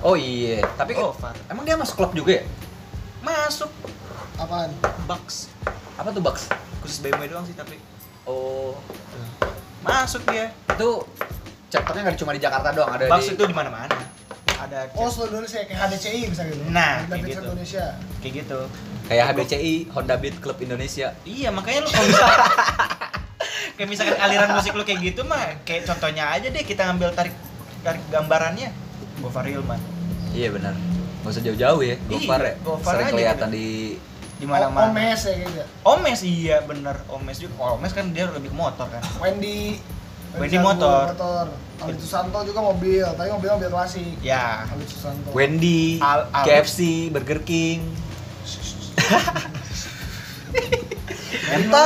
oh 0.00 0.14
iya 0.14 0.64
tapi 0.74 0.92
Gofar. 0.92 1.36
emang 1.46 1.62
dia 1.62 1.76
masuk 1.76 1.96
klub 1.96 2.12
juga 2.12 2.40
ya 2.40 2.44
Masuk 3.20 3.68
apaan 4.34 4.72
Bucks. 5.04 5.52
apa 5.94 6.08
tuh 6.08 6.18
Bucks 6.18 6.48
Khusus 6.80 6.98
BMW 6.98 7.28
doang 7.28 7.44
sih 7.44 7.52
tapi 7.52 7.76
oh 8.24 8.74
masuk 9.80 10.24
dia. 10.26 10.50
itu 10.66 10.88
chapternya 11.68 12.02
nggak 12.06 12.16
cuma 12.16 12.32
di 12.32 12.40
Jakarta 12.40 12.72
doang 12.72 12.88
ada 12.88 13.04
Bucks 13.06 13.28
di 13.28 13.34
itu 13.34 13.44
di 13.44 13.52
mana-mana. 13.52 13.92
Ada 14.56 14.88
oh 14.94 15.06
seluruh 15.06 15.36
Indonesia 15.36 15.58
kayak 15.60 15.80
HDCI 15.84 16.20
bisa 16.24 16.42
gitu 16.44 16.62
Nah, 16.66 17.02
kayak 17.04 17.28
gitu. 17.28 17.42
Indonesia 17.44 17.84
kayak 18.18 18.34
gitu. 18.40 18.60
Kayak 19.04 19.24
HBCI 19.30 19.74
Honda 19.90 20.16
Beat 20.16 20.38
Club 20.38 20.58
Indonesia 20.58 21.12
Iya, 21.22 21.50
makanya 21.50 21.82
lu 21.82 21.88
kalau 21.88 22.06
misalkan 22.06 22.40
kayak 23.76 23.88
misalkan 23.88 24.16
aliran 24.16 24.50
musik 24.54 24.72
lu 24.72 24.82
kayak 24.82 25.00
gitu 25.02 25.22
mah 25.22 25.58
kayak 25.62 25.82
contohnya 25.84 26.28
aja 26.28 26.46
deh 26.46 26.62
kita 26.62 26.86
ngambil 26.86 27.10
tarik 27.12 27.34
tarik 27.80 28.02
gambarannya 28.08 28.70
Gofar 29.18 29.44
Hilman 29.44 29.80
iya 30.30 30.48
benar 30.48 30.74
nggak 31.22 31.30
usah 31.30 31.42
jauh-jauh 31.42 31.80
ya 31.80 31.96
Gofar 32.04 32.40
Iya, 32.40 32.48
ya 32.48 32.54
Gofar 32.60 32.92
sering 32.92 33.06
kelihatan 33.10 33.48
gitu. 33.48 33.56
di 33.56 33.68
di 34.34 34.44
oh, 34.44 34.50
mana-mana. 34.50 34.90
Omes 34.90 35.20
ya 35.22 35.34
kayaknya 35.36 35.64
Omes 35.86 36.20
iya 36.20 36.56
bener 36.62 36.96
Omes 37.06 37.36
juga. 37.38 37.54
Kalau 37.54 37.72
Omes 37.78 37.92
kan 37.92 38.10
dia 38.10 38.26
lebih 38.26 38.50
ke 38.50 38.56
motor 38.56 38.86
kan. 38.90 38.98
Wendy 39.18 39.78
Wendy 40.34 40.58
Sagu, 40.58 40.66
motor. 40.66 41.02
motor 41.14 41.44
Aldi 41.78 41.98
Susanto 41.98 42.38
juga 42.42 42.60
mobil 42.60 43.02
tapi 43.04 43.28
mobilnya 43.28 43.54
mobil 43.54 43.70
klasik 43.70 44.14
Ya. 44.18 44.66
Aldi 44.66 44.86
Susanto 44.88 45.30
Wendy, 45.30 45.98
Al- 45.98 46.26
Al- 46.30 46.42
KFC, 46.42 46.78
Burger 47.10 47.38
King 47.42 47.86
Mana? 51.44 51.84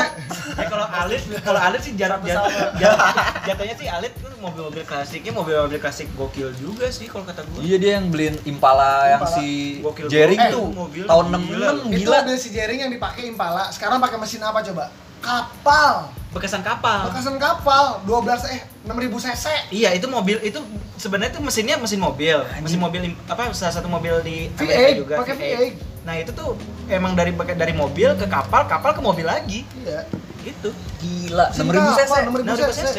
Eh 0.56 0.66
kalau 0.66 0.86
Alit, 0.86 1.20
kalau 1.40 1.60
Alit 1.60 1.80
sih 1.80 1.92
jar, 1.94 2.16
jar, 2.18 2.38
Sama-sama. 2.38 2.78
jar- 2.78 2.98
jatuhnya 3.44 3.74
sih 3.74 3.88
Alit 3.88 4.12
tuh 4.16 4.30
mobil-mobil 4.38 4.82
klasiknya 4.82 5.32
mobil-mobil 5.32 5.76
klasik 5.76 6.08
gokil 6.12 6.54
juga 6.54 6.86
sih 6.88 7.06
kalau 7.06 7.24
kata 7.24 7.42
gue. 7.44 7.60
iya 7.62 7.76
dia 7.76 7.92
yang 7.96 8.08
beliin 8.08 8.36
Impala, 8.44 9.06
yang 9.08 9.20
Impala. 9.20 9.34
si 9.34 9.46
Gokil 9.80 10.06
Jering 10.06 10.38
banget. 10.38 10.54
tuh 10.54 10.64
Eh, 10.64 10.72
mobil 10.72 11.02
tahun 11.04 11.24
gila. 11.42 11.66
66 11.72 11.82
itu 11.88 11.98
gila 11.98 12.16
ada 12.16 12.32
si 12.36 12.48
jaring 12.50 12.78
yang 12.80 12.90
dipakai 12.90 13.22
Impala 13.26 13.64
sekarang 13.68 13.98
pakai 13.98 14.16
mesin 14.16 14.40
apa 14.40 14.58
coba 14.62 14.84
kapal 15.18 15.92
Bekasan 16.28 16.60
kapal. 16.60 17.08
bekasan 17.08 17.36
kapal 17.36 17.84
12 18.04 18.44
eh 18.46 18.60
6000 18.84 18.92
cc 19.24 19.44
Iya 19.72 19.90
itu 19.92 20.06
mobil 20.06 20.36
itu 20.38 20.60
sebenarnya 20.94 21.32
itu 21.32 21.40
mesinnya 21.40 21.76
mesin 21.76 21.96
mobil, 21.98 22.36
mesin 22.60 22.76
mobil 22.76 23.00
apa 23.24 23.48
salah 23.50 23.72
satu 23.72 23.88
mobil 23.88 24.20
di 24.20 24.46
V8, 24.50 24.60
Amerika 24.60 24.92
juga. 24.94 25.14
pakai 25.16 25.34
V8. 25.34 25.95
V8. 26.06 26.08
Nah 26.08 26.14
itu 26.22 26.30
tuh 26.30 26.54
emang 26.86 27.18
dari 27.18 27.34
dari 27.34 27.74
mobil 27.74 28.14
ke 28.14 28.30
kapal, 28.30 28.70
kapal 28.70 28.94
ke 28.94 29.02
mobil 29.02 29.26
lagi, 29.26 29.66
iya 29.82 30.06
gitu. 30.46 30.70
gila 31.02 31.50
Mesin 31.50 31.66
6000 31.66 31.98
cc 31.98 32.14
6000 32.30 32.46
Nah, 32.46 32.54
cc. 32.70 32.98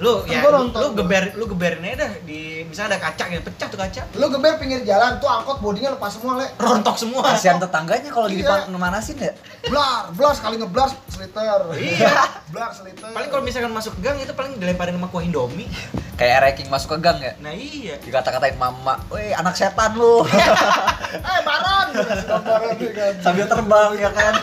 Lu 0.00 0.24
Kan 0.24 0.32
ya 0.32 0.40
lu, 0.42 0.72
lu 0.72 0.88
geber 0.96 1.24
lu 1.36 1.44
geberin 1.46 1.84
aja 1.84 1.96
dah 2.00 2.12
di 2.24 2.64
misalnya 2.64 2.96
ada 2.96 3.00
kaca 3.04 3.24
gitu 3.28 3.44
pecah 3.44 3.68
tuh 3.68 3.76
kaca 3.76 4.02
Lu 4.16 4.26
geber 4.26 4.56
pinggir 4.56 4.80
jalan 4.82 5.20
tuh 5.20 5.28
angkot 5.28 5.60
bodinya 5.60 5.92
lepas 5.92 6.08
semua, 6.10 6.40
Le. 6.40 6.48
rontok 6.56 6.96
semua 6.96 7.20
Kasihan 7.26 7.56
tetangganya 7.56 8.08
kalau 8.08 8.24
lagi 8.24 8.40
Iya. 8.40 8.64
dimanasin 8.64 9.16
ya. 9.16 9.32
Blar, 9.62 10.08
blar 10.10 10.32
sekali 10.32 10.56
ngeblar 10.56 10.88
seliter. 11.06 11.60
Iya. 11.74 12.08
Blar 12.50 12.72
seliter. 12.72 13.12
paling 13.12 13.28
kalau 13.28 13.44
misalkan 13.44 13.70
masuk 13.70 13.94
gang 14.00 14.16
itu 14.16 14.32
paling 14.32 14.56
dilemparin 14.56 14.96
sama 14.96 15.06
kuah 15.06 15.20
indomie 15.20 15.68
Kayak 16.16 16.36
ranking 16.42 16.68
masuk 16.68 16.96
ke 16.96 16.98
gang 17.00 17.16
ya. 17.16 17.32
nah 17.38 17.48
iya 17.48 17.96
Dikata-katain 17.96 18.56
mama, 18.56 19.00
"Woi, 19.08 19.32
anak 19.32 19.52
setan 19.54 19.94
lu." 19.94 20.20
eh, 20.24 21.40
barang. 21.40 21.88
Kan. 21.92 23.12
Sambil 23.20 23.46
terbang 23.46 23.90
ya 23.96 24.10
kan. 24.10 24.34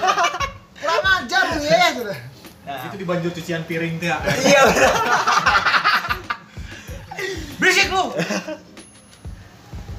Kurang 0.73 1.05
ajar 1.17 1.43
lu 1.51 1.61
ya, 1.61 1.87
gitu. 1.93 2.13
Nah, 2.67 2.83
Itu 2.91 2.99
dibanjur 2.99 3.31
cucian 3.31 3.63
piring 3.63 3.97
tuh 3.97 4.07
ya. 4.11 4.17
Iya. 4.51 4.61
berisik 7.57 7.89
lu 7.89 8.13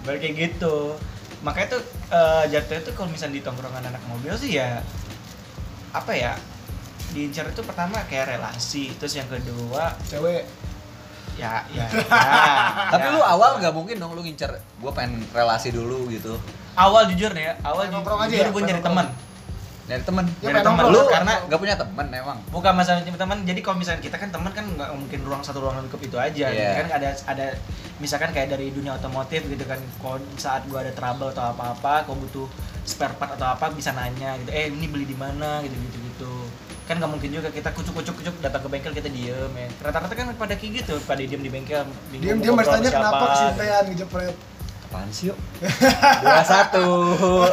balik 0.06 0.20
kayak 0.22 0.34
gitu 0.38 0.94
makanya 1.42 1.78
tuh 1.78 1.82
eh, 2.10 2.44
jatuhnya 2.54 2.82
tuh 2.86 2.94
kalau 2.94 3.10
misalnya 3.10 3.38
di 3.38 3.42
tongkrongan 3.42 3.82
anak 3.82 4.02
mobil 4.06 4.30
sih 4.38 4.56
ya 4.58 4.78
apa 5.90 6.12
ya 6.14 6.32
diincar 7.12 7.48
itu 7.50 7.60
pertama 7.66 7.98
kayak 8.06 8.36
relasi 8.38 8.92
terus 9.00 9.16
yang 9.16 9.26
kedua 9.26 9.96
Cewek. 10.06 10.44
ya 11.38 11.62
ya, 11.70 11.86
ya 11.94 12.10
Tapi 12.90 13.06
ya. 13.10 13.14
lu 13.14 13.20
awal 13.22 13.62
nggak 13.62 13.74
mungkin 13.74 13.96
dong 13.98 14.12
lu 14.14 14.22
ngincer 14.26 14.50
gua 14.82 14.90
pengen 14.90 15.22
relasi 15.30 15.70
dulu 15.70 16.10
gitu. 16.10 16.34
awal 16.74 17.06
jujur 17.10 17.30
nih 17.34 17.50
ya 17.50 17.52
awal 17.62 17.86
aja 17.86 18.26
jujur 18.30 18.46
ya? 18.46 18.50
gue 18.50 18.62
Pengen 18.62 18.68
nyari 18.74 18.82
teman 18.82 19.06
Dari 19.88 20.04
temen. 20.04 20.24
Ya, 20.38 20.52
temen 20.60 20.84
nongkrong, 20.84 20.92
lu 20.92 21.00
Karena 21.08 21.34
nggak 21.48 21.58
punya 21.58 21.74
temen 21.74 22.06
emang. 22.12 22.38
bukan 22.48 22.72
masalah 22.72 23.00
nyari 23.00 23.16
teman 23.16 23.38
jadi 23.42 23.60
kalau 23.60 23.76
misalnya 23.76 24.00
kita 24.00 24.16
kan 24.16 24.28
teman 24.28 24.52
kan 24.52 24.64
nggak 24.68 24.90
mungkin 24.92 25.20
ruang 25.24 25.40
satu 25.40 25.58
ruangan 25.58 25.82
lingkup 25.82 25.98
itu 25.98 26.14
aja 26.14 26.46
Iya. 26.46 26.70
kan 26.78 26.86
ada 26.94 27.10
ada 27.26 27.46
misalkan 27.96 28.30
kayak 28.30 28.52
dari 28.52 28.68
dunia 28.68 28.94
otomotif 28.94 29.42
gitu 29.42 29.64
kan 29.64 29.80
kalau 29.98 30.20
saat 30.36 30.62
gua 30.66 30.80
ada 30.80 30.92
trouble 30.92 31.28
atau 31.28 31.48
apa 31.48 31.72
apa 31.72 31.92
kau 32.04 32.14
butuh 32.14 32.44
spare 32.84 33.16
part 33.16 33.32
atau 33.32 33.48
apa 33.48 33.68
bisa 33.70 33.90
nanya 33.90 34.36
gitu 34.38 34.50
eh 34.50 34.68
ini 34.68 34.86
beli 34.86 35.04
di 35.04 35.14
mana 35.14 35.60
gitu 35.60 35.72
gitu 35.72 35.98
gitu 36.04 36.32
kan 36.84 36.96
nggak 36.96 37.10
mungkin 37.10 37.30
juga 37.30 37.48
kita 37.48 37.68
kucuk 37.70 37.94
kucuk 37.94 38.14
kucuk 38.14 38.34
datang 38.38 38.60
ke 38.60 38.68
bengkel 38.68 38.92
kita 38.92 39.08
diem 39.08 39.48
ya 39.50 39.68
rata-rata 39.78 40.12
kan 40.12 40.32
pada 40.34 40.52
kayak 40.52 40.72
gitu 40.78 40.96
pada 41.02 41.20
diem 41.20 41.36
di 41.38 41.48
bengkel 41.48 41.84
bingung 42.08 42.40
Diam-diam 42.40 42.52
ngobrol 42.54 42.64
harus 42.64 42.72
tanya 42.76 42.88
sama 42.88 42.96
kenapa 42.98 43.16
siapa, 43.16 43.28
kesintean 43.32 43.84
ngejepret. 43.88 44.36
Apaan 44.88 45.12
sih 45.12 45.28
yuk? 45.28 45.36
Dua 46.18 46.40
satu. 46.42 47.44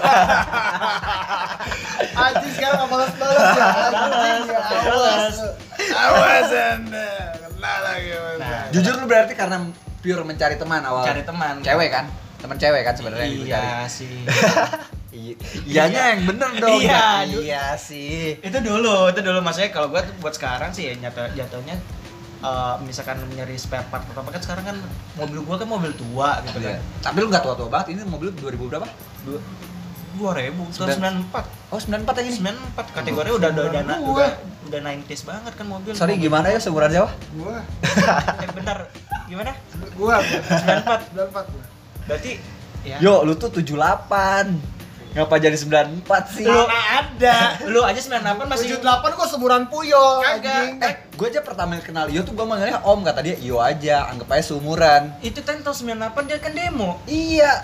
Anjing 2.16 2.52
sekarang 2.54 2.76
nggak 2.80 2.90
balas-balas 2.90 3.44
ya. 3.52 3.66
Anjing 3.92 4.56
ya. 4.56 4.62
Awas. 4.88 5.36
Awas 5.92 6.50
anda. 6.50 7.10
Kena 7.36 7.74
lagi. 7.84 8.08
Mas. 8.10 8.38
Nah, 8.40 8.64
Jujur 8.72 8.94
lu 8.96 9.06
berarti 9.06 9.34
karena 9.34 9.58
pure 10.00 10.24
mencari 10.24 10.56
teman 10.56 10.80
awal. 10.82 11.04
cari 11.04 11.22
teman 11.22 11.60
Cewek 11.60 11.90
kan? 11.90 12.06
Teman 12.40 12.56
cewek 12.56 12.82
kan 12.82 12.94
sebenarnya 12.94 13.26
yang 13.26 13.42
iya 13.42 13.64
sih 13.86 14.08
Iya. 15.16 15.36
Iyanya 15.66 16.02
yang 16.12 16.22
bener 16.28 16.50
dong. 16.56 16.76
Iya, 16.78 17.24
Ya, 17.24 17.36
iya 17.36 17.64
sih. 17.74 18.36
itu 18.38 18.58
dulu 18.60 19.08
itu 19.08 19.20
dulu 19.20 19.40
maksudnya 19.40 19.72
kalau 19.72 19.88
gua 19.88 20.04
tuh 20.04 20.12
buat 20.20 20.32
sekarang 20.32 20.70
sih 20.70 20.88
ya 20.88 20.94
nyata 20.98 21.32
jatuhnya 21.32 21.80
eh, 22.46 22.76
misalkan 22.82 23.18
nyari 23.28 23.56
spare 23.56 23.86
part 23.86 24.06
pertama 24.06 24.30
kan 24.30 24.40
sekarang 24.40 24.66
kan 24.66 24.78
mobil 25.16 25.42
gua 25.42 25.56
kan 25.56 25.68
mobil 25.68 25.92
tua 25.92 26.40
gitu 26.44 26.58
Iya. 26.60 26.78
kan 26.78 26.80
Tapi 27.04 27.18
lu 27.18 27.28
nggak 27.28 27.44
tua-tua 27.44 27.68
banget. 27.68 27.88
Ini 27.92 28.02
mobil 28.06 28.30
2000 28.32 28.46
berapa? 28.68 28.88
dua 29.24 29.40
dua 30.16 30.32
ribu 30.32 30.64
tahun 30.72 30.96
sembilan 30.96 31.16
empat 31.24 31.46
Oh, 31.68 31.76
94 31.76 31.92
yang 32.16 32.24
ini. 32.24 32.36
sembilan 32.40 32.58
empat 32.72 32.86
kategori 32.94 33.30
udah 33.32 33.50
udah 33.52 33.64
udah 33.68 33.82
udah 33.84 34.30
udah 34.64 34.80
90s 34.80 35.22
banget 35.24 35.54
kan 35.54 35.66
mobil 35.68 35.92
Sorry, 35.92 36.16
mobil. 36.16 36.24
gimana 36.24 36.48
ya 36.48 36.58
seumuran 36.58 36.88
Jawa? 36.88 37.10
Gua. 37.36 37.58
eh 38.40 38.50
bentar 38.50 38.78
gimana 39.26 39.52
Gua. 39.92 40.16
94 40.24 41.12
94 41.12 41.52
gua. 41.52 41.64
berarti 42.06 42.32
ya 42.82 42.98
Yo, 43.02 43.14
lu 43.22 43.34
tuh 43.34 43.52
78. 43.52 44.56
Ngapa 45.16 45.40
jadi 45.40 45.56
94 45.56 46.04
sih? 46.28 46.44
lu 46.44 46.68
ada 46.68 47.56
lu 47.72 47.80
aja 47.82 47.96
98 47.96 48.36
masih 48.46 48.68
78 48.76 49.16
gua 49.16 49.26
seumuran 49.26 49.64
Puyo. 49.66 50.20
Kagak. 50.20 50.44
anjing. 50.44 50.72
Eh, 50.82 50.94
gue 51.10 51.28
aja 51.30 51.40
pertama 51.40 51.80
kenal 51.80 52.06
Iyo 52.06 52.22
tuh 52.22 52.36
gue 52.36 52.44
manggilnya 52.44 52.84
Om 52.84 53.00
kata 53.02 53.24
dia 53.24 53.36
Iyo 53.38 53.58
aja, 53.58 54.06
anggap 54.06 54.28
aja 54.30 54.44
seumuran. 54.46 55.16
itu 55.22 55.40
kan 55.40 55.64
tahun 55.64 55.96
98 56.04 56.28
dia 56.28 56.38
kan 56.38 56.52
demo 56.52 57.00
Iya. 57.06 57.64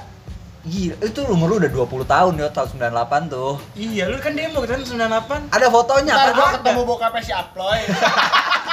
Gila, 0.61 0.93
itu 1.01 1.19
umur 1.25 1.47
lu 1.49 1.55
udah 1.57 1.71
20 1.73 2.05
tahun 2.05 2.33
ya 2.37 2.47
tahun 2.47 2.67
98 2.77 3.27
tuh. 3.27 3.57
iya 3.73 4.05
lu 4.05 4.15
kan 4.15 4.31
demo 4.31 4.61
kan 4.61 4.77
98 4.77 5.49
Ada 5.49 5.67
fotonya 5.67 6.13
Ntar 6.13 6.23
kan? 6.23 6.37
gua 6.37 6.47
ketemu 6.55 6.81
bokapnya 6.85 7.21
si 7.21 7.33
Aploy. 7.33 7.79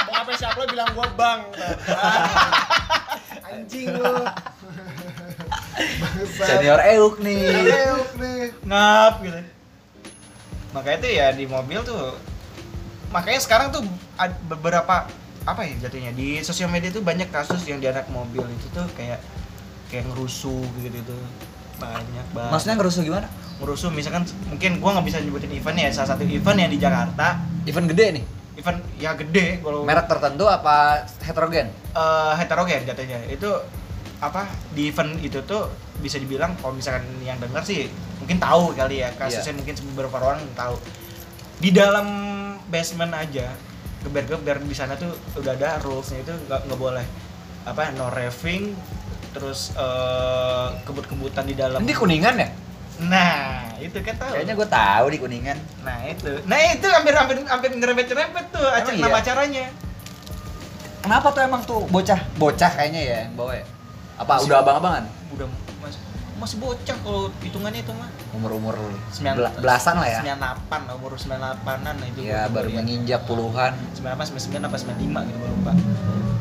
bokapnya 0.05 0.35
si 0.37 0.45
Aploy 0.45 0.65
bilang 0.69 0.89
gua 0.93 1.07
bang. 1.11 1.39
Anjing 3.49 3.89
lu. 3.91 4.15
Senior 6.29 6.79
Euk 6.89 7.19
nih. 7.19 7.43
Reuk 7.61 8.09
nih. 8.15 8.41
ngap 8.61 9.13
gitu 9.21 9.39
makanya 10.69 10.97
tuh 10.99 11.09
ya 11.09 11.27
di 11.31 11.45
mobil 11.45 11.79
tuh 11.81 12.13
makanya 13.09 13.39
sekarang 13.39 13.67
tuh 13.69 13.81
beberapa 14.45 15.09
apa 15.41 15.61
ya 15.65 15.73
jatuhnya 15.81 16.13
di 16.13 16.37
sosial 16.39 16.69
media 16.69 16.89
tuh 16.89 17.01
banyak 17.01 17.25
kasus 17.27 17.65
yang 17.65 17.81
di 17.81 17.89
anak 17.89 18.05
mobil 18.07 18.45
itu 18.45 18.69
tuh 18.69 18.85
kayak 18.93 19.17
kayak 19.89 20.05
ngerusuh 20.05 20.61
gitu 20.77 20.93
gitu 20.93 21.17
banyak 21.77 22.25
banget 22.29 22.51
Maksudnya 22.53 22.75
ngerusuh 22.75 23.01
gimana? 23.01 23.27
ngerusuh 23.57 23.89
misalkan 23.89 24.23
mungkin 24.45 24.77
gua 24.77 24.93
nggak 24.93 25.05
bisa 25.05 25.17
nyebutin 25.19 25.51
event 25.51 25.75
ya 25.75 25.89
salah 25.89 26.09
satu 26.13 26.23
event 26.23 26.57
yang 26.57 26.69
di 26.69 26.77
Jakarta 26.77 27.27
Event 27.65 27.87
gede 27.89 28.05
nih. 28.15 28.25
event 28.55 28.79
ya 28.95 29.11
gede 29.15 29.59
kalau 29.59 29.83
Merek 29.83 30.05
tertentu 30.05 30.45
apa 30.45 30.75
heterogen? 31.19 31.67
eh, 31.91 32.33
heterogen 32.37 32.85
jatuhnya 32.85 33.19
itu 33.25 33.49
apa 34.19 34.51
di 34.75 34.91
event 34.91 35.15
itu 35.23 35.39
tuh 35.47 35.71
bisa 36.03 36.19
dibilang 36.19 36.51
kalau 36.59 36.75
misalkan 36.75 37.07
yang 37.23 37.39
dengar 37.39 37.63
sih 37.63 37.87
mungkin 38.19 38.35
tahu 38.35 38.75
kali 38.75 38.99
ya 38.99 39.09
kasusnya 39.15 39.55
mungkin 39.55 39.75
beberapa 39.95 40.19
orang 40.19 40.43
tahu 40.59 40.75
di 41.63 41.71
dalam 41.71 42.07
basement 42.67 43.15
aja 43.15 43.47
geber-geber 44.03 44.59
di 44.63 44.75
sana 44.75 44.95
tuh 44.99 45.11
udah 45.39 45.55
ada 45.55 45.79
rulesnya 45.83 46.23
itu 46.23 46.31
nggak 46.47 46.67
nggak 46.67 46.79
boleh 46.79 47.05
apa 47.63 47.91
no 47.95 48.11
raving 48.11 48.75
terus 49.31 49.71
eh, 49.75 50.67
kebut-kebutan 50.83 51.43
di 51.47 51.55
dalam 51.55 51.79
Ini 51.83 51.93
kuningan 51.95 52.35
ya? 52.39 52.49
nah 52.99 53.71
itu 53.79 53.95
kan 54.03 54.11
tahu 54.19 54.35
Kayaknya 54.35 54.55
gue 54.59 54.67
tahu 54.67 55.05
di 55.07 55.17
kuningan. 55.23 55.57
nah 55.87 56.03
itu 56.03 56.31
nah 56.43 56.59
itu 56.59 56.87
hampir 56.91 57.15
hampir 57.15 57.37
hampir 57.47 57.69
nyerempet-nyerempet 57.71 58.45
tuh 58.51 58.67
acara 58.67 58.95
iya? 58.95 59.15
acaranya 59.15 59.65
Kenapa 60.99 61.31
tuh 61.31 61.41
emang 61.47 61.63
tuh 61.63 61.87
bocah? 61.87 62.19
Bocah 62.35 62.71
kayaknya 62.75 63.01
ya 63.01 63.15
yang 63.23 63.33
bawa 63.39 63.55
ya? 63.55 63.65
Apa 64.19 64.31
Masih- 64.35 64.45
udah 64.45 64.57
abang-abangan? 64.59 65.03
udah 65.29 65.47
masih 65.79 65.99
masih 66.35 66.57
bocah 66.57 66.97
kalau 66.99 67.27
hitungannya 67.39 67.81
itu 67.81 67.91
mah 67.91 68.07
Umur-umur 68.31 68.75
belasan 69.59 69.95
lah 69.95 70.07
ya? 70.07 70.19
98 70.23 70.87
lah, 70.87 70.93
umur 70.95 71.11
98-an 71.13 71.95
nah 71.95 72.07
itu 72.07 72.19
Ya 72.21 72.45
gua 72.45 72.53
baru 72.55 72.67
lihat. 72.67 72.77
menginjak 72.79 73.21
puluhan. 73.25 73.73
98 73.93 74.27
99 74.29 74.63
apa 74.63 74.77
95 74.77 75.27
gitu 75.27 75.37
gua 75.37 75.49
lupa. 75.51 75.73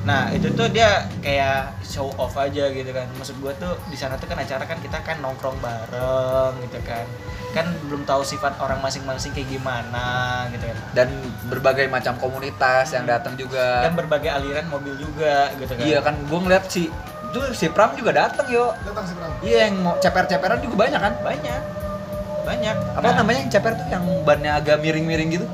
Nah, 0.00 0.32
itu 0.32 0.48
tuh 0.54 0.70
dia 0.70 1.04
kayak 1.20 1.84
show 1.84 2.08
off 2.16 2.32
aja 2.34 2.70
gitu 2.70 2.88
kan. 2.88 3.04
Maksud 3.12 3.36
gua 3.38 3.52
tuh 3.54 3.76
di 3.86 3.96
sana 3.98 4.16
tuh 4.16 4.24
kan 4.24 4.38
acara 4.38 4.64
kan 4.64 4.78
kita 4.78 5.02
kan 5.02 5.18
nongkrong 5.18 5.58
bareng 5.58 6.62
gitu 6.62 6.78
kan. 6.80 7.04
Kan 7.50 7.66
belum 7.84 8.06
tahu 8.06 8.22
sifat 8.22 8.56
orang 8.56 8.78
masing-masing 8.78 9.34
kayak 9.34 9.50
gimana 9.50 10.06
gitu 10.48 10.64
kan. 10.64 10.78
Dan 10.94 11.08
berbagai 11.44 11.86
macam 11.86 12.16
komunitas 12.16 12.88
yang 12.90 13.04
datang 13.04 13.34
juga. 13.34 13.82
Dan 13.84 13.92
berbagai 13.94 14.30
aliran 14.30 14.64
mobil 14.66 14.94
juga 14.94 15.50
gitu 15.54 15.68
kan. 15.70 15.82
Iya 15.82 15.98
kan, 16.00 16.14
gue 16.16 16.38
ngeliat 16.38 16.64
si 16.66 16.88
itu 17.28 17.38
si 17.52 17.66
Pram 17.68 17.92
juga 17.92 18.10
datang 18.10 18.46
yo. 18.48 18.72
Datang 18.84 19.04
si 19.04 19.12
Bram. 19.12 19.30
Iya 19.40 19.58
yang 19.68 19.74
mau 19.80 19.94
ceper-ceperan 19.96 20.58
juga 20.60 20.76
banyak 20.88 21.00
kan? 21.00 21.14
banyak. 21.20 21.62
Banyak. 22.44 22.76
Apa 22.96 23.04
Nah, 23.04 23.14
namanya 23.20 23.38
yang 23.44 23.50
ceper 23.52 23.72
tuh 23.76 23.86
yang 23.92 24.04
bannya 24.24 24.52
agak 24.56 24.80
miring-miring 24.80 25.28
gitu? 25.30 25.46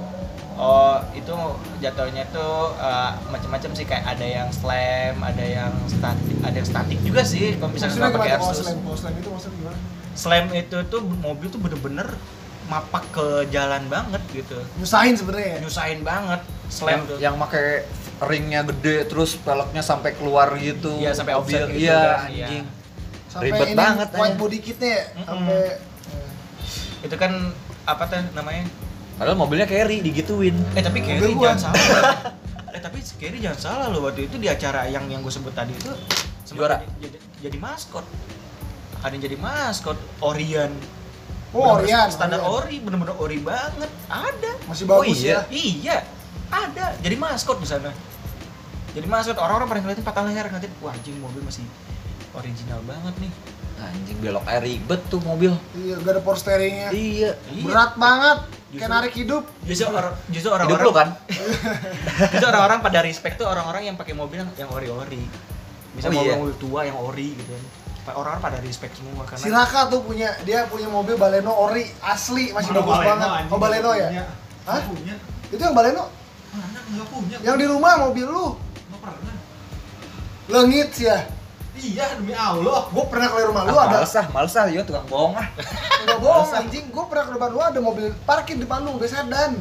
Oh, 0.55 1.03
itu 1.11 1.35
jatuhnya 1.83 2.23
tuh 2.31 2.71
uh, 2.79 3.11
macam-macam 3.27 3.75
sih 3.75 3.83
kayak 3.83 4.07
ada 4.07 4.23
yang 4.23 4.49
slam, 4.55 5.19
ada 5.19 5.43
yang 5.43 5.75
statik, 5.91 6.37
ada 6.47 6.55
yang 6.55 6.69
statik 6.71 6.99
juga 7.03 7.27
sih 7.27 7.59
kalau 7.59 7.75
misalnya 7.75 7.99
nggak 7.99 8.15
pakai 8.23 8.33
Airsus. 8.39 8.63
slam? 8.63 8.79
Slam 8.95 9.15
itu 9.19 9.29
maksudnya 9.35 9.57
gimana? 9.59 9.79
Slam 10.15 10.45
itu 10.55 10.77
tuh 10.87 11.01
mobil 11.03 11.51
tuh 11.51 11.59
bener-bener 11.59 12.07
mapak 12.71 13.03
ke 13.11 13.27
jalan 13.51 13.83
banget 13.91 14.23
gitu. 14.31 14.57
Nyusahin 14.79 15.19
sebenarnya 15.19 15.59
ya. 15.59 15.59
Nyusahin 15.67 16.01
banget 16.07 16.41
slam 16.71 16.89
yang, 16.95 17.03
tuh. 17.11 17.19
yang 17.19 17.35
pakai 17.35 17.67
ringnya 18.25 18.61
gede 18.65 19.05
terus 19.05 19.37
peleknya 19.37 19.81
sampai 19.81 20.13
keluar 20.13 20.53
gitu. 20.57 20.97
Iya, 20.97 21.13
sampai 21.13 21.33
offset 21.33 21.65
Mobil. 21.65 21.79
gitu 21.79 21.87
Iya, 21.87 22.01
kan, 22.01 22.29
iya. 22.29 22.47
anjing. 22.47 22.65
Sampai 23.27 23.47
Ribet 23.51 23.67
ini 23.67 23.75
banget, 23.75 24.09
white 24.15 24.37
body 24.37 24.59
kitnya 24.59 24.91
ya. 24.91 25.05
Mm-mm. 25.15 25.27
Sampai 25.27 25.61
Itu 27.03 27.15
kan 27.15 27.33
apa 27.85 28.03
tuh 28.07 28.21
namanya? 28.33 28.65
Padahal 29.15 29.37
mobilnya 29.37 29.67
carry 29.67 30.01
digituin. 30.01 30.57
Eh 30.75 30.83
tapi 30.83 30.99
gua. 31.33 31.53
jangan 31.53 31.71
salah. 31.71 32.35
eh 32.75 32.83
tapi 32.83 32.99
Kerry 33.15 33.39
jangan 33.39 33.61
salah 33.61 33.87
loh 33.87 34.03
waktu 34.03 34.27
itu 34.27 34.35
di 34.35 34.51
acara 34.51 34.91
yang 34.91 35.07
yang 35.07 35.23
gue 35.23 35.31
sebut 35.31 35.55
tadi 35.55 35.71
itu 35.71 35.95
Juara. 36.51 36.83
jadi, 36.99 37.07
jadi, 37.07 37.19
jadi 37.47 37.59
maskot. 37.59 38.03
Ada 38.99 39.15
yang 39.15 39.23
jadi 39.23 39.37
maskot 39.39 39.95
Orion. 40.19 40.73
Oh, 41.51 41.79
Bener-bener 41.79 41.87
Orion, 41.87 42.07
Standar 42.11 42.41
Orion. 42.43 42.59
ori, 42.59 42.77
bener-bener 42.83 43.15
ori 43.15 43.39
banget. 43.39 43.91
Ada. 44.09 44.53
masih 44.67 44.85
bagus 44.85 45.07
Oh, 45.07 45.23
iya? 45.23 45.31
ya. 45.31 45.41
Iya. 45.51 45.99
Ada. 46.51 46.87
Jadi 46.99 47.15
maskot 47.15 47.63
di 47.63 47.69
sana. 47.69 47.95
Jadi 48.95 49.07
masuk 49.07 49.35
orang-orang 49.37 49.67
pada 49.69 49.81
ngeliatin 49.81 50.05
patah 50.05 50.23
leher 50.23 50.47
nanti 50.49 50.69
wah 50.79 50.91
anjing 50.91 51.19
mobil 51.19 51.43
masih 51.43 51.67
original 52.33 52.81
banget 52.87 53.15
nih 53.21 53.33
Anjing 53.75 54.17
belok 54.17 54.47
air 54.47 54.63
ribet 54.63 55.03
tuh 55.11 55.19
mobil. 55.21 55.51
Iya, 55.75 55.99
gak 55.99 56.15
ada 56.15 56.21
power 56.23 56.39
steeringnya. 56.39 56.89
Iya. 56.89 57.35
Iya. 57.51 57.63
Berat 57.67 57.99
banget. 57.99 58.39
Justru- 58.47 58.79
Kayak 58.79 58.91
narik 58.91 59.13
hidup. 59.13 59.43
justru 59.61 59.87
orang 59.87 60.15
justru 60.27 60.49
Hidup 60.49 60.57
orang-orang 60.57 60.81
lu 60.81 60.93
kan? 60.95 61.09
justru 62.33 62.47
orang-orang 62.49 62.79
pada 62.81 62.99
respect 63.03 63.35
tuh 63.37 63.47
orang-orang 63.47 63.83
yang 63.85 63.97
pakai 63.99 64.15
mobil 64.15 64.41
yang, 64.41 64.51
yang 64.57 64.71
ori-ori 64.71 65.27
bisa 65.93 66.07
Oh, 66.07 66.13
mobil 66.13 66.23
iya. 66.25 66.39
mobil 66.39 66.55
tua 66.57 66.81
yang 66.83 66.97
ori 66.97 67.35
gitu 67.35 67.51
kan 67.51 67.65
orang-orang 68.15 68.41
pada 68.43 68.59
respect 68.61 68.95
semua 68.95 69.23
karena 69.25 69.43
Si 69.43 69.49
Raka 69.49 69.81
tuh 69.89 70.01
punya, 70.03 70.29
dia 70.43 70.67
punya 70.67 70.89
mobil 70.89 71.15
Baleno 71.15 71.51
ori 71.51 71.85
asli, 72.01 72.53
masih 72.53 72.71
Mana 72.71 72.79
bagus 72.79 72.95
Baleno, 72.95 73.11
banget. 73.11 73.29
anjing, 73.29 73.51
Oh 73.51 73.59
Baleno 73.59 73.91
ya? 73.93 74.07
punya. 74.07 74.25
Hah? 74.65 74.81
Punya 74.87 75.15
Itu 75.49 75.61
yang 75.61 75.75
Baleno? 75.75 76.05
mana 76.53 76.79
punya 77.05 77.37
Yang 77.43 77.57
di 77.59 77.67
rumah 77.67 77.93
mobil 78.01 78.27
lu. 78.27 78.49
Pernah 79.07 79.35
Lengit 80.47 80.89
sih 80.91 81.07
ya. 81.07 81.25
iya 81.75 82.15
demi 82.15 82.33
Allah 82.33 82.87
Gue 82.87 83.05
pernah 83.07 83.29
ke 83.29 83.45
rumah 83.45 83.63
lu 83.63 83.73
Ah, 83.73 83.85
ada 83.87 83.97
males 83.99 84.15
ah, 84.15 84.27
males 84.31 84.55
ah, 84.55 84.67
yo 84.67 84.81
tukang 84.83 85.07
bohong 85.07 85.35
ah. 85.35 85.49
Enggak 86.01 86.19
bohong 86.19 86.51
anjing, 86.55 86.85
gue 86.87 87.05
pernah 87.05 87.25
ke 87.25 87.33
depan 87.33 87.49
lu 87.49 87.61
ada 87.61 87.79
mobil 87.79 88.07
parkir 88.23 88.57
depan 88.57 88.81
lu, 88.81 88.95
udah 88.95 89.07
sedan. 89.07 89.53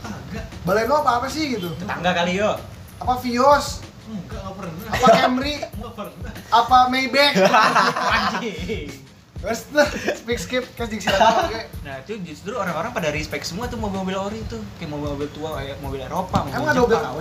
kagak 0.00 0.44
Baleno 0.62 0.94
apa 0.98 1.10
apa 1.18 1.26
sih 1.26 1.54
gitu? 1.54 1.70
tetangga 1.74 2.10
kali 2.12 2.36
yo 2.36 2.58
Apa 2.96 3.18
Vios? 3.18 3.80
enggak 4.04 4.36
nggak 4.36 4.54
pernah 4.54 4.72
Apa 4.90 5.06
Camry? 5.12 5.54
nggak 5.62 5.92
pernah 5.94 6.32
Apa 6.50 6.76
Maybach? 6.88 7.34
anjing 8.16 8.88
Terus 9.36 9.60
tuh, 9.66 9.84
speak 10.16 10.38
skip 10.38 10.64
ke 10.72 10.84
jing 10.86 11.00
siapa 11.00 11.46
oke. 11.46 11.60
nah 11.84 12.00
itu 12.00 12.16
justru 12.24 12.52
orang-orang 12.52 12.90
pada 12.90 13.08
respect 13.08 13.44
semua 13.44 13.68
tuh 13.68 13.76
mobil-mobil 13.76 14.16
ori 14.18 14.40
tuh 14.44 14.58
kayak 14.76 14.88
mobil-mobil 14.88 15.28
tua 15.30 15.56
kayak 15.56 15.76
mobil 15.78 16.00
Eropa 16.00 16.42
mobil 16.42 16.52
Emang 16.54 16.68
ada 16.70 16.80
mobil. 16.80 16.96
KW? 16.98 17.20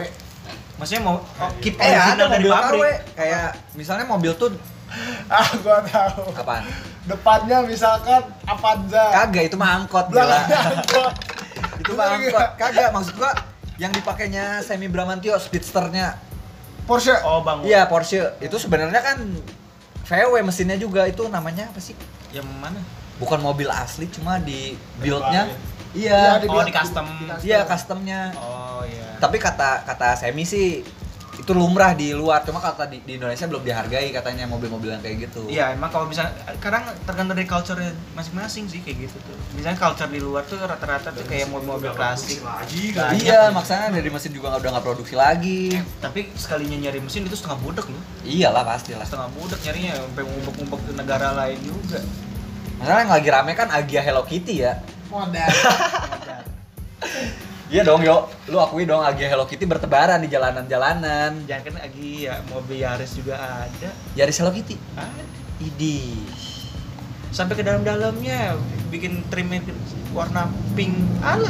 Maksudnya 0.75 1.01
mau 1.05 1.21
oh, 1.21 1.51
keep 1.61 1.75
Eh 1.77 1.85
ada 1.93 2.17
original 2.17 2.27
dari 2.29 2.43
mobil 2.43 2.51
pabrik 2.51 2.79
KW 2.79 2.85
kayak 3.13 3.47
misalnya 3.73 4.05
mobil 4.07 4.31
tuh 4.33 4.49
Ah, 5.25 5.49
gua 5.57 5.81
tahu. 5.81 6.29
apaan? 6.37 6.69
Depannya 7.09 7.65
misalkan 7.65 8.21
Avanza. 8.45 9.09
Kagak 9.09 9.49
itu 9.49 9.57
mah 9.57 9.81
angkot 9.81 10.05
gila. 10.13 10.21
Belakangnya 10.21 10.59
angkot. 10.77 11.13
itu 11.81 11.91
mah 11.97 12.05
angkot. 12.13 12.49
Kagak 12.61 12.89
maksud 12.93 13.13
gua 13.17 13.31
yang 13.81 13.89
dipakainya 13.89 14.61
Semi 14.61 14.85
Bramantio 14.85 15.33
speedsternya. 15.41 16.13
Porsche. 16.85 17.15
oh 17.25 17.41
bang 17.41 17.65
Iya 17.65 17.89
Porsche. 17.89 18.37
Itu 18.37 18.61
sebenarnya 18.61 19.01
kan 19.01 19.17
VW 20.05 20.45
mesinnya 20.45 20.77
juga 20.77 21.09
itu 21.09 21.25
namanya 21.25 21.73
apa 21.73 21.79
sih? 21.81 21.95
yang 22.33 22.45
mana 22.57 22.81
Bukan 23.21 23.41
mobil 23.41 23.69
asli 23.69 24.09
cuma 24.09 24.41
di 24.41 24.73
build-nya. 24.97 25.49
Iya, 25.93 26.19
Iya. 26.35 26.41
di- 26.41 26.49
oh 26.49 26.63
di 26.63 26.73
custom 26.73 27.05
Iya 27.39 27.59
customnya. 27.63 28.21
oh 28.35 28.81
iya 28.83 29.13
Tapi 29.15 29.37
kata 29.37 29.85
kata 29.85 30.13
Semi 30.15 30.43
sih 30.43 30.81
itu 31.33 31.49
lumrah 31.49 31.91
di 31.91 32.13
luar 32.13 32.41
cuma 32.41 32.61
kata 32.61 32.85
di, 32.85 33.01
di 33.01 33.17
Indonesia 33.17 33.49
belum 33.49 33.61
dihargai 33.61 34.09
katanya 34.11 34.45
mobil-mobil 34.45 34.85
yang 34.87 35.01
kayak 35.01 35.17
gitu. 35.23 35.49
Iya, 35.49 35.73
emang 35.73 35.89
kalau 35.89 36.05
bisa 36.05 36.29
sekarang 36.53 36.85
tergantung 37.03 37.33
dari 37.33 37.43
culture 37.43 37.81
masing-masing 38.13 38.69
sih 38.69 38.79
kayak 38.79 39.09
gitu 39.09 39.17
tuh. 39.19 39.33
Misalnya 39.51 39.75
culture 39.75 40.05
di 40.07 40.19
luar 40.19 40.45
tuh 40.45 40.61
rata-rata 40.61 41.09
tuh 41.09 41.25
kayak 41.25 41.49
mobil-mobil 41.49 41.89
klasik. 41.91 42.37
lagi 42.39 42.93
Banyak 42.93 43.17
Iya, 43.19 43.49
maksudnya 43.49 43.89
dari 43.91 44.09
mesin 44.09 44.29
juga 44.29 44.53
udah 44.55 44.69
nggak 44.71 44.85
produksi 44.85 45.17
lagi. 45.17 45.73
Eh, 45.73 45.81
tapi 45.97 46.29
sekalinya 46.33 46.77
nyari 46.79 47.01
mesin 47.01 47.25
itu 47.25 47.33
setengah 47.35 47.57
budek 47.59 47.85
loh. 47.87 48.03
Iyalah 48.21 48.63
pasti 48.63 48.93
lah. 48.93 49.01
Setengah 49.01 49.33
budek 49.33 49.57
nyarinya 49.63 49.91
sampai 49.99 50.23
ngumpet-ngumpet 50.23 50.79
ke 50.79 50.91
negara 50.93 51.27
lain 51.33 51.57
juga. 51.59 51.97
Masalah 52.77 52.99
yang 52.99 53.11
lagi 53.11 53.29
rame 53.31 53.51
kan 53.53 53.67
Agia 53.69 54.01
Hello 54.01 54.21
Kitty 54.21 54.61
ya. 54.61 54.77
Modern. 55.13 55.53
Iya 57.73 57.81
dong 57.81 58.05
yo, 58.05 58.29
lu 58.53 58.61
akui 58.61 58.85
dong 58.85 59.01
Agia 59.01 59.33
Hello 59.33 59.49
Kitty 59.49 59.65
bertebaran 59.65 60.21
di 60.21 60.29
jalanan-jalanan. 60.29 61.49
Jangan 61.49 61.63
kan 61.65 61.75
lagi 61.81 62.29
ya 62.29 62.37
mobil 62.45 62.85
Yaris 62.85 63.17
juga 63.17 63.33
ada. 63.65 63.89
Yaris 64.13 64.37
Hello 64.37 64.53
Kitty. 64.53 64.77
Ada. 64.93 65.23
Idi. 65.57 66.21
Sampai 67.33 67.57
ke 67.57 67.65
dalam-dalamnya 67.65 68.61
bikin 68.93 69.25
trimnya 69.25 69.65
warna 70.13 70.53
pink. 70.77 70.93
Alah. 71.25 71.49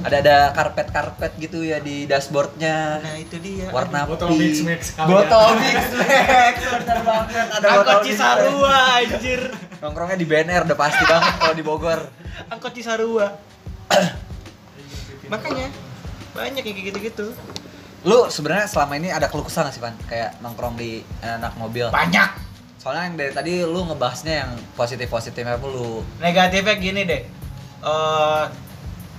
Ada 0.00 0.16
ada 0.26 0.36
karpet-karpet 0.58 1.38
gitu 1.38 1.62
ya 1.62 1.78
di 1.78 2.02
dashboardnya. 2.10 2.98
Nah, 2.98 3.14
itu 3.22 3.38
dia. 3.38 3.70
Warna 3.70 4.10
Botol 4.10 4.34
pink. 4.34 4.42
mix 4.42 4.54
mix 4.66 4.82
kali 4.98 5.06
Botol 5.06 5.48
ya. 5.54 5.60
mix 5.60 5.80
mix. 6.02 6.56
Bener 6.66 6.98
banget. 7.06 7.46
Ada 7.46 7.66
Angkot 7.70 7.86
botol. 7.86 8.02
Cisarua 8.10 8.78
anjir. 8.98 9.40
Nongkrongnya 9.78 10.18
di 10.18 10.26
BNR 10.26 10.62
udah 10.66 10.78
pasti 10.82 11.04
banget 11.06 11.34
kalau 11.38 11.54
di 11.54 11.62
Bogor. 11.62 12.00
Angkot 12.48 12.72
Cisarua. 12.72 13.36
Makanya 15.32 15.68
banyak 16.32 16.62
yang 16.64 16.74
kayak 16.76 16.86
gitu-gitu. 16.94 17.26
Lu 18.06 18.32
sebenarnya 18.32 18.64
selama 18.64 18.96
ini 18.96 19.12
ada 19.12 19.28
keluh 19.28 19.44
kesah 19.44 19.68
nggak 19.68 19.74
sih, 19.76 19.82
Pan? 19.82 19.94
Kayak 20.08 20.40
nongkrong 20.40 20.80
di 20.80 21.04
anak 21.20 21.52
mobil. 21.60 21.92
Banyak. 21.92 22.30
Soalnya 22.80 23.12
yang 23.12 23.16
dari 23.20 23.32
tadi 23.36 23.52
lu 23.60 23.84
ngebahasnya 23.92 24.34
yang 24.46 24.50
positif-positifnya 24.72 25.60
mulu. 25.60 26.00
Negatifnya 26.16 26.74
gini 26.80 27.00
deh. 27.04 27.22
Eh 27.84 28.44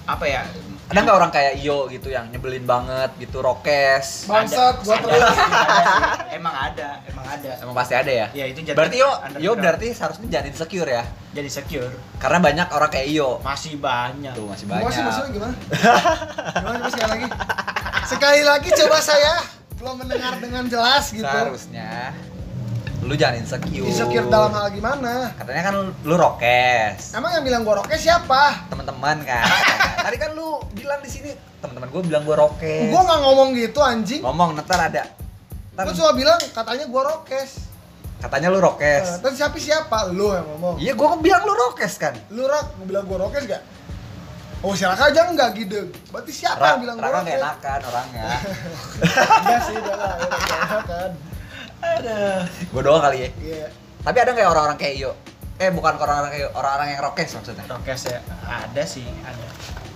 apa 0.09 0.26
ya? 0.26 0.41
Ada 0.91 0.99
nggak 1.07 1.17
orang 1.23 1.31
kayak 1.31 1.53
Iyo 1.63 1.87
gitu 1.87 2.11
yang 2.11 2.27
nyebelin 2.27 2.67
banget 2.67 3.15
gitu, 3.15 3.39
rokes? 3.39 4.27
Bangsat, 4.27 4.83
gua 4.83 4.99
terus. 4.99 5.23
Emang 6.35 6.51
ada, 6.51 6.99
emang 7.07 7.25
ada. 7.31 7.51
Emang 7.63 7.75
pasti 7.75 7.95
ada 7.95 8.11
ya? 8.11 8.27
Ya 8.35 8.45
itu 8.51 8.59
jadi 8.59 8.75
Berarti 8.75 8.99
Yo, 8.99 9.07
underground. 9.07 9.39
Yo 9.39 9.51
berarti 9.55 9.87
seharusnya 9.95 10.27
jangan 10.27 10.47
insecure 10.51 10.91
ya? 10.91 11.03
jadi 11.31 11.47
secure. 11.47 11.91
Karena 12.19 12.43
banyak 12.43 12.67
orang 12.75 12.91
kayak 12.91 13.07
Iyo. 13.07 13.39
Masih 13.39 13.79
banyak. 13.79 14.35
Tuh 14.35 14.45
masih 14.51 14.65
banyak. 14.67 14.91
sih 14.91 15.03
maksudnya 15.03 15.31
gimana? 15.31 15.55
Gimana 16.59 16.75
coba 16.83 16.89
sekali 16.91 17.09
lagi? 17.09 17.27
Sekali 18.03 18.41
lagi 18.43 18.69
coba 18.75 18.97
saya 18.99 19.33
belum 19.79 19.95
mendengar 19.97 20.33
dengan 20.43 20.63
jelas 20.67 21.09
gitu. 21.09 21.23
Seharusnya 21.23 22.11
lu 23.02 23.14
jangan 23.14 23.41
insecure. 23.41 23.82
Insecure 23.84 24.28
dalam 24.28 24.54
hal 24.54 24.70
gimana? 24.70 25.34
Katanya 25.34 25.62
kan 25.66 25.74
lu 25.82 26.16
rokes. 26.16 27.12
Emang 27.12 27.34
yang 27.34 27.41
bilang 27.41 27.62
gua 27.62 27.82
rokes 27.82 27.97
siapa? 27.97 28.70
Teman-teman 28.70 29.26
kan. 29.26 29.41
Tadi 30.06 30.18
kan 30.18 30.32
lu 30.32 30.62
bilang 30.72 31.02
di 31.02 31.10
sini 31.10 31.30
teman-teman 31.58 31.89
gue 31.89 32.02
bilang 32.04 32.24
gue 32.24 32.34
rokes. 32.34 32.89
Gua 32.89 33.02
nggak 33.02 33.20
ngomong 33.22 33.49
gitu 33.54 33.80
anjing. 33.82 34.22
ngomong 34.22 34.54
ntar 34.56 34.82
ada. 34.84 35.04
Ntar 35.74 35.84
Gua 35.86 35.93
cuma 35.93 36.12
bilang 36.14 36.38
katanya 36.54 36.86
gua 36.86 37.04
rokes. 37.10 37.70
katanya 38.22 38.54
lu 38.54 38.58
Eh, 38.58 38.64
rokes. 38.64 39.08
Dan 39.20 39.34
siapa 39.34 39.58
siapa? 39.58 39.97
Lu 40.10 40.30
yang 40.32 40.45
ngomong. 40.45 40.76
Iya, 40.78 40.93
gua 40.93 41.18
bilang 41.18 41.41
lu 41.41 41.54
rokes 41.58 41.97
kan. 41.97 42.14
Lu 42.30 42.45
rak, 42.45 42.78
gua 42.78 42.86
bilang 42.86 43.06
gua 43.06 43.26
rokes 43.26 43.49
gak? 43.49 43.62
Oh, 44.62 44.78
si 44.78 44.86
Raka 44.86 45.10
aja 45.10 45.26
enggak 45.26 45.58
gitu. 45.58 45.89
Berarti 46.14 46.30
siapa 46.30 46.62
Ra 46.62 46.70
yang 46.78 46.86
bilang 46.86 46.97
gua 47.02 47.10
Raka 47.10 47.18
rokes? 47.18 47.26
nggak 47.26 47.41
enakan 47.41 47.80
orangnya. 47.84 48.26
Iya 49.41 49.58
sih, 49.66 49.74
udah 49.74 49.95
lah, 49.97 50.14
ya, 50.22 50.30
enakan. 50.70 51.12
Ada. 51.82 52.45
gue 52.47 52.82
doang 52.82 53.01
kali 53.01 53.17
ya. 53.25 53.29
Iya. 53.41 53.67
Tapi 54.01 54.17
ada 54.17 54.29
nggak 54.34 54.49
orang-orang 54.49 54.77
kayak 54.77 54.95
Iyo? 54.97 55.11
Eh 55.61 55.69
bukan 55.69 55.93
orang-orang 55.97 56.32
kayak 56.34 56.49
orang-orang 56.57 56.88
yang 56.93 57.01
rokes 57.05 57.32
maksudnya. 57.38 57.65
Rokes 57.69 58.01
ya 58.09 58.17
ada 58.45 58.84
sih, 58.86 59.05
ada. 59.21 59.45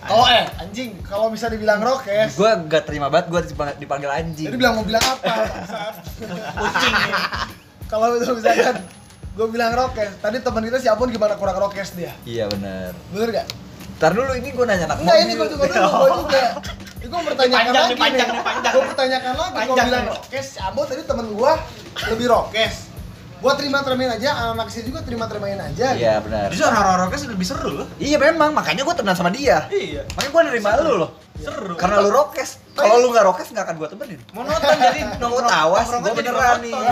Ada. 0.06 0.14
Oh 0.14 0.26
eh, 0.30 0.46
anjing, 0.62 1.02
kalau 1.02 1.34
bisa 1.34 1.50
dibilang 1.50 1.82
rokes, 1.82 2.38
Gue 2.38 2.52
gak 2.70 2.86
terima 2.86 3.10
banget 3.10 3.34
gue 3.34 3.42
dipanggil 3.82 4.10
anjing. 4.14 4.46
jadi 4.46 4.58
bilang 4.62 4.78
mau 4.78 4.86
bilang 4.86 5.02
apa? 5.02 5.26
kucing 6.62 6.94
nih. 6.94 7.14
kalau 7.90 8.14
itu 8.14 8.30
misalkan 8.30 8.86
gue 9.34 9.48
bilang 9.50 9.74
rokes, 9.74 10.22
tadi 10.22 10.38
temen 10.46 10.62
kita 10.70 10.78
si 10.78 10.86
Abon 10.86 11.10
gimana 11.10 11.34
kurang 11.42 11.58
rokes 11.58 11.98
dia? 11.98 12.14
Iya 12.22 12.46
bener. 12.54 12.94
Bener 13.10 13.30
gak? 13.34 13.48
Ntar 13.98 14.12
dulu 14.14 14.32
ini 14.38 14.54
gue 14.54 14.66
nanya 14.70 14.86
anak 14.92 14.98
Enggak, 15.02 15.18
ini 15.26 15.34
gue 15.34 15.48
juga 15.50 15.66
dulu, 15.74 15.90
gue 15.90 16.12
juga 16.22 16.42
Ini 17.06 17.14
gue 17.14 17.22
bertanyakan 17.22 17.70
Panjang 17.70 17.86
lagi 17.86 17.96
panjang 18.02 18.30
nih, 18.34 18.42
panjang 18.42 18.74
Gue 18.74 18.84
pertanyakan 18.90 19.34
lagi, 19.38 19.54
gue 19.54 19.62
Panjang 19.62 19.86
bilang 19.86 20.06
rokes, 20.10 20.46
si 20.50 20.58
Abon 20.58 20.86
tadi 20.90 21.02
temen 21.06 21.26
gue 21.38 21.52
lebih 22.10 22.28
rokes 22.34 22.76
Gue 23.46 23.54
terima-terimain 23.62 24.10
aja, 24.18 24.30
anak 24.58 24.74
sini 24.74 24.90
juga 24.90 25.06
terima-terimain 25.06 25.62
aja 25.62 25.94
Iya 25.94 26.18
benar. 26.26 26.50
Justru 26.50 26.66
orang-orang 26.66 27.14
rokes 27.14 27.30
lebih 27.30 27.46
seru 27.46 27.70
loh. 27.78 27.88
Iya 28.02 28.18
memang, 28.18 28.58
makanya 28.58 28.82
gue 28.82 28.96
temenan 28.98 29.14
sama 29.14 29.30
dia. 29.30 29.70
Iya. 29.70 30.02
Makanya 30.18 30.32
gue 30.34 30.42
nerima 30.50 30.70
lu 30.82 30.94
loh. 31.06 31.12
Seru. 31.38 31.78
Karena 31.78 32.02
lu 32.02 32.10
rokes. 32.10 32.58
Kalau 32.74 32.98
lu 33.06 33.14
nggak 33.14 33.22
rokes 33.30 33.54
nggak 33.54 33.70
akan 33.70 33.76
gue 33.78 33.90
temenin. 33.94 34.20
monoton 34.34 34.74
jadi 34.82 35.00
Nongkrong 35.22 35.46
tawas, 35.46 35.86
jadi 35.94 36.10
beneran 36.18 36.58
nih. 36.66 36.74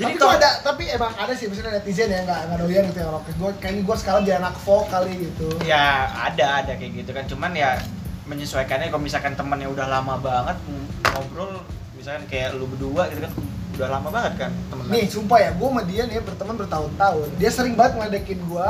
Tapi 0.00 0.06
Jadi 0.06 0.14
toh- 0.16 0.32
ada, 0.32 0.48
tapi 0.60 0.82
emang 0.88 1.12
ada 1.12 1.32
sih 1.32 1.46
misalnya 1.46 1.76
netizen 1.76 2.08
yang 2.08 2.24
nggak 2.24 2.40
nggak 2.42 2.58
doyan 2.58 2.82
gitu 2.88 2.98
yang 2.98 3.12
rokes 3.12 3.34
Gue 3.36 3.50
kayaknya 3.60 3.82
gue 3.84 3.96
sekarang 3.96 4.20
jadi 4.22 4.36
anak 4.38 4.54
folk 4.58 4.86
kali 4.88 5.12
gitu. 5.20 5.48
Ya 5.62 5.84
ada 6.08 6.46
ada 6.58 6.72
kayak 6.72 6.92
gitu 6.96 7.10
kan. 7.12 7.24
Cuman 7.26 7.52
ya 7.52 7.76
menyesuaikannya 8.24 8.88
kalau 8.88 9.02
misalkan 9.02 9.34
temennya 9.34 9.68
udah 9.68 9.86
lama 9.86 10.14
banget 10.16 10.56
ng- 10.64 10.88
ngobrol 11.10 11.52
misalkan 11.92 12.24
kayak 12.26 12.54
lu 12.54 12.64
berdua 12.64 13.10
gitu 13.10 13.20
kan 13.20 13.32
udah 13.72 13.88
lama 13.90 14.08
banget 14.08 14.32
kan 14.38 14.52
temen 14.66 14.84
Nih, 14.88 15.04
sumpah 15.04 15.38
ya, 15.38 15.50
gue 15.52 15.68
sama 15.68 15.82
dia 15.82 16.02
nih 16.04 16.20
berteman 16.20 16.56
bertahun-tahun. 16.56 17.28
Dia 17.36 17.50
sering 17.50 17.74
banget 17.74 17.92
ngeledekin 17.96 18.40
gue 18.40 18.68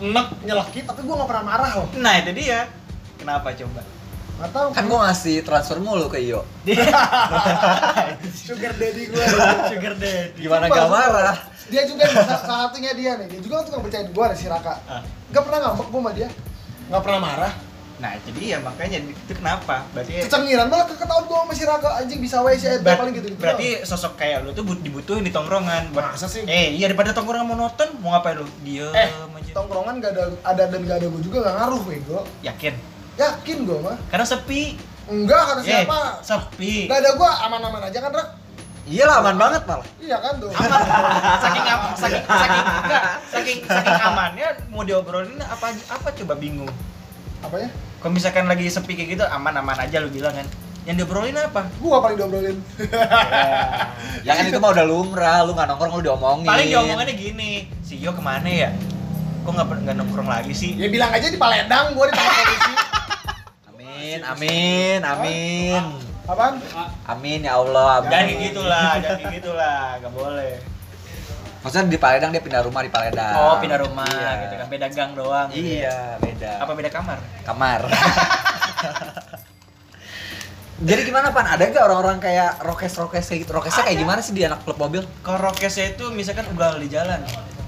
enek 0.00 0.26
Nyelekit, 0.42 0.84
tapi 0.84 1.00
gue 1.00 1.14
gak 1.14 1.28
pernah 1.28 1.44
marah 1.46 1.72
loh. 1.74 1.88
Nah 1.94 2.14
itu 2.16 2.32
dia. 2.34 2.68
Kenapa 3.16 3.52
coba 3.54 3.80
Gak 4.40 4.50
tau 4.50 4.68
Kan 4.70 4.84
gue 4.84 4.98
ngasih 4.98 5.36
transfer 5.40 5.76
mulu 5.78 6.08
ke 6.08 6.18
Iyo. 6.18 6.40
Sugar 8.40 8.72
daddy 8.74 9.02
gue 9.06 9.24
sugar 9.68 9.94
daddy 9.94 10.38
Gimana 10.38 10.64
Sumpah, 10.66 10.76
gak 10.78 10.88
marah? 10.88 11.36
Dia 11.68 11.82
juga 11.84 12.02
salah 12.08 12.40
salah 12.40 12.60
satunya 12.66 12.92
dia 12.92 13.12
nih, 13.14 13.28
dia 13.28 13.40
juga 13.40 13.62
tukang 13.62 13.80
percaya 13.80 14.02
gue 14.02 14.24
ada 14.24 14.34
si 14.34 14.46
Raka 14.46 14.74
Ah. 14.84 15.02
Gak 15.30 15.42
pernah 15.44 15.58
ngambek 15.62 15.86
gue 15.86 16.00
sama 16.00 16.10
dia 16.12 16.28
Gak 16.88 17.02
pernah 17.02 17.20
marah 17.22 17.52
Nah, 18.00 18.16
jadi 18.18 18.56
ya 18.56 18.58
makanya 18.58 18.96
itu 19.04 19.28
kenapa? 19.30 19.84
Berarti 19.92 20.24
Kecengiran 20.24 20.72
malah 20.72 20.88
ketahuan 20.88 21.20
gua 21.20 21.44
sama 21.44 21.52
si 21.52 21.68
Raga 21.68 22.00
anjing 22.00 22.16
bisa 22.16 22.40
Ber- 22.40 22.96
paling 22.96 23.12
gitu 23.12 23.28
gitu. 23.28 23.36
berarti 23.36 23.84
sosok 23.84 24.16
kayak 24.16 24.40
lu 24.40 24.56
tuh 24.56 24.64
but- 24.64 24.80
dibutuhin 24.80 25.20
di 25.20 25.28
tongkrongan 25.28 25.92
Masa 25.92 26.24
sih? 26.24 26.40
eh 26.48 26.72
iya 26.72 26.88
daripada 26.88 27.12
tongkrongan 27.12 27.44
monoton 27.44 28.00
mau 28.00 28.16
ngapain 28.16 28.40
lu 28.40 28.48
diem 28.64 28.88
eh 28.96 29.12
aja 29.12 29.52
tongkrongan 29.52 30.00
gak 30.00 30.16
ada 30.16 30.24
ada 30.40 30.62
dan 30.66 30.80
gak 30.80 30.96
ada 30.96 31.06
gua 31.06 31.20
juga 31.20 31.38
gak 31.44 31.54
ngaruh 31.54 31.80
bego. 31.84 32.20
yakin 32.40 32.72
Yakin 33.20 33.56
gua 33.62 33.78
mah. 33.82 33.96
karena 34.08 34.24
sepi 34.24 34.80
Enggak 35.04 35.42
kata 35.44 35.60
eh 35.60 35.66
siapa? 35.66 36.00
sepi 36.20 36.86
Gak 36.86 36.98
ada 36.98 37.10
gua 37.14 37.30
aman-aman 37.44 37.82
aja 37.84 37.98
kan 37.98 38.10
Rak? 38.10 38.28
Iya 38.82 39.04
lah 39.04 39.20
aman 39.20 39.36
banget 39.36 39.62
malah. 39.64 39.86
Iya 39.98 40.16
kan 40.16 40.34
tuh. 40.36 40.50
saking 41.36 41.64
am- 41.64 41.94
saking 41.94 42.22
saking 42.24 42.64
enggak, 42.64 43.02
saking 43.28 43.58
saking 43.62 43.98
amannya 44.00 44.48
mau 44.66 44.82
diobrolin 44.82 45.36
apa 45.38 45.66
apa 45.86 46.08
coba 46.12 46.34
bingung 46.34 46.70
Apanya? 47.40 47.68
kalau 47.98 48.12
misalkan 48.12 48.44
lagi 48.44 48.66
sepi 48.66 48.92
kayak 48.94 49.08
gitu 49.12 49.24
aman-aman 49.26 49.76
aja 49.78 49.98
lu 49.98 50.08
bilang 50.08 50.32
kan 50.32 50.48
yang 50.82 50.96
diobrolin 50.96 51.36
apa 51.36 51.68
Gua 51.76 52.00
paling 52.00 52.16
diobrolin. 52.16 52.56
Ya 54.26 54.32
kan 54.32 54.44
itu 54.44 54.56
mah 54.56 54.70
udah 54.70 54.84
lumrah, 54.84 55.38
lu 55.42 55.52
nggak 55.52 55.68
nongkrong 55.68 55.92
lu 55.92 56.02
diomongin. 56.02 56.46
paling 56.46 56.66
diomongannya 56.66 57.14
gini 57.14 57.50
si 57.80 57.96
Yo 57.96 58.10
ke 58.10 58.20
mana 58.20 58.46
ya 58.46 58.70
kok 59.40 59.50
nggak 59.50 59.66
nggak 59.82 59.96
nongkrong 59.96 60.28
lagi 60.28 60.52
sih 60.52 60.74
ya 60.74 60.86
bilang 60.86 61.08
aja 61.08 61.24
di 61.24 61.36
Paledang 61.36 61.92
gua 61.92 62.06
ditangkap 62.06 62.32
polisi. 62.40 62.72
Amin, 64.00 64.20
amin, 64.24 65.00
amin. 65.04 65.82
Apaan? 66.24 66.56
Amin 67.04 67.40
ya 67.42 67.52
Allah. 67.54 68.00
Amin. 68.00 68.08
jangan 68.08 68.40
gitulah 68.40 68.92
jangan 68.96 69.28
gitulah 69.30 69.80
nggak 69.98 70.12
boleh 70.14 70.54
Maksudnya 71.60 71.84
di 71.86 71.98
Paledang 71.98 72.30
dia 72.30 72.40
pindah 72.40 72.64
rumah 72.64 72.80
di 72.80 72.88
Paledang. 72.88 73.36
oh 73.36 73.60
pindah 73.60 73.76
rumah 73.78 74.08
Iya. 74.08 74.32
gitu 74.40 74.54
kan 74.56 74.66
beda 74.66 74.86
gang 74.88 75.12
doang 75.12 75.46
gitu 75.50 75.60
ya. 75.60 75.84
Iya, 75.84 75.96
beda. 76.16 76.50
apa 76.58 76.72
beda 76.72 76.88
kamar 76.88 77.18
Kamar. 77.44 77.80
Jadi 80.80 81.00
gimana 81.04 81.28
pan? 81.28 81.44
Ada 81.46 81.68
gak 81.68 81.84
orang-orang 81.84 82.16
kayak 82.18 82.64
rokes-rokes 82.64 83.28
kayak 83.28 83.44
gitu? 83.44 83.52
Rokesnya 83.52 83.84
kayak 83.84 84.00
gimana 84.00 84.24
sih 84.24 84.32
di 84.32 84.48
anak 84.48 84.64
klub 84.64 84.80
mobil? 84.80 85.04
kalau 85.20 85.36
rokesnya 85.42 85.92
itu 85.92 86.08
misalkan 86.08 86.48
ugal 86.48 86.80
di 86.80 86.88
jalan 86.88 87.20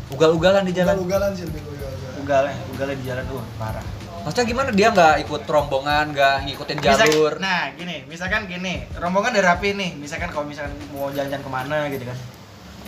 Ugal-ugalan 0.08 0.64
di 0.64 0.72
jalan. 0.72 0.96
Ugal-ugalan 0.96 1.30
sih 1.34 1.44
lebih 1.44 1.60
ugal-ugalan. 1.62 2.16
ugalnya 2.18 2.54
ugalnya 2.70 2.96
di 2.96 3.04
jalan 3.04 3.24
tuh 3.26 3.42
parah 3.58 3.84
Maksudnya 4.22 4.46
gimana 4.46 4.68
dia 4.70 4.88
nggak 4.94 5.14
ikut 5.26 5.42
rombongan, 5.44 6.14
nggak 6.14 6.36
ngikutin 6.46 6.78
jalur? 6.78 7.32
nah 7.42 7.74
gini 7.74 8.06
misalkan 8.06 8.46
gini 8.46 8.86
rombongan 8.94 9.34
udah 9.34 9.44
rapi 9.54 9.74
nih 9.74 9.98
misalkan 9.98 10.30
kalau 10.30 10.46
misalkan 10.46 10.70
mau 10.94 11.10
jalan-jalan 11.10 11.42
ke 11.42 11.50
mana 11.50 11.78
gitu 11.90 12.04
kan 12.06 12.18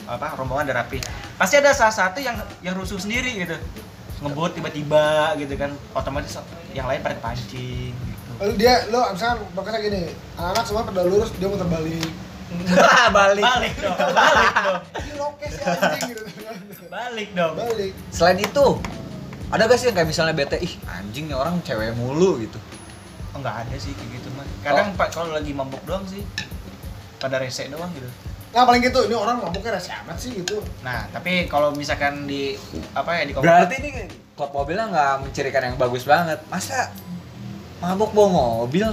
apa 0.05 0.27
rombongan 0.37 0.71
udah 0.71 0.77
rapi 0.85 0.99
pasti 1.35 1.59
ada 1.59 1.75
salah 1.75 1.91
satu 1.91 2.21
yang 2.23 2.37
yang 2.63 2.77
rusuh 2.77 3.01
sendiri 3.01 3.35
gitu 3.35 3.57
ngebut 4.23 4.55
tiba-tiba 4.55 5.35
gitu 5.37 5.59
kan 5.59 5.75
otomatis 5.93 6.39
yang 6.71 6.87
lain 6.87 7.03
pada 7.03 7.19
pancing 7.19 7.93
gitu 7.93 8.31
Lalu 8.35 8.53
dia 8.59 8.87
lo 8.91 9.15
misalkan 9.15 9.47
pokoknya 9.55 9.79
gini, 9.79 10.03
anak-anak 10.35 10.65
semua 10.67 10.83
pada 10.83 11.07
lurus 11.07 11.31
dia 11.39 11.47
muter 11.47 11.71
balik. 11.71 12.11
Balik. 13.15 13.43
balik 13.43 13.75
dong 13.79 13.99
balik 14.15 14.53
dong 14.63 14.79
Ini 14.95 15.13
lokes 15.19 15.53
ya 15.55 15.65
anjing 15.75 16.03
gitu. 16.07 16.23
balik 16.87 17.29
dong 17.35 17.53
Balik. 17.59 17.93
Selain 18.11 18.39
itu, 18.39 18.67
ada 19.53 19.63
gak 19.69 19.79
sih 19.81 19.87
yang 19.93 19.97
kayak 19.97 20.09
misalnya 20.09 20.35
bete, 20.37 20.57
ih 20.63 20.75
anjing 20.89 21.29
nih 21.29 21.37
orang 21.37 21.61
cewek 21.61 21.93
mulu 21.97 22.41
gitu. 22.41 22.59
oh, 23.35 23.39
nggak 23.43 23.67
ada 23.69 23.77
sih 23.77 23.93
kayak 23.93 24.21
gitu 24.21 24.29
mah 24.39 24.47
kadang 24.63 24.95
pak 24.95 25.11
kalau 25.13 25.35
lagi 25.35 25.51
mabuk 25.53 25.83
doang 25.85 26.07
sih 26.07 26.23
pada 27.19 27.41
rese 27.41 27.69
doang 27.69 27.91
gitu 27.95 28.09
Nah 28.55 28.63
paling 28.63 28.87
gitu, 28.87 29.11
ini 29.11 29.19
orang 29.19 29.43
mabuknya 29.43 29.75
rese 29.75 29.91
amat 29.91 30.15
sih 30.15 30.31
gitu. 30.31 30.63
nah 30.87 31.11
tapi 31.11 31.51
kalau 31.51 31.75
misalkan 31.75 32.23
di 32.31 32.55
apa 32.95 33.11
ya 33.19 33.23
di 33.27 33.33
Berarti 33.35 33.75
ini 33.83 33.91
klub 34.39 34.55
mobilnya 34.55 34.87
nggak 34.95 35.15
mencirikan 35.27 35.63
yang 35.67 35.75
bagus 35.75 36.07
banget. 36.07 36.39
Masa 36.47 36.95
mabuk 37.83 38.15
bawa 38.15 38.63
mobil? 38.63 38.87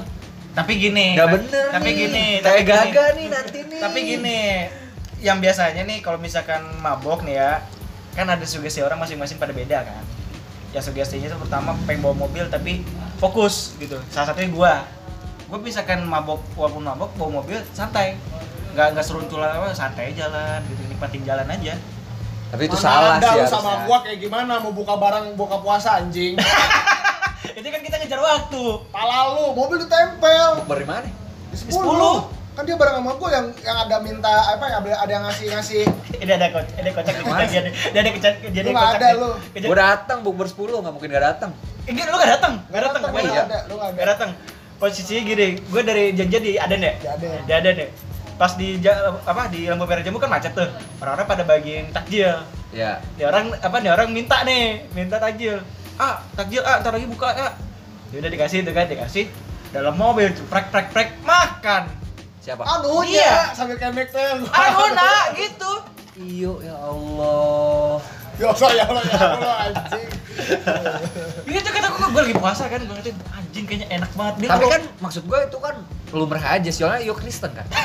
tapi 0.52 0.74
gini 0.76 1.16
Nggak 1.16 1.28
nah, 1.28 1.36
bener 1.40 1.68
tapi 1.72 1.90
nih. 1.90 1.96
gini 1.96 2.26
kayak 2.44 2.44
tapi 2.44 2.60
gini. 2.60 2.72
gaga 2.76 3.06
nih 3.16 3.28
nanti 3.32 3.60
nih. 3.64 3.80
tapi 3.80 4.00
gini 4.04 4.40
yang 5.24 5.38
biasanya 5.40 5.84
nih 5.88 6.00
kalau 6.04 6.20
misalkan 6.20 6.62
mabok 6.84 7.24
nih 7.24 7.40
ya 7.40 7.52
kan 8.12 8.28
ada 8.28 8.44
sugesti 8.44 8.84
orang 8.84 9.00
masing-masing 9.00 9.40
pada 9.40 9.56
beda 9.56 9.88
kan 9.88 10.04
ya 10.72 10.80
sugestinya 10.80 11.28
itu 11.28 11.38
pertama 11.38 11.76
pengen 11.84 12.00
bawa 12.02 12.16
mobil 12.28 12.48
tapi 12.48 12.84
fokus 13.20 13.76
gitu 13.78 14.00
salah 14.08 14.32
satunya 14.32 14.50
gua 14.52 14.74
gua 15.52 15.60
misalkan 15.60 16.08
mabok 16.08 16.40
walaupun 16.56 16.84
mabok 16.88 17.12
bawa 17.20 17.44
mobil 17.44 17.60
santai 17.76 18.16
nggak 18.72 18.96
nggak 18.96 19.04
seruntulan 19.04 19.52
apa 19.52 19.76
santai 19.76 20.16
jalan 20.16 20.64
gitu 20.72 20.82
nikmatin 20.88 21.22
jalan 21.28 21.48
aja 21.48 21.76
Tapi 22.52 22.68
itu 22.68 22.76
Mana 22.76 22.84
salah 22.84 23.12
sih 23.16 23.24
lu 23.24 23.32
harusnya. 23.32 23.48
sama 23.48 23.72
gua 23.88 23.98
kayak 24.04 24.20
gimana 24.20 24.60
mau 24.60 24.76
buka 24.76 25.00
barang 25.00 25.40
buka 25.40 25.64
puasa 25.64 26.04
anjing. 26.04 26.36
itu 27.60 27.64
kan 27.64 27.80
kita 27.80 27.96
ngejar 27.96 28.20
waktu 28.20 28.64
Pala 28.92 29.32
lu, 29.40 29.56
mobil 29.56 29.80
ditempel. 29.80 30.60
Di 30.68 30.84
mana? 30.84 31.08
Di 31.08 31.56
Di 31.56 31.72
10. 31.72 31.80
Kan 32.52 32.64
dia 32.68 32.76
bareng 32.76 33.00
sama 33.00 33.12
gua 33.16 33.30
yang 33.32 33.48
yang 33.64 33.78
ada 33.88 33.96
minta 34.04 34.28
apa 34.28 34.66
ya 34.68 34.78
ada 34.84 35.12
yang 35.12 35.24
ngasih 35.24 35.48
ngasih 35.56 35.82
ini 36.24 36.32
ada 36.36 36.52
kocak 36.52 36.76
ada 36.84 36.90
kocak 36.92 37.14
di 37.16 37.24
dia 37.24 37.62
dia 37.96 38.00
ada 38.04 38.10
kocak 38.12 38.34
jadi 38.52 38.70
kocak 38.76 38.98
ada, 39.00 39.08
di- 39.08 39.20
lu. 39.20 39.30
Gua 39.72 39.78
datang 39.80 40.18
bukber 40.20 40.48
10 40.52 40.84
nggak 40.84 40.94
mungkin 40.94 41.10
gak 41.16 41.26
datang. 41.26 41.52
Enggak, 41.82 42.14
lu 42.14 42.18
gak 42.22 42.32
datang, 42.38 42.54
gak 42.70 42.82
datang, 42.86 43.02
gue 43.02 43.22
nggak 43.26 43.34
iya. 43.34 43.44
ada, 43.50 43.60
lu 43.66 43.74
nggak 43.74 43.90
ada. 43.90 43.98
Gak 43.98 44.10
datang. 44.14 44.32
Posisinya 44.78 45.22
gini, 45.26 45.48
gue 45.62 45.82
dari 45.82 46.06
janjian 46.14 46.42
di 46.42 46.54
Aden 46.58 46.82
ya? 46.82 46.94
Di 47.46 47.54
Aden. 47.54 47.74
Di 47.74 47.84
ya. 47.86 47.88
Pas 48.38 48.58
di 48.58 48.82
apa 48.82 49.42
di 49.54 49.70
lampu 49.70 49.86
merah 49.86 50.02
jambu 50.02 50.18
kan 50.18 50.30
macet 50.30 50.54
tuh. 50.58 50.66
Orang-orang 50.98 51.26
pada 51.30 51.44
bagiin 51.46 51.94
takjil. 51.94 52.42
Ya. 52.74 52.98
Nih 53.18 53.26
orang 53.30 53.54
apa 53.54 53.78
nih 53.78 53.92
orang 53.94 54.10
minta 54.10 54.42
nih, 54.42 54.90
minta 54.98 55.22
takjil. 55.22 55.62
Ah, 56.02 56.26
takjil 56.34 56.66
ah, 56.66 56.82
ntar 56.82 56.98
lagi 56.98 57.06
buka 57.06 57.30
ah. 57.30 57.54
Ya 58.10 58.18
udah 58.26 58.32
dikasih 58.34 58.66
tuh 58.66 58.74
kan, 58.74 58.90
dikasih 58.90 59.30
dalam 59.70 59.94
mobil 59.94 60.34
prek 60.50 60.74
prek 60.74 60.90
prek 60.90 61.10
makan. 61.22 62.01
Siapa? 62.42 62.66
Anu 62.66 63.06
Iya. 63.06 63.22
ya 63.22 63.38
sambil 63.54 63.78
kemek 63.78 64.10
teh. 64.10 64.26
Anu 64.42 64.84
nak 64.92 65.26
gitu. 65.34 65.72
Iyo 66.18 66.58
ya 66.60 66.74
Allah. 66.76 68.02
Ya 68.36 68.50
Allah 68.50 68.70
ya 68.74 68.84
Allah 68.84 69.04
ya 69.06 69.20
Allah 69.30 69.56
anjing. 69.64 70.10
Gitu 71.46 71.70
kata 71.70 71.88
gue, 71.88 72.08
gue 72.08 72.22
lagi 72.24 72.36
puasa 72.36 72.64
kan, 72.66 72.82
gue 72.82 72.90
ngatain 72.92 73.18
anjing 73.30 73.64
kayaknya 73.64 73.88
enak 73.94 74.12
banget. 74.12 74.34
Dia 74.40 74.50
Tapi 74.50 74.66
kan 74.68 74.82
maksud 75.00 75.24
gue 75.24 75.40
itu 75.40 75.58
kan 75.58 75.76
lumrah 76.12 76.46
aja 76.52 76.70
soalnya 76.70 77.00
yo 77.02 77.14
Kristen 77.14 77.54
kan. 77.54 77.68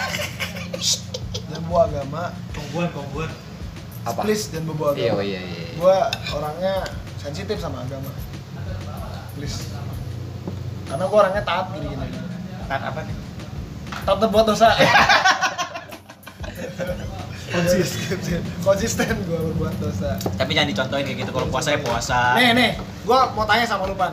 Dan 1.47 1.61
gua 1.65 1.87
agama, 1.87 2.33
Kongguan, 2.53 2.89
kongguan. 2.91 3.31
Apa? 4.03 4.23
please 4.23 4.49
dan 4.49 4.63
bawa 4.65 4.95
Iya 4.95 5.13
agama. 5.13 5.23
iya 5.23 5.41
iya. 5.43 5.67
Gua 5.75 5.97
orangnya 6.31 6.75
sensitif 7.17 7.59
sama 7.59 7.83
agama. 7.83 8.11
Please. 9.35 9.67
Karena 10.85 11.05
gua 11.07 11.19
orangnya 11.23 11.43
taat 11.43 11.71
gini 11.71 11.87
gini. 11.87 12.07
Taat 12.67 12.83
apa 12.87 13.01
nih? 13.03 13.17
Taat 14.05 14.18
berbuat 14.20 14.44
dosa. 14.47 14.68
konsisten 17.47 18.42
konsisten 18.61 19.16
gue 19.24 19.38
berbuat 19.38 19.74
dosa 19.80 20.18
Tapi 20.36 20.51
jangan 20.53 20.68
dicontohin 20.68 21.05
kayak 21.09 21.18
gitu 21.24 21.30
kalau 21.32 21.49
puasa 21.49 21.72
ya 21.72 21.80
puasa. 21.80 22.36
nih 22.36 22.53
nih 22.53 22.70
gue 22.76 23.20
mau 23.32 23.47
tanya 23.49 23.64
sama 23.64 23.86
lu 23.88 23.97
pan 23.97 24.12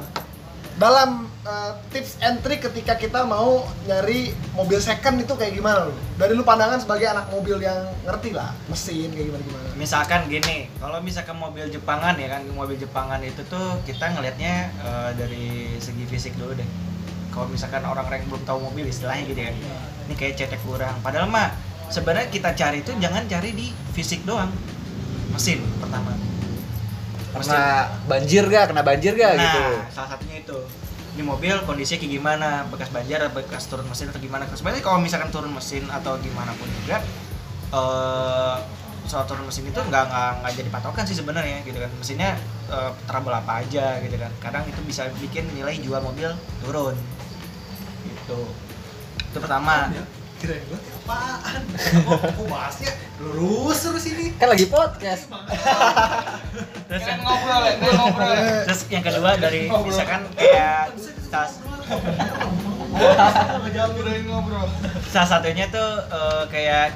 dalam 0.73 1.27
eh, 1.43 1.71
tips 1.91 2.17
and 2.23 2.39
trick 2.41 2.63
ketika 2.63 2.95
kita 2.95 3.25
mau 3.27 3.61
nyari 3.86 4.31
mobil 4.55 4.79
second 4.79 5.21
itu 5.21 5.34
kayak 5.36 5.53
gimana 5.53 5.86
lu 5.89 5.93
dari 6.15 6.34
lu 6.34 6.41
pandangan 6.41 6.81
sebagai 6.81 7.09
anak 7.09 7.29
mobil 7.29 7.59
yang 7.59 7.89
ngerti 8.05 8.31
lah 8.34 8.53
mesin 8.69 9.11
kayak 9.11 9.27
gimana 9.34 9.43
gimana 9.43 9.61
Misalkan 9.73 10.29
gini, 10.29 10.69
kalau 10.77 11.01
misalkan 11.01 11.34
mobil 11.34 11.65
Jepangan 11.65 12.13
ya 12.15 12.38
kan, 12.38 12.45
mobil 12.53 12.77
Jepangan 12.77 13.17
itu 13.25 13.41
tuh 13.49 13.81
kita 13.84 14.13
ngelihatnya 14.13 14.69
eh, 14.69 15.09
dari 15.17 15.47
segi 15.81 16.05
fisik 16.05 16.38
dulu 16.38 16.53
deh. 16.53 16.69
Kalau 17.34 17.49
misalkan 17.49 17.81
orang 17.81 18.05
yang 18.05 18.29
belum 18.29 18.45
tahu 18.45 18.61
mobil 18.61 18.86
istilahnya 18.86 19.25
gitu 19.25 19.41
kan, 19.41 19.55
ini 20.05 20.13
kayak 20.13 20.34
cetek 20.38 20.61
kurang. 20.61 20.93
Padahal 21.01 21.25
mah 21.25 21.49
sebenarnya 21.89 22.29
kita 22.29 22.53
cari 22.53 22.86
itu 22.86 22.93
jangan 23.01 23.25
cari 23.25 23.49
di 23.57 23.73
fisik 23.97 24.21
doang, 24.21 24.53
mesin 25.34 25.65
pertama. 25.81 26.13
Kena 27.34 27.89
banjir 28.05 28.45
gak? 28.45 28.69
Kena 28.69 28.86
banjir 28.86 29.17
gak 29.17 29.34
nah, 29.34 29.41
gitu? 29.41 29.63
salah 29.89 30.09
satunya 30.13 30.45
itu. 30.45 30.57
Di 31.13 31.21
mobil 31.25 31.53
kondisinya 31.65 31.99
kayak 32.05 32.13
gimana? 32.13 32.49
Bekas 32.69 32.89
banjir 32.93 33.17
atau 33.17 33.34
bekas 33.34 33.65
turun 33.65 33.89
mesin 33.89 34.13
atau 34.13 34.21
gimana? 34.21 34.45
Sebenarnya 34.53 34.86
kalau 34.86 35.01
misalkan 35.01 35.29
turun 35.34 35.49
mesin 35.49 35.89
atau 35.89 36.21
gimana 36.21 36.53
pun 36.53 36.69
juga 36.86 37.01
eh 37.73 38.57
soal 39.03 39.25
turun 39.27 39.43
mesin 39.49 39.67
itu 39.67 39.75
nggak 39.75 40.03
nggak 40.13 40.31
nggak 40.39 40.53
jadi 40.61 40.69
patokan 40.69 41.03
sih 41.09 41.17
sebenarnya 41.17 41.65
gitu 41.65 41.81
kan. 41.81 41.89
Mesinnya 41.97 42.38
eh, 42.69 42.91
trouble 43.09 43.34
apa 43.34 43.65
aja 43.65 43.97
gitu 44.05 44.15
kan. 44.21 44.31
Kadang 44.38 44.63
itu 44.69 44.81
bisa 44.86 45.09
bikin 45.17 45.49
nilai 45.57 45.81
jual 45.81 46.01
mobil 46.05 46.29
turun 46.61 46.93
gitu 48.24 48.39
itu 49.30 49.38
pertama 49.38 49.91
Kirain 50.39 50.59
gua 50.67 50.76
apaan? 50.76 51.63
Kok 52.03 52.19
kok 52.36 52.45
bahasnya 52.51 52.91
lurus 53.15 53.80
terus 53.80 54.03
ini? 54.11 54.36
Kan 54.36 54.51
lagi 54.51 54.67
podcast. 54.67 55.32
terus 56.91 57.03
yang 57.07 57.24
ngobrol 57.24 57.63
ya, 57.63 57.74
ngobrol. 57.80 58.36
terus 58.67 58.82
yang 58.91 59.03
kedua 59.03 59.39
dari 59.39 59.71
misalkan 59.71 60.28
kayak 60.36 60.91
tas 61.32 61.63
salah 65.07 65.28
satunya 65.30 65.65
tuh 65.71 65.89
eh, 66.11 66.43
kayak 66.49 66.91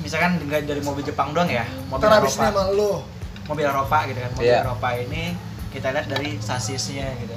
misalkan 0.00 0.38
nggak 0.42 0.66
dari 0.66 0.82
mobil 0.82 1.02
Jepang 1.02 1.30
doang 1.30 1.46
ya 1.46 1.64
mobil 1.86 2.06
ntar 2.06 2.22
Eropa 2.22 2.50
sama 2.50 2.62
lu 2.74 3.02
mobil 3.46 3.64
Eropa 3.64 3.98
gitu 4.10 4.18
kan 4.18 4.30
mobil 4.34 4.46
Iya. 4.50 4.60
Eropa 4.64 4.88
ini 4.94 5.24
kita 5.70 5.94
lihat 5.94 6.06
dari 6.08 6.38
sasisnya 6.38 7.14
gitu 7.20 7.36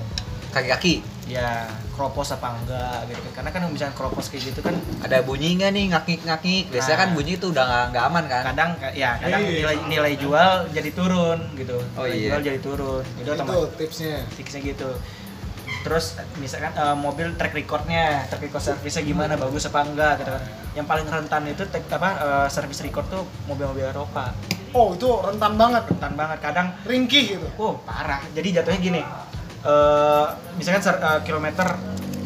Kaki-kaki. 0.51 0.99
Ya 1.29 1.69
kropos 1.93 2.33
apa 2.33 2.57
enggak 2.57 3.07
gitu. 3.07 3.21
Kan 3.21 3.45
karena 3.45 3.49
kan 3.51 3.61
misalnya 3.67 3.93
kropos 3.93 4.25
kayak 4.27 4.51
gitu 4.51 4.59
kan 4.59 4.73
Ada 4.99 5.21
bunyi 5.21 5.53
nggak 5.55 5.71
nih 5.71 5.85
ngakik-ngakik? 5.93 6.63
Biasanya 6.69 6.97
kan 6.97 7.09
Nah. 7.09 7.15
bunyi 7.15 7.31
itu 7.35 7.45
udah 7.49 7.65
nggak 7.89 8.03
aman 8.05 8.23
kan? 8.25 8.43
kadang 8.47 8.69
ya 8.91 9.15
kadang 9.17 9.41
Iya. 9.41 9.53
nilai 9.61 9.77
nilai 9.87 10.13
jual 10.15 10.51
jadi 10.69 10.89
turun 10.91 11.39
gitu. 11.55 11.77
Oh, 11.93 12.03
nilai 12.03 12.17
iya. 12.17 12.29
jual 12.31 12.41
jadi 12.43 12.59
turun. 12.59 13.03
Itu 13.15 13.31
itu 13.31 13.57
tipsnya. 13.77 14.15
fixnya 14.29 14.59
gitu. 14.61 14.89
Terus 15.81 16.05
misalkan 16.37 16.73
eh, 16.73 16.93
mobil 16.95 17.33
track 17.33 17.53
recordnya 17.53 18.25
track 18.27 18.41
record 18.43 18.61
servisnya 18.63 19.01
gimana 19.01 19.33
bagus 19.33 19.65
apa 19.65 19.81
enggak 19.81 20.13
gitu 20.19 20.29
kan. 20.29 20.43
Yang 20.73 20.87
paling 20.87 21.07
rentan 21.07 21.43
itu 21.47 21.63
tek- 21.65 21.89
apa 21.89 22.09
eh, 22.17 22.47
service 22.49 22.81
record 22.81 23.05
tuh 23.07 23.23
mobil-mobil 23.45 23.85
Eropa. 23.85 24.33
Oh 24.73 24.93
itu 24.93 25.05
rentan 25.21 25.53
banget. 25.55 25.83
Rentan 25.85 26.13
banget. 26.13 26.37
Kadang 26.39 26.67
ringkih 26.83 27.35
gitu. 27.35 27.47
Oh 27.55 27.77
parah. 27.81 28.21
Jadi 28.31 28.53
jatuhnya 28.53 28.79
gini 28.79 29.01
eh 29.61 30.25
misalkan 30.55 30.81
ser- 30.81 30.97
eh, 30.97 31.19
kilometer 31.21 31.67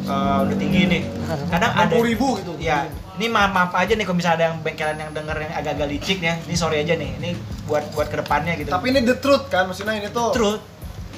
eh, 0.05 0.37
udah 0.41 0.55
tinggi 0.55 0.81
nih. 0.85 1.03
Kadang 1.47 1.71
ada 1.73 1.91
60 1.91 2.05
ribu 2.05 2.27
gitu. 2.37 2.53
Ya 2.57 2.87
ini 3.15 3.27
maaf 3.27 3.51
maaf 3.51 3.71
aja 3.73 3.91
nih 3.91 4.03
kalau 4.03 4.17
misalnya 4.17 4.37
ada 4.37 4.45
yang 4.49 4.57
bengkelan 4.59 4.97
yang 4.97 5.11
denger 5.11 5.37
yang 5.39 5.53
agak-agak 5.53 5.87
licik 5.89 6.19
ya. 6.19 6.35
Ini 6.41 6.55
sorry 6.55 6.79
aja 6.79 6.93
nih. 6.93 7.11
Ini 7.17 7.29
buat 7.65 7.91
buat 7.91 8.07
ke 8.07 8.17
depannya 8.17 8.55
gitu. 8.55 8.69
Tapi 8.69 8.89
ini 8.89 9.01
the 9.01 9.15
truth 9.15 9.47
kan 9.47 9.65
maksudnya 9.65 9.95
ini 9.95 10.09
tuh 10.09 10.31
truth. 10.31 10.63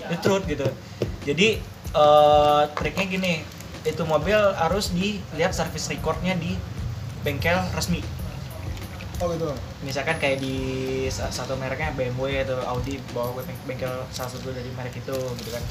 The 0.05 0.18
truth 0.18 0.45
gitu. 0.45 0.65
Jadi 1.24 1.47
eh 1.91 2.61
triknya 2.74 3.05
gini. 3.07 3.34
Itu 3.82 4.03
mobil 4.03 4.36
harus 4.36 4.91
dilihat 4.91 5.51
service 5.51 5.88
recordnya 5.88 6.34
di 6.34 6.57
bengkel 7.22 7.55
resmi. 7.72 8.01
Oh 9.18 9.30
gitu. 9.30 9.49
Misalkan 9.82 10.18
kayak 10.18 10.38
di 10.38 10.55
sa- 11.07 11.28
satu 11.28 11.55
mereknya 11.55 11.89
BMW 11.91 12.43
atau 12.43 12.61
Audi 12.68 13.01
bawa 13.09 13.34
ke 13.34 13.41
beng- 13.43 13.63
bengkel 13.65 13.93
salah 14.07 14.30
satu 14.30 14.49
dari 14.49 14.70
merek 14.72 14.93
itu 14.93 15.18
gitu 15.36 15.49
kan 15.49 15.63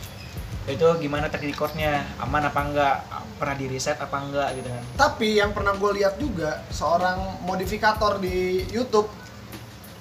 itu 0.67 0.87
gimana 0.99 1.31
track 1.31 1.47
recordnya? 1.47 2.03
Aman 2.19 2.43
apa 2.43 2.61
enggak? 2.67 2.97
Pernah 3.39 3.57
di 3.57 3.67
reset 3.71 3.99
apa 4.03 4.19
enggak 4.19 4.49
gitu 4.59 4.69
kan? 4.69 4.83
Tapi 4.99 5.39
yang 5.39 5.55
pernah 5.55 5.79
gue 5.79 5.91
lihat 6.03 6.19
juga 6.19 6.67
seorang 6.75 7.47
modifikator 7.47 8.19
di 8.19 8.67
YouTube 8.75 9.07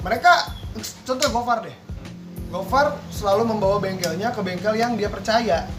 mereka 0.01 0.49
contoh 1.05 1.29
Gofar 1.29 1.65
deh. 1.65 1.77
Gofar 2.49 2.97
selalu 3.09 3.53
membawa 3.53 3.77
bengkelnya 3.81 4.33
ke 4.33 4.41
bengkel 4.41 4.73
yang 4.77 4.97
dia 4.97 5.09
percaya. 5.09 5.69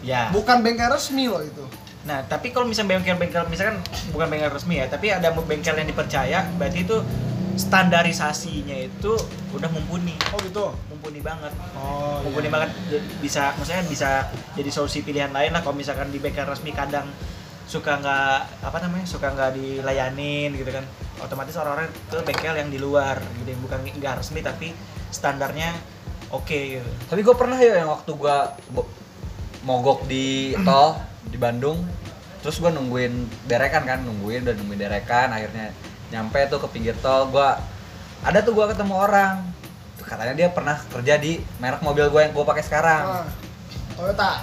Ya. 0.00 0.32
Bukan 0.32 0.64
bengkel 0.64 0.88
resmi 0.88 1.28
loh 1.28 1.44
itu. 1.44 1.64
Nah 2.08 2.24
tapi 2.24 2.52
kalau 2.56 2.64
misalnya 2.64 2.96
bengkel-bengkel 2.96 3.44
misalkan 3.52 3.84
bukan 4.16 4.26
bengkel 4.32 4.48
resmi 4.48 4.80
ya 4.80 4.88
tapi 4.88 5.12
ada 5.12 5.28
bengkel 5.36 5.76
yang 5.76 5.88
dipercaya 5.88 6.48
berarti 6.56 6.88
itu 6.88 6.96
standarisasinya 7.60 8.76
itu 8.88 9.12
udah 9.52 9.68
mumpuni. 9.68 10.16
Oh 10.32 10.40
gitu? 10.40 10.72
Mumpuni 10.88 11.20
banget. 11.20 11.52
Oh 11.76 12.24
mumpuni 12.24 12.48
banget. 12.48 12.72
Jadi 12.88 13.06
bisa 13.20 13.52
maksudnya 13.60 13.84
bisa 13.84 14.10
jadi 14.56 14.70
solusi 14.72 15.04
pilihan 15.04 15.28
lain 15.28 15.52
lah 15.52 15.60
kalau 15.60 15.76
misalkan 15.76 16.08
di 16.08 16.16
bengkel 16.16 16.48
resmi 16.48 16.72
kadang 16.72 17.04
suka 17.68 18.02
nggak 18.02 18.66
apa 18.66 18.78
namanya 18.82 19.06
suka 19.06 19.28
nggak 19.30 19.60
dilayanin 19.60 20.56
gitu 20.56 20.72
kan. 20.72 20.84
Otomatis 21.20 21.52
orang-orang 21.60 21.92
ke 22.08 22.18
bengkel 22.24 22.56
yang 22.56 22.72
di 22.72 22.80
luar 22.80 23.20
gitu 23.44 23.48
yang 23.52 23.60
bukan 23.60 23.78
nggak 23.84 24.24
resmi 24.24 24.40
tapi 24.40 24.72
standarnya 25.12 25.76
oke 26.32 26.58
gitu. 26.80 26.90
Tapi 27.12 27.20
gue 27.20 27.34
pernah 27.36 27.60
ya 27.60 27.84
yang 27.84 27.92
waktu 27.92 28.10
gue 28.16 28.36
mogok 29.68 30.08
di 30.08 30.50
tol 30.66 30.96
di 31.28 31.36
Bandung, 31.36 31.84
terus 32.40 32.56
gue 32.56 32.72
nungguin 32.72 33.44
derekan 33.44 33.84
kan, 33.84 34.00
nungguin 34.02 34.48
udah 34.48 34.56
nungguin 34.56 34.80
derekan, 34.80 35.30
akhirnya 35.30 35.70
nyampe 36.10 36.38
tuh 36.46 36.58
ke 36.58 36.68
pinggir 36.70 36.94
tol, 36.98 37.30
gue 37.30 37.48
ada 38.20 38.38
tuh 38.42 38.52
gue 38.52 38.66
ketemu 38.68 38.94
orang, 38.94 39.46
katanya 40.02 40.34
dia 40.34 40.48
pernah 40.50 40.76
kerja 40.90 41.14
di 41.16 41.38
merek 41.56 41.80
mobil 41.80 42.06
gue 42.06 42.20
yang 42.20 42.34
gue 42.34 42.44
pakai 42.44 42.62
sekarang. 42.62 43.02
Ah, 43.06 43.26
Toyota 43.94 44.42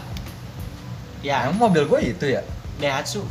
ya 1.19 1.49
Emang 1.49 1.69
mobil 1.69 1.83
gue 1.83 1.99
itu 2.07 2.25
ya? 2.29 2.41
Daihatsu 2.77 3.25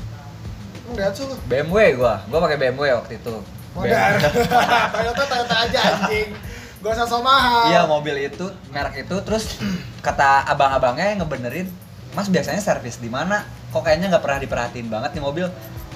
Emang 0.84 0.94
Daihatsu 0.98 1.22
lu 1.26 1.34
BMW 1.46 1.94
gue, 1.94 2.14
gue 2.26 2.38
pakai 2.38 2.56
BMW 2.58 2.92
waktu 2.92 3.12
itu. 3.16 3.34
modern 3.72 4.14
Toyota 4.94 5.22
Toyota 5.24 5.56
aja 5.64 5.78
anjing 5.94 6.28
gak 6.76 6.92
usah 6.92 7.06
so 7.08 7.18
mahal 7.20 7.66
Iya 7.68 7.82
mobil 7.84 8.16
itu 8.20 8.46
merek 8.68 9.04
itu 9.04 9.16
terus 9.22 9.56
kata 10.06 10.44
abang-abangnya 10.46 11.14
yang 11.14 11.24
ngebenerin 11.24 11.68
Mas 12.12 12.32
biasanya 12.32 12.64
servis 12.64 12.96
di 12.96 13.12
mana? 13.12 13.44
Kok 13.68 13.84
kayaknya 13.84 14.08
nggak 14.08 14.24
pernah 14.24 14.40
diperhatiin 14.40 14.88
banget 14.88 15.12
nih 15.12 15.20
mobil? 15.20 15.46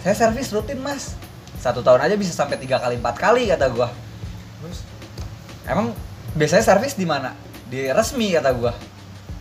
Saya 0.05 0.13
servis 0.13 0.53
rutin 0.53 0.77
mas. 0.77 1.17
Satu 1.61 1.85
tahun 1.85 2.01
aja 2.01 2.17
bisa 2.17 2.33
sampai 2.33 2.57
tiga 2.57 2.81
kali 2.81 2.97
empat 2.97 3.17
kali 3.17 3.47
kata 3.47 3.69
gua. 3.69 3.93
Terus, 4.59 4.81
Emang 5.69 5.93
biasanya 6.33 6.65
servis 6.65 6.97
di 6.97 7.05
mana? 7.05 7.37
Di 7.69 7.93
resmi 7.93 8.33
kata 8.33 8.51
gua. 8.51 8.73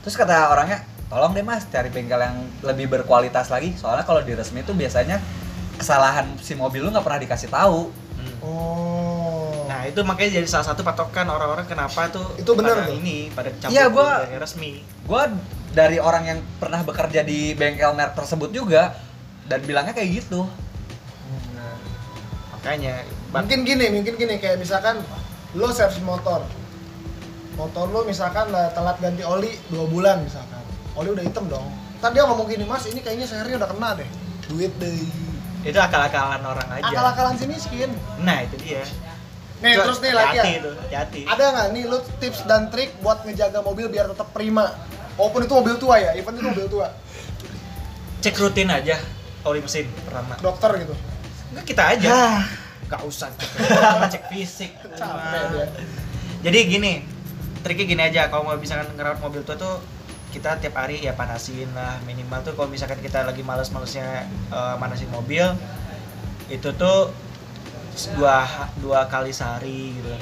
Terus 0.03 0.13
kata 0.13 0.51
orangnya, 0.51 0.83
tolong 1.07 1.31
deh 1.31 1.41
mas 1.41 1.63
cari 1.65 1.87
bengkel 1.87 2.19
yang 2.19 2.37
lebih 2.61 2.91
berkualitas 2.91 3.47
lagi. 3.47 3.71
Soalnya 3.73 4.03
kalau 4.03 4.19
di 4.19 4.35
resmi 4.35 4.61
itu 4.61 4.75
biasanya 4.75 5.17
kesalahan 5.79 6.27
si 6.37 6.53
mobil 6.53 6.83
lu 6.83 6.91
nggak 6.91 7.01
pernah 7.01 7.19
dikasih 7.19 7.49
tahu. 7.49 7.87
Hmm. 8.19 8.33
oh 8.43 9.63
Nah 9.65 9.87
itu 9.87 10.03
makanya 10.03 10.43
jadi 10.43 10.47
salah 10.49 10.67
satu 10.67 10.83
patokan 10.83 11.23
orang-orang 11.23 11.63
kenapa 11.63 12.11
tuh 12.11 12.35
Itu 12.35 12.51
bener 12.51 12.83
pada 12.83 12.91
ini 12.91 13.31
pada 13.31 13.47
campur 13.53 13.71
Iya, 13.71 13.85
gua- 13.87 14.27
resmi. 14.35 14.83
Gua 15.07 15.31
dari 15.71 16.01
orang 16.01 16.23
yang 16.25 16.39
pernah 16.59 16.83
bekerja 16.83 17.23
di 17.23 17.55
bengkel 17.55 17.95
merek 17.95 18.11
tersebut 18.11 18.51
juga 18.51 18.97
dan 19.47 19.63
bilangnya 19.63 19.95
kayak 19.95 20.19
gitu. 20.19 20.43
Makanya 22.59 23.07
mungkin 23.31 23.59
gini 23.63 23.85
mungkin 23.87 24.13
gini 24.19 24.35
kayak 24.35 24.59
misalkan 24.59 24.99
lo 25.55 25.71
servis 25.71 26.03
motor. 26.03 26.43
Motor 27.55 27.85
lo 27.91 28.03
misalkan 28.03 28.51
lah 28.51 28.71
telat 28.75 28.99
ganti 28.99 29.23
oli 29.23 29.55
dua 29.71 29.87
bulan 29.87 30.23
misalkan. 30.27 30.59
Oli 30.99 31.15
udah 31.15 31.23
hitam 31.23 31.47
dong. 31.47 31.71
Ntar 32.03 32.11
dia 32.11 32.27
ngomong 32.27 32.47
gini 32.51 32.67
mas 32.67 32.83
ini 32.91 32.99
kayaknya 32.99 33.27
sehernya 33.27 33.63
udah 33.63 33.69
kena 33.71 33.89
deh. 33.95 34.09
Duit 34.51 34.71
deh. 34.75 35.07
Itu 35.63 35.79
akal-akalan 35.79 36.43
orang 36.43 36.67
aja. 36.71 36.87
akal-akalan 36.87 37.35
si 37.39 37.45
miskin. 37.47 37.91
Nah 38.23 38.43
itu 38.43 38.55
dia. 38.59 38.83
nih 39.59 39.75
Cuma 39.75 39.91
terus 39.91 39.99
nih 39.99 40.13
lagi 40.15 40.37
ya. 40.39 40.43
itu, 40.55 40.71
hati-hati. 40.71 41.21
ada 41.27 41.43
nggak 41.51 41.67
nih 41.75 41.83
lo 41.91 41.99
tips 42.23 42.47
dan 42.47 42.71
trik 42.71 42.95
buat 43.03 43.27
ngejaga 43.27 43.59
mobil 43.59 43.91
biar 43.91 44.07
tetap 44.07 44.31
prima? 44.31 44.71
Walaupun 45.19 45.43
itu 45.43 45.51
mobil 45.51 45.75
tua 45.75 45.99
ya 45.99 46.15
even 46.15 46.31
itu 46.39 46.47
mobil 46.47 46.67
tua. 46.71 46.87
Cek 48.23 48.39
rutin 48.39 48.71
aja 48.71 48.95
oli 49.43 49.59
mesin 49.59 49.91
pertama. 50.07 50.39
dokter 50.39 50.71
gitu 50.79 50.95
Enggak 51.59 51.75
kita 51.75 51.83
aja. 51.91 52.47
Enggak 52.87 53.01
usah 53.03 53.27
cek, 54.07 54.31
fisik. 54.31 54.71
capek 54.95 55.43
dia. 55.51 55.67
Jadi 56.39 56.59
gini, 56.71 56.91
triknya 57.59 57.83
gini 57.85 58.01
aja 58.07 58.21
kalau 58.31 58.47
mau 58.47 58.55
misalkan 58.55 58.95
ngerawat 58.95 59.19
mobil 59.19 59.43
tua 59.43 59.59
tuh 59.59 59.83
kita 60.31 60.55
tiap 60.63 60.79
hari 60.79 61.03
ya 61.03 61.11
panasin 61.17 61.67
lah 61.75 61.99
minimal 62.07 62.39
tuh 62.45 62.55
kalau 62.55 62.71
misalkan 62.71 63.01
kita 63.03 63.27
lagi 63.27 63.43
males-malesnya 63.43 64.29
eh, 64.53 64.75
manasin 64.79 65.09
mobil 65.11 65.43
itu 66.47 66.69
tuh 66.79 67.11
dua 68.15 68.47
dua 68.79 69.03
kali 69.11 69.35
sehari 69.35 69.99
gitu. 69.99 70.15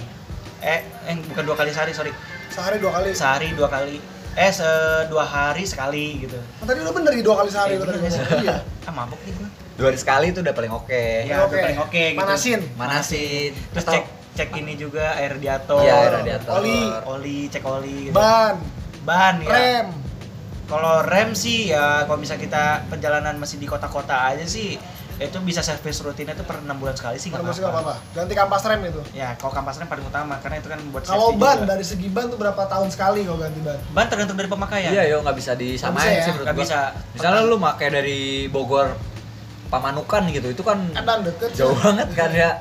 Eh 0.65 0.81
eh 1.05 1.15
bukan 1.29 1.43
dua 1.45 1.55
kali 1.59 1.69
sehari 1.69 1.93
sorry. 1.93 2.09
Sehari 2.49 2.81
dua 2.81 2.97
kali. 2.97 3.13
Sehari 3.13 3.47
dua 3.53 3.69
kali. 3.69 4.01
Eh 4.33 4.49
se 4.49 4.65
dua 5.13 5.21
hari 5.21 5.69
sekali 5.69 6.25
gitu. 6.25 6.41
Kan 6.57 6.65
tadi 6.65 6.81
udah 6.81 6.93
bener 6.97 7.13
di 7.13 7.21
dua 7.21 7.45
kali 7.45 7.49
sehari 7.53 7.77
Eh, 7.77 7.85
tadi 7.85 8.41
iya. 8.41 8.65
Ah 8.89 8.93
mabuk 8.95 9.21
nih 9.21 9.37
gua 9.37 9.66
Dua 9.77 9.87
hari 9.87 9.97
sekali 9.97 10.25
itu 10.29 10.41
udah 10.41 10.51
paling 10.51 10.73
oke. 10.73 11.03
ya 11.23 11.35
Oke. 11.39 11.47
udah 11.47 11.59
paling 11.63 11.79
oke 11.79 12.03
gitu 12.09 12.19
Manasin. 12.19 12.59
Manasin. 12.75 13.51
terus 13.71 13.83
Atau- 13.83 13.93
cek 13.93 14.05
cek 14.35 14.49
ini 14.55 14.73
juga 14.75 15.13
air 15.13 15.31
radiator 15.31 15.79
Iya, 15.79 15.93
air 15.95 16.11
radiator. 16.15 16.51
Oli. 16.55 16.81
oli 17.07 17.39
cek 17.47 17.63
oli 17.63 17.97
gitu. 18.03 18.13
ban 18.13 18.57
ban 19.03 19.37
ya 19.39 19.49
rem 19.49 19.87
Kalau 20.65 20.99
rem 21.01 21.31
sih 21.31 21.69
ya 21.69 22.03
kalau 22.03 22.17
bisa 22.17 22.35
kita 22.35 22.83
perjalanan 22.85 23.33
masih 23.35 23.55
di 23.55 23.63
kota-kota 23.63 24.27
aja 24.27 24.43
sih 24.43 24.75
itu 25.17 25.37
bisa 25.39 25.61
servis 25.61 25.97
rutinnya 25.97 26.33
tuh 26.33 26.43
per 26.43 26.59
enam 26.59 26.75
bulan 26.75 26.93
sekali 26.93 27.15
sih 27.15 27.31
nggak 27.31 27.41
apa-apa. 27.41 27.97
ganti 28.11 28.33
kampas 28.33 28.61
rem 28.63 28.83
itu 28.83 29.01
Ya 29.11 29.33
kalau 29.33 29.49
kampas 29.51 29.77
rem 29.77 29.87
paling 29.87 30.03
utama 30.03 30.37
karena 30.37 30.57
itu 30.57 30.67
kan 30.67 30.77
buat 30.87 31.01
Kalau 31.03 31.33
ban 31.33 31.57
juga. 31.57 31.71
dari 31.71 31.81
segi 31.81 32.05
ban 32.07 32.27
tuh 32.27 32.35
berapa 32.35 32.61
tahun 32.63 32.89
sekali 32.89 33.23
kalau 33.23 33.39
ganti 33.39 33.57
ban? 33.59 33.79
ban 33.89 34.05
tergantung 34.05 34.35
dari 34.35 34.45
pemakaian. 34.45 34.91
Iya, 34.91 35.03
yo 35.07 35.17
nggak 35.19 35.33
bisa 35.35 35.51
disamain 35.53 35.97
Nggak 35.97 36.11
bisa 36.11 36.11
ya? 36.11 36.21
sih 36.21 36.31
menurut 36.31 36.45
Nggak 36.45 36.53
gua. 36.53 36.63
bisa. 36.63 36.79
Misalnya 37.15 37.41
lu 37.43 37.57
pakai 37.57 37.87
dari 37.89 38.19
Bogor 38.47 38.87
Pamanukan 39.67 40.21
gitu, 40.31 40.47
itu 40.51 40.63
kan 40.63 40.79
deket. 41.27 41.49
jauh 41.55 41.75
banget 41.75 42.09
kan 42.15 42.31
ya. 42.31 42.51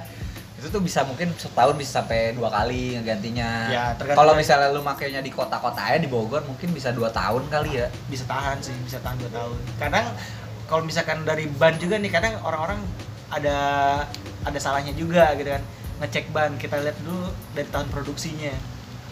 Itu 0.56 0.72
tuh 0.72 0.80
bisa 0.82 1.04
mungkin 1.06 1.30
setahun 1.36 1.76
bisa 1.78 2.02
sampai 2.02 2.34
dua 2.34 2.48
kali 2.50 2.96
ngegantinya. 2.98 3.50
Ya, 3.70 3.84
Kalau 3.94 4.32
misalnya 4.34 4.72
lu 4.72 4.82
makainya 4.82 5.20
di 5.22 5.30
kota-kota 5.30 5.78
aja 5.78 6.00
di 6.00 6.10
Bogor 6.10 6.42
mungkin 6.48 6.72
bisa 6.74 6.90
dua 6.90 7.12
tahun 7.12 7.46
kali 7.46 7.78
ya. 7.78 7.86
bisa 8.10 8.24
tahan 8.26 8.58
sih, 8.58 8.74
bisa 8.82 8.98
tahan 9.04 9.20
2 9.20 9.30
tahun. 9.30 9.56
Kadang 9.78 10.06
kalau 10.66 10.82
misalkan 10.82 11.22
dari 11.22 11.46
ban 11.46 11.78
juga 11.78 12.00
nih 12.00 12.10
kadang 12.10 12.34
orang-orang 12.42 12.82
ada 13.30 13.58
ada 14.42 14.58
salahnya 14.58 14.96
juga 14.96 15.30
gitu 15.38 15.50
kan. 15.54 15.62
Ngecek 16.02 16.34
ban 16.34 16.58
kita 16.58 16.82
lihat 16.82 16.98
dulu 17.04 17.30
dari 17.54 17.68
tahun 17.70 17.86
produksinya. 17.92 18.54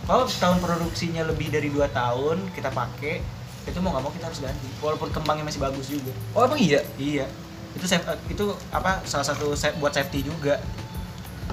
Kalau 0.04 0.28
tahun 0.28 0.58
produksinya 0.60 1.22
lebih 1.28 1.48
dari 1.54 1.70
2 1.70 1.86
tahun 1.92 2.50
kita 2.52 2.74
pakai 2.74 3.22
itu 3.64 3.78
mau 3.80 3.96
nggak 3.96 4.04
mau 4.04 4.12
kita 4.12 4.28
harus 4.28 4.40
ganti 4.44 4.68
walaupun 4.84 5.08
kembangnya 5.08 5.48
masih 5.48 5.60
bagus 5.64 5.88
juga 5.88 6.12
Oh 6.36 6.44
emang 6.44 6.60
iya? 6.60 6.84
Iya. 7.00 7.26
Itu 7.74 7.84
safe, 7.84 8.02
itu 8.26 8.44
apa 8.70 9.02
salah 9.04 9.24
satu 9.24 9.52
sa- 9.52 9.74
buat 9.74 9.90
safety 9.90 10.22
juga. 10.22 10.58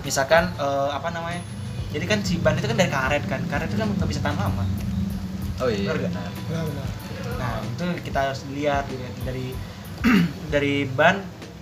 Misalkan 0.02 0.50
eh, 0.52 0.90
apa 0.90 1.10
namanya? 1.10 1.42
Jadi 1.92 2.06
kan 2.06 2.20
si 2.22 2.38
ban 2.38 2.56
itu 2.56 2.66
kan 2.66 2.76
dari 2.76 2.88
karet 2.88 3.24
kan. 3.26 3.42
Karet 3.46 3.68
itu 3.68 3.78
kan 3.78 3.90
nggak 3.90 4.08
bisa 4.08 4.22
tahan 4.22 4.38
lama. 4.38 4.64
Oh 5.60 5.68
iya. 5.68 5.92
Benar. 5.92 6.30
Benar, 6.48 6.64
benar. 6.68 6.88
nah 7.32 7.58
itu 7.60 7.86
kita 8.04 8.20
harus 8.24 8.42
lihat 8.50 8.86
gitu 8.86 9.02
dari 9.24 9.54
dari 10.54 10.86
ban 10.86 11.22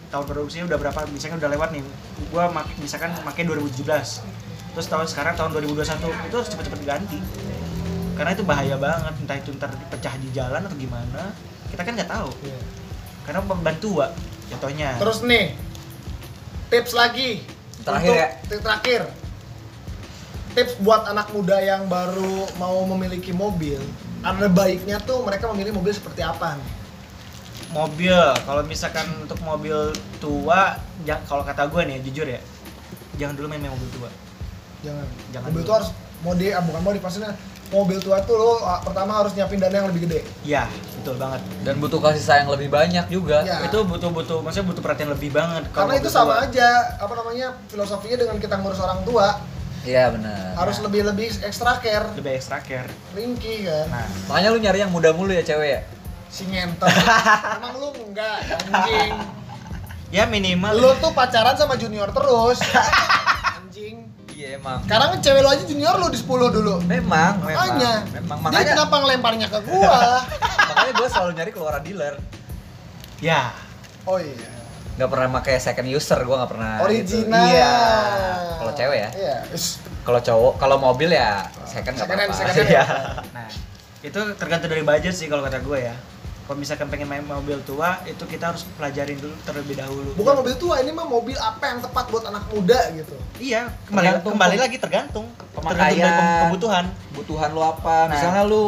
tahun 0.09 0.25
produksinya 0.25 0.65
udah 0.65 0.77
berapa 0.77 0.99
misalnya 1.07 1.37
udah 1.37 1.49
lewat 1.51 1.69
nih 1.71 1.83
gua 2.31 2.49
mak 2.49 2.67
misalkan 2.79 3.13
pakai 3.13 3.45
2017 3.45 3.85
terus 4.73 4.87
tahun 4.87 5.05
sekarang 5.05 5.37
tahun 5.37 5.51
2021 5.53 6.03
itu 6.25 6.35
harus 6.35 6.49
cepet-cepet 6.49 6.81
ganti 6.83 7.19
karena 8.13 8.31
itu 8.33 8.43
bahaya 8.43 8.75
banget 8.75 9.13
entah 9.19 9.37
itu 9.37 9.49
ntar 9.55 9.71
pecah 9.87 10.15
di 10.17 10.27
jalan 10.33 10.59
atau 10.59 10.75
gimana 10.75 11.31
kita 11.69 11.81
kan 11.85 11.93
nggak 11.93 12.09
tahu 12.09 12.29
Iya. 12.41 12.59
karena 13.23 13.39
ban 13.45 13.75
tua 13.77 14.07
jatuhnya 14.49 14.97
Terus 14.97 15.21
nih, 15.21 15.53
tips 16.67 16.91
lagi. 16.91 17.45
Terakhir 17.81 18.09
Untuk- 18.09 18.21
ya. 18.21 18.29
Tips 18.45 18.63
terakhir. 18.63 19.01
Tips 20.49 20.73
buat 20.81 21.05
anak 21.05 21.29
muda 21.29 21.57
yang 21.57 21.85
baru 21.85 22.49
mau 22.57 22.81
memiliki 22.89 23.29
mobil. 23.29 23.79
Ada 24.19 24.49
baiknya 24.49 24.99
tuh 24.99 25.23
mereka 25.23 25.47
memilih 25.49 25.71
mobil 25.71 25.93
seperti 25.93 26.19
apa 26.19 26.57
nih? 26.57 26.69
mobil 27.69 28.17
kalau 28.49 28.65
misalkan 28.65 29.05
untuk 29.21 29.37
mobil 29.45 29.93
tua 30.17 30.73
ja- 31.05 31.21
kalau 31.29 31.45
kata 31.45 31.69
gue 31.69 31.81
nih 31.85 32.01
jujur 32.01 32.25
ya 32.25 32.41
jangan 33.13 33.37
dulu 33.37 33.45
main, 33.45 33.61
main 33.61 33.69
mobil 33.69 33.85
tua 33.93 34.09
Jangan. 34.81 35.05
Jangan 35.29 35.47
mobil 35.53 35.61
dulu. 35.61 35.69
tuh 35.69 35.75
harus 35.77 35.89
mode, 36.25 36.47
ah, 36.49 36.63
bukan 36.65 36.81
mode, 36.81 36.97
maksudnya 36.97 37.31
mobil 37.69 37.97
tua 37.97 38.17
tuh 38.21 38.33
lo 38.33 38.51
pertama 38.81 39.13
harus 39.15 39.31
nyiapin 39.31 39.57
dana 39.57 39.75
yang 39.75 39.87
lebih 39.87 40.05
gede. 40.05 40.19
ya 40.41 40.65
betul 40.95 41.15
banget 41.15 41.39
Dan 41.61 41.77
butuh 41.77 41.99
kasih 41.99 42.19
sayang 42.19 42.49
lebih 42.49 42.67
banyak 42.67 43.05
juga. 43.07 43.41
Iya. 43.41 43.63
itu 43.63 43.77
butuh 43.81 44.09
butuh 44.09 44.37
maksudnya 44.39 44.67
butuh 44.67 44.81
perhatian 44.81 45.09
lebih 45.09 45.29
banget 45.29 45.63
Karena 45.69 45.93
itu 45.95 46.07
sama 46.07 46.35
tua. 46.35 46.45
aja, 46.45 46.69
apa 46.97 47.13
namanya, 47.13 47.47
filosofinya 47.65 48.17
dengan 48.17 48.35
kita 48.35 48.55
ngurus 48.55 48.79
orang 48.79 49.01
tua 49.01 49.37
Iya 49.79 50.11
benar. 50.11 50.57
harus 50.57 50.77
lebih 50.79 51.01
lebih 51.05 51.31
extra 51.39 51.77
care, 51.77 52.03
lebih 52.11 52.35
extra 52.35 52.59
care 52.59 52.89
ringki 53.11 53.63
kan. 53.63 53.87
nah 53.87 54.05
Makanya 54.27 54.49
lu 54.49 54.59
nyari 54.59 54.79
yang 54.79 54.91
muda 54.91 55.09
mulu 55.11 55.29
ya 55.29 55.39
cewek 55.39 55.69
ya. 55.69 55.81
Si 56.27 56.43
ngentot. 56.45 56.85
Emang 57.57 57.73
lu 57.75 57.89
enggak, 58.03 58.37
anjing. 58.59 59.13
ya 60.09 60.25
minimal 60.25 60.73
Lu 60.73 60.91
tuh 60.97 61.09
pacaran 61.09 61.53
sama 61.53 61.73
junior 61.73 62.09
terus. 62.09 62.59
Iya 64.49 64.57
emang. 64.57 64.81
Sekarang 64.81 65.07
kan 65.13 65.19
cewek 65.21 65.41
lu 65.45 65.49
aja 65.51 65.63
junior 65.63 65.95
lu 65.95 66.07
di 66.09 66.17
10 66.17 66.25
dulu. 66.49 66.75
Memang, 66.83 67.33
memang. 67.39 67.53
Makanya. 67.69 67.93
Memang 68.11 68.37
Dia 68.39 68.45
makanya 68.49 68.71
kenapa 68.73 68.95
ngelemparnya 68.97 69.47
ke 69.47 69.59
gua? 69.69 70.01
makanya 70.65 70.93
gue 70.95 71.07
selalu 71.07 71.31
nyari 71.37 71.51
keluaran 71.53 71.81
dealer. 71.81 72.15
ya 73.19 73.53
Oh 74.03 74.17
iya. 74.17 74.49
Nggak 74.97 75.05
pernah 75.07 75.27
pakai 75.37 75.55
second 75.59 75.85
user, 75.87 76.17
gue 76.17 76.33
nggak 76.33 76.49
pernah. 76.49 76.71
gitu. 76.75 76.85
Original. 76.89 77.45
Iya. 77.45 77.73
Kalau 78.57 78.73
cewek 78.73 78.97
ya. 78.97 79.09
Iya. 79.13 79.37
Kalau 80.01 80.19
cowok, 80.19 80.53
kalau 80.57 80.77
mobil 80.77 81.09
ya 81.11 81.45
second 81.63 81.93
nggak 81.93 82.01
Second 82.01 82.17
hand, 82.17 82.31
apa-apa. 82.33 82.39
second 82.41 82.55
hand 82.57 82.69
Iya. 82.73 82.85
nah 83.29 83.47
itu 83.99 84.19
tergantung 84.33 84.69
dari 84.71 84.81
budget 84.81 85.13
sih 85.13 85.27
kalau 85.27 85.43
kata 85.43 85.59
gue 85.59 85.77
ya 85.83 85.93
kalau 86.49 86.57
misalkan 86.57 86.89
pengen 86.89 87.05
main 87.05 87.21
mobil 87.21 87.61
tua 87.61 88.01
itu 88.03 88.25
kita 88.25 88.49
harus 88.49 88.65
pelajarin 88.73 89.13
dulu 89.15 89.37
terlebih 89.45 89.77
dahulu 89.77 90.17
bukan 90.17 90.33
mobil 90.35 90.57
tua, 90.57 90.81
ini 90.81 90.89
mah 90.89 91.05
mobil 91.05 91.37
apa 91.37 91.61
yang 91.67 91.79
tepat 91.79 92.09
buat 92.09 92.25
anak 92.25 92.49
muda 92.49 92.89
gitu. 92.89 93.13
iya 93.37 93.69
kembali 93.85 94.01
Tergantung 94.09 94.31
kembali 94.33 94.57
lagi 94.57 94.77
tergantung 94.77 95.25
pemakaian. 95.53 95.77
tergantung 95.77 96.01
dari 96.01 96.17
pem- 96.17 96.41
kebutuhan 96.43 96.85
Kebutuhan 97.13 97.49
lu 97.51 97.61
apa? 97.61 97.97
Nah. 98.01 98.11
Misalnya 98.11 98.41
lu 98.43 98.65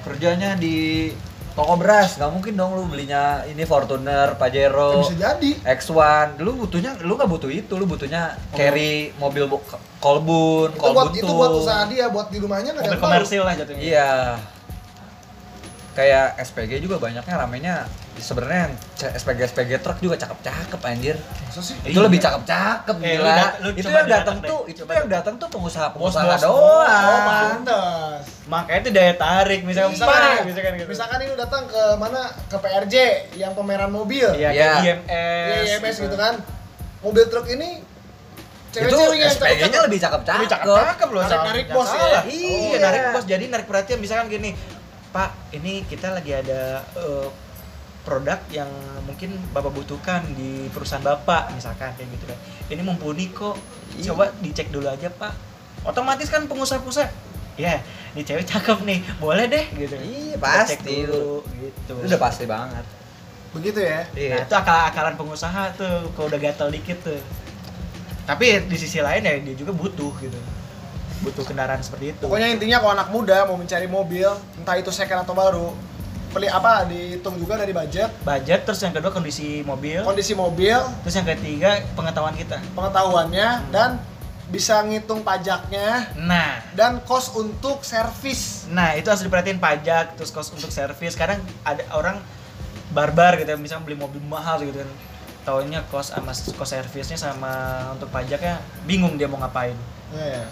kerjanya 0.00 0.50
di 0.56 0.76
toko 1.52 1.74
beras, 1.74 2.16
nggak 2.16 2.30
mungkin 2.30 2.52
dong 2.54 2.72
lu 2.72 2.86
belinya 2.86 3.44
ini 3.44 3.60
Fortuner, 3.62 4.30
Ya, 4.30 4.38
Pajero, 4.38 5.02
bisa 5.02 5.12
jadi. 5.12 5.50
X1. 5.68 6.38
Lu 6.38 6.56
butuhnya 6.56 6.96
lu 6.98 7.12
nggak 7.12 7.28
butuh 7.28 7.50
itu, 7.50 7.74
lu 7.74 7.84
butuhnya 7.84 8.40
carry 8.54 9.12
mobil 9.18 9.44
bu- 9.44 9.60
kolbun, 9.98 10.70
Itu 10.70 10.80
buat 10.80 10.94
kolbun 10.96 11.12
itu 11.12 11.26
tuh. 11.26 11.34
buat 11.34 11.52
usaha 11.52 11.82
dia, 11.84 12.08
buat 12.08 12.30
di 12.30 12.40
rumahnya 12.40 12.72
nggak 12.72 12.84
ada 12.86 12.96
komersil 12.96 13.42
lah 13.42 13.52
jatuhnya 13.52 13.82
Iya. 13.84 14.12
Kayak 15.98 16.38
SPG 16.38 16.78
juga 16.78 17.02
banyaknya 17.02 17.34
ramenya 17.34 17.74
sebenarnya 18.14 18.70
yang 18.70 18.74
SPG 19.12 19.40
SPG 19.50 19.70
truk 19.78 19.98
juga 19.98 20.14
cakep-cakep 20.14 20.78
anjir. 20.80 21.18
Masa 21.18 21.58
sih? 21.58 21.74
Itu 21.82 21.98
Iya. 21.98 22.06
lebih 22.06 22.18
cakep-cakep 22.20 22.96
Eh, 22.96 23.18
lu 23.18 23.26
gila. 23.26 23.34
dat- 23.34 23.56
lu 23.58 23.68
itu 23.72 23.88
yang 23.88 24.06
datang 24.06 24.36
tuh, 24.40 24.60
itu 24.64 24.78
coba 24.78 24.92
yang 24.94 25.08
datang 25.08 25.34
tuh 25.34 25.48
pengusaha-pengusaha. 25.48 26.22
Oh, 26.22 26.38
doang. 26.38 27.26
pantas. 27.26 28.22
makanya 28.46 28.80
itu 28.80 28.90
daya 28.92 29.14
tarik 29.14 29.60
misalkan 29.60 29.92
Misalkan, 29.92 30.46
misalkan, 30.46 30.72
gitu 30.72 30.86
misalkan 30.88 31.18
ini 31.20 31.28
lu 31.28 31.36
datang 31.36 31.62
ke 31.66 31.82
mana? 31.94 32.22
Ke 32.46 32.56
PRJ 32.56 32.94
yang 33.34 33.52
pameran 33.52 33.90
mobil. 33.90 34.24
Iya, 34.32 34.48
Iya. 34.48 34.54
Iya, 34.54 34.94
IMS, 35.02 35.66
IMS 35.74 35.96
gitu 36.00 36.16
kan. 36.16 36.34
Mobil 37.00 37.26
truk 37.26 37.44
ini 37.48 37.82
itu 38.68 38.72
cewek-cewek 38.72 39.16
yang 39.16 39.30
SPG-nya 39.30 39.80
lebih 39.80 39.98
Lebih 39.98 39.98
cakep-cakep. 40.00 40.46
cakep-cakep 40.46 41.08
loh. 41.10 41.22
Narik-narik 41.22 41.64
jangan 41.66 41.76
bos 41.76 41.90
ya? 41.90 41.98
Iya. 41.98 42.20
Iya, 42.24 42.76
narik 42.78 43.02
bos. 43.10 43.24
Jadi 43.26 43.44
narik 43.48 43.66
perhatian 43.66 43.98
misalkan 43.98 44.26
gini, 44.30 44.50
Pak, 45.18 45.50
ini 45.50 45.82
kita 45.90 46.14
lagi 46.14 46.30
ada 46.30 46.78
eh, 46.94 47.26
produk 48.06 48.38
yang 48.54 48.70
mungkin 49.02 49.34
Bapak 49.50 49.74
butuhkan 49.74 50.22
di 50.38 50.70
perusahaan 50.70 51.02
Bapak 51.02 51.58
misalkan 51.58 51.90
kayak 51.98 52.06
gitu 52.14 52.30
kan. 52.30 52.38
Ini 52.70 52.86
mumpuni 52.86 53.34
kok. 53.34 53.58
Iya. 53.98 54.14
Coba 54.14 54.30
dicek 54.38 54.70
dulu 54.70 54.86
aja, 54.86 55.10
Pak. 55.10 55.34
Otomatis 55.82 56.30
kan 56.30 56.46
pengusaha-pengusaha 56.46 57.10
Ya, 57.58 57.82
ini 58.14 58.22
cewek 58.22 58.46
cakep 58.46 58.86
nih, 58.86 59.02
boleh 59.18 59.50
deh 59.50 59.66
gitu. 59.74 59.98
Iya, 59.98 60.38
pasti 60.38 60.78
cek 60.78 61.10
dulu, 61.10 61.42
gitu. 61.58 61.90
Itu 61.98 62.06
udah 62.06 62.20
pasti 62.22 62.46
banget. 62.46 62.86
Begitu 63.50 63.82
ya. 63.82 64.06
Nah, 64.06 64.14
Iya. 64.14 64.36
itu 64.46 64.54
akal-akalan 64.54 65.18
pengusaha 65.18 65.74
tuh, 65.74 66.14
kalau 66.14 66.30
udah 66.30 66.38
gatel 66.38 66.70
dikit 66.70 67.02
tuh. 67.02 67.18
Tapi 68.30 68.70
di 68.70 68.76
sisi 68.78 69.02
lain 69.02 69.26
ya 69.26 69.34
dia 69.42 69.54
juga 69.58 69.74
butuh 69.74 70.14
gitu. 70.22 70.38
Butuh 71.24 71.42
kendaraan 71.42 71.82
seperti 71.82 72.14
itu. 72.14 72.24
Pokoknya 72.24 72.48
intinya 72.54 72.78
kalau 72.78 72.92
anak 72.94 73.08
muda 73.10 73.46
mau 73.48 73.58
mencari 73.58 73.90
mobil, 73.90 74.30
entah 74.54 74.76
itu 74.78 74.90
second 74.94 75.26
atau 75.26 75.34
baru, 75.34 75.68
beli 76.28 76.46
apa 76.46 76.84
dihitung 76.84 77.40
juga 77.40 77.56
dari 77.56 77.72
budget, 77.72 78.12
budget, 78.22 78.62
terus 78.68 78.78
yang 78.84 78.92
kedua 78.92 79.10
kondisi 79.10 79.64
mobil, 79.64 80.04
kondisi 80.04 80.36
mobil, 80.36 80.76
terus 81.02 81.14
yang 81.16 81.26
ketiga 81.26 81.80
pengetahuan 81.96 82.36
kita. 82.36 82.60
pengetahuannya 82.76 83.72
dan 83.72 83.98
bisa 84.48 84.80
ngitung 84.80 85.20
pajaknya 85.20 86.08
Nah, 86.16 86.64
dan 86.72 87.04
kos 87.04 87.36
untuk 87.36 87.84
servis. 87.84 88.64
nah 88.72 88.96
itu 88.96 89.08
harus 89.08 89.20
diperhatiin 89.20 89.60
pajak, 89.60 90.16
terus 90.16 90.32
kos 90.32 90.52
untuk 90.52 90.72
servis. 90.72 91.12
Kadang 91.16 91.40
ada 91.64 91.84
orang 91.92 92.16
barbar 92.92 93.36
gitu, 93.36 93.48
ya, 93.52 93.58
misalnya 93.60 93.84
beli 93.84 93.96
mobil 94.00 94.20
mahal 94.24 94.64
gitu 94.64 94.80
kan. 94.80 94.90
Taunya 95.44 95.80
kos 95.88 96.12
sama 96.12 96.32
kos 96.32 96.68
servisnya 96.68 97.16
sama 97.16 97.52
untuk 97.96 98.08
pajaknya 98.12 98.60
bingung 98.84 99.16
dia 99.16 99.28
mau 99.28 99.40
ngapain. 99.40 99.76
Ya, 100.12 100.40
ya. 100.40 100.44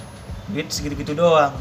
Duit 0.53 0.69
segitu-gitu 0.71 1.13
doang. 1.13 1.55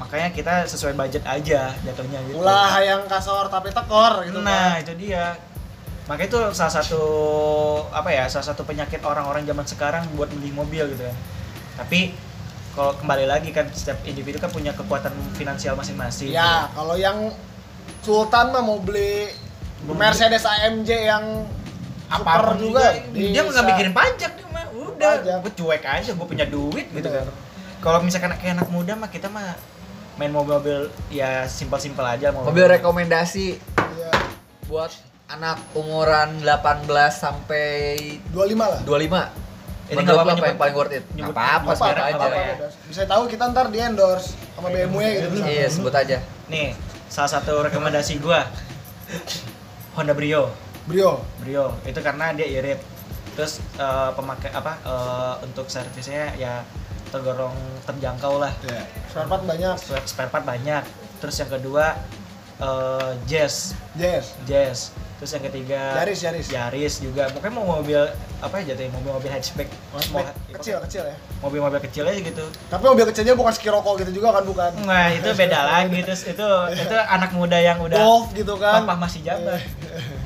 Makanya 0.00 0.32
kita 0.32 0.54
sesuai 0.64 0.96
budget 0.96 1.22
aja 1.28 1.74
jatuhnya 1.84 2.18
gitu. 2.24 2.40
Ulah 2.40 2.80
yang 2.80 3.04
kasor 3.04 3.52
tapi 3.52 3.68
tekor 3.70 4.24
gitu 4.24 4.40
nah 4.40 4.76
kan. 4.76 4.82
itu 4.82 4.94
dia 4.96 5.36
makanya 6.10 6.26
itu 6.26 6.40
salah 6.58 6.74
satu 6.74 7.02
apa 7.94 8.10
ya 8.10 8.26
salah 8.26 8.50
satu 8.50 8.66
penyakit 8.66 8.98
orang-orang 9.06 9.46
zaman 9.46 9.62
sekarang 9.62 10.02
buat 10.18 10.26
beli 10.26 10.50
mobil 10.50 10.90
gitu 10.90 11.06
kan 11.06 11.16
tapi 11.78 12.10
kalau 12.74 12.98
kembali 12.98 13.30
lagi 13.30 13.54
kan 13.54 13.70
setiap 13.70 14.02
individu 14.02 14.42
kan 14.42 14.50
punya 14.50 14.74
kekuatan 14.74 15.14
finansial 15.38 15.78
masing-masing 15.78 16.34
Ya, 16.34 16.66
kalau 16.74 16.98
yang 16.98 17.30
Sultan 18.02 18.50
mah 18.50 18.58
mau 18.58 18.82
beli 18.82 19.30
Mercedes 19.86 20.42
AMG 20.42 20.90
yang 20.90 21.46
super 22.10 22.26
apa 22.26 22.58
pun 22.58 22.58
juga, 22.58 22.90
dia 23.14 23.40
nggak 23.46 23.64
mikirin 23.70 23.94
pajak 23.94 24.32
dia 24.34 24.46
mah 24.50 24.66
udah 24.74 25.10
gue 25.46 25.52
cuek 25.54 25.82
aja 25.86 26.10
gue 26.10 26.26
punya 26.26 26.42
duit 26.50 26.90
gitu 26.90 27.06
Bener. 27.06 27.22
kan 27.22 27.49
kalau 27.80 27.98
misalkan 28.04 28.36
kayak 28.36 28.60
anak 28.60 28.68
muda 28.68 28.92
mah 28.96 29.08
kita 29.08 29.32
mah 29.32 29.56
main 30.20 30.28
mobil-mobil 30.28 30.92
ya 31.08 31.48
simpel-simpel 31.48 32.04
aja 32.04 32.28
Mobil 32.28 32.68
rekomendasi 32.68 33.56
Iya, 33.96 34.12
buat 34.68 34.92
anak 35.30 35.58
umuran 35.72 36.44
18 36.44 36.86
sampai 37.10 37.96
25 38.34 38.66
lah. 38.68 38.80
25. 38.84 39.50
Ini 39.90 40.06
nggak 40.06 40.14
apa-apa 40.14 40.32
apa 40.38 40.46
yang 40.46 40.60
paling 40.60 40.76
worth 40.76 40.94
it? 40.94 41.04
Nggak 41.18 41.34
apa-apa, 41.34 41.70
sebut 41.74 41.98
aja. 41.98 42.26
ya. 42.30 42.54
Bebas. 42.54 42.72
Bisa 42.86 43.02
tahu 43.10 43.22
kita 43.26 43.50
ntar 43.50 43.66
di 43.74 43.78
endorse 43.82 44.38
sama 44.54 44.68
BMW 44.70 45.02
gitu 45.18 45.28
misalnya. 45.34 45.50
Iya, 45.50 45.66
sebut 45.70 45.94
aja. 45.94 46.18
nih 46.50 46.74
salah 47.10 47.30
satu 47.30 47.62
rekomendasi 47.66 48.22
gua 48.22 48.46
Honda 49.98 50.14
Brio 50.14 50.50
Brio. 50.86 51.22
Brio 51.42 51.74
itu 51.86 51.98
karena 52.02 52.30
dia 52.34 52.46
irit 52.46 52.78
terus 53.34 53.62
eh, 53.78 54.10
pemakai 54.14 54.50
apa 54.50 54.78
eh, 54.82 55.34
untuk 55.46 55.66
servisnya 55.70 56.34
ya 56.38 56.62
tergolong 57.10 57.54
terjangkau 57.82 58.38
lah 58.38 58.52
Iya. 58.62 58.82
Spare 59.06 59.26
part 59.26 59.42
banyak. 59.42 59.74
spare, 59.76 60.02
spare 60.04 60.30
part 60.30 60.44
banyak 60.44 60.82
terus 61.18 61.36
yang 61.36 61.50
kedua 61.50 61.98
eh, 62.56 63.10
Jazz 63.24 63.74
Yes. 63.92 64.32
Jazz 64.42 64.78
terus 65.16 65.30
yang 65.30 65.44
ketiga 65.44 65.96
Yaris, 65.96 66.20
Yaris. 66.22 66.48
Yaris 66.48 66.94
juga 66.98 67.28
pokoknya 67.28 67.52
mau 67.52 67.76
mobil 67.76 68.00
apa 68.38 68.56
ya 68.56 68.72
jatuhnya 68.72 68.88
mobil-mobil 68.90 69.28
hatchback 69.28 69.68
Mau- 70.08 70.24
Kecil, 70.50 70.80
kecil 70.82 71.02
ya. 71.04 71.16
mobil-mobil 71.40 71.76
kecil 71.82 72.04
aja 72.04 72.16
gitu 72.18 72.44
Tapi 72.66 72.82
mobil 72.82 73.04
kecilnya 73.04 73.32
bukan 73.32 73.48
Skiroko 73.50 73.96
gitu 73.96 74.12
juga 74.14 74.32
kan 74.32 74.44
bukan. 74.44 74.70
Nah 74.82 75.08
itu 75.10 75.28
beda 75.30 75.60
lagi 75.62 76.00
terus 76.02 76.24
itu 76.24 76.48
itu 76.82 76.96
anak 76.96 77.32
muda 77.32 77.56
yang 77.56 77.76
udah 77.78 77.96
Golf 77.96 78.32
gitu 78.32 78.56
kan. 78.56 78.80
papa 78.82 78.96
masih 78.98 79.20
jabat 79.20 79.60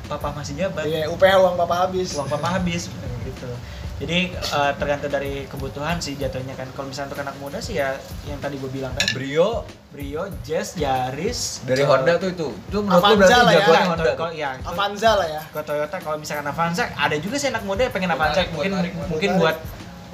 papa 0.05 0.31
masih 0.31 0.53
jabat 0.55 0.83
Iya, 0.83 1.07
UPH 1.07 1.33
uang 1.41 1.55
papa 1.57 1.75
habis. 1.81 2.13
uang 2.13 2.27
papa 2.29 2.47
habis 2.53 2.87
gitu 3.21 3.47
Jadi 3.95 4.35
eh, 4.35 4.71
tergantung 4.75 5.07
dari 5.07 5.47
kebutuhan 5.47 6.03
sih 6.03 6.19
jatuhnya 6.19 6.51
kan. 6.53 6.67
Kalau 6.75 6.91
misalnya 6.91 7.15
untuk 7.15 7.21
anak 7.23 7.35
muda 7.39 7.57
sih 7.63 7.79
ya 7.79 7.95
yang 8.27 8.39
tadi 8.43 8.59
gue 8.59 8.67
bilang 8.67 8.91
kan 8.91 9.07
Brio 9.15 9.63
Brio, 9.95 10.27
Jazz, 10.43 10.75
Yaris 10.75 11.63
dari 11.63 11.83
eh, 11.83 11.87
Honda 11.87 12.19
tuh 12.19 12.27
itu. 12.35 12.47
Itu 12.51 12.83
menurut 12.83 12.99
lu 12.99 13.07
Avanza 13.15 13.23
berarti 13.23 13.39
lah 13.39 13.53
ya. 13.55 13.63
ya, 13.63 13.83
Honda. 13.87 14.11
kalau 14.19 14.33
ya 14.35 14.49
Avanza 14.67 15.11
lah 15.15 15.27
ya 15.31 15.41
ke 15.47 15.61
Toyota 15.63 15.95
kalau 16.03 16.17
misalkan 16.19 16.43
Avanza 16.43 16.83
ada 16.91 17.15
juga 17.15 17.35
sih 17.39 17.47
anak 17.47 17.63
muda 17.63 17.87
yang 17.87 17.93
pengen 17.95 18.11
Avanza 18.11 18.43
tarik, 18.43 18.51
buat 18.51 18.59
mungkin 18.59 18.71
tarik, 18.75 18.91
buat 18.91 19.07
mungkin 19.07 19.29
tarik. 19.31 19.39
buat 19.39 19.57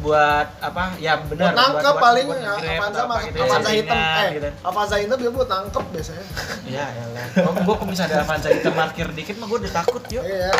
buat 0.02 0.48
apa 0.66 0.84
ya 0.98 1.14
benar 1.30 1.54
buat 1.54 1.62
nangkep 1.62 1.96
paling 2.02 2.26
ya, 2.26 2.38
nge-grab 2.42 2.74
Avanza 2.82 3.02
masuk 3.06 3.22
gitu 3.22 3.38
ya, 3.38 3.46
Avanza 3.46 3.70
hitam 3.70 3.98
sampingan 3.98 4.22
eh 4.22 4.30
gitu. 4.34 4.50
Avanza 4.66 4.96
hitam 5.02 5.18
dia 5.22 5.32
buat 5.34 5.50
nangkep 5.50 5.86
biasanya 5.94 6.26
Iya, 6.70 6.86
ya 6.86 7.04
lah. 7.14 7.26
Kalau 7.34 7.52
gua 7.66 7.76
kalau 7.82 7.90
misalnya 7.90 8.14
ada 8.14 8.24
Avanza 8.26 8.48
hitam 8.54 8.74
parkir 8.74 9.08
dikit 9.14 9.36
mah 9.42 9.46
gua 9.50 9.58
udah 9.62 9.74
takut 9.74 10.04
yuk. 10.14 10.24
iya 10.26 10.54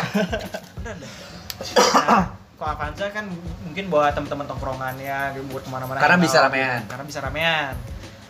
Bener 0.78 0.94
dah. 0.98 2.41
Kalau 2.62 2.78
Avanza 2.78 3.10
kan 3.10 3.26
mungkin 3.66 3.90
buat 3.90 4.14
teman-teman 4.14 4.46
tongkrongannya 4.46 5.34
buat 5.50 5.66
ke 5.66 5.70
mana-mana. 5.74 5.98
Karena 5.98 6.14
bisa 6.22 6.38
mau, 6.38 6.46
ramean. 6.46 6.80
Karena 6.86 7.04
bisa 7.10 7.18
ramean. 7.18 7.74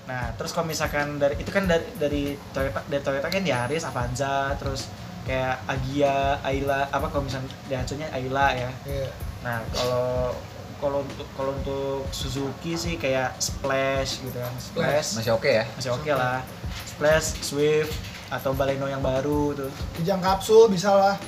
Nah, 0.09 0.33
terus 0.41 0.57
kalau 0.57 0.73
misalkan 0.73 1.21
dari 1.21 1.37
itu 1.37 1.53
kan 1.53 1.69
dari 1.69 1.85
dari 2.01 2.23
Toyota 2.49 2.81
dari 2.89 3.03
Toyota 3.05 3.29
kan 3.29 3.45
Yaris, 3.45 3.85
Avanza, 3.85 4.57
terus 4.57 4.89
kayak 5.29 5.69
Agia, 5.69 6.41
Ayla, 6.41 6.89
apa 6.89 7.13
kalau 7.13 7.29
misalnya 7.29 7.53
Daihatsu-nya 7.69 8.09
Ayla 8.09 8.47
ya. 8.57 8.71
iya 8.89 9.13
Nah, 9.45 9.61
kalau 9.69 10.33
kalau 10.81 11.05
untuk 11.05 11.29
kalau 11.37 11.53
untuk 11.53 12.09
Suzuki 12.09 12.73
sih 12.73 12.97
kayak 12.97 13.37
Splash 13.37 14.25
gitu 14.25 14.41
kan. 14.41 14.55
Splash 14.57 15.21
Masih 15.21 15.37
oke 15.37 15.51
ya. 15.61 15.69
masih 15.77 15.93
oke 15.93 16.09
lah. 16.09 16.41
Splash, 16.89 17.37
Swift 17.45 17.93
atau 18.33 18.57
Baleno 18.57 18.89
yang 18.89 19.05
baru 19.05 19.53
tuh. 19.53 19.69
kijang 20.01 20.25
kapsul 20.25 20.73
bisa 20.73 20.89
lah 20.89 21.21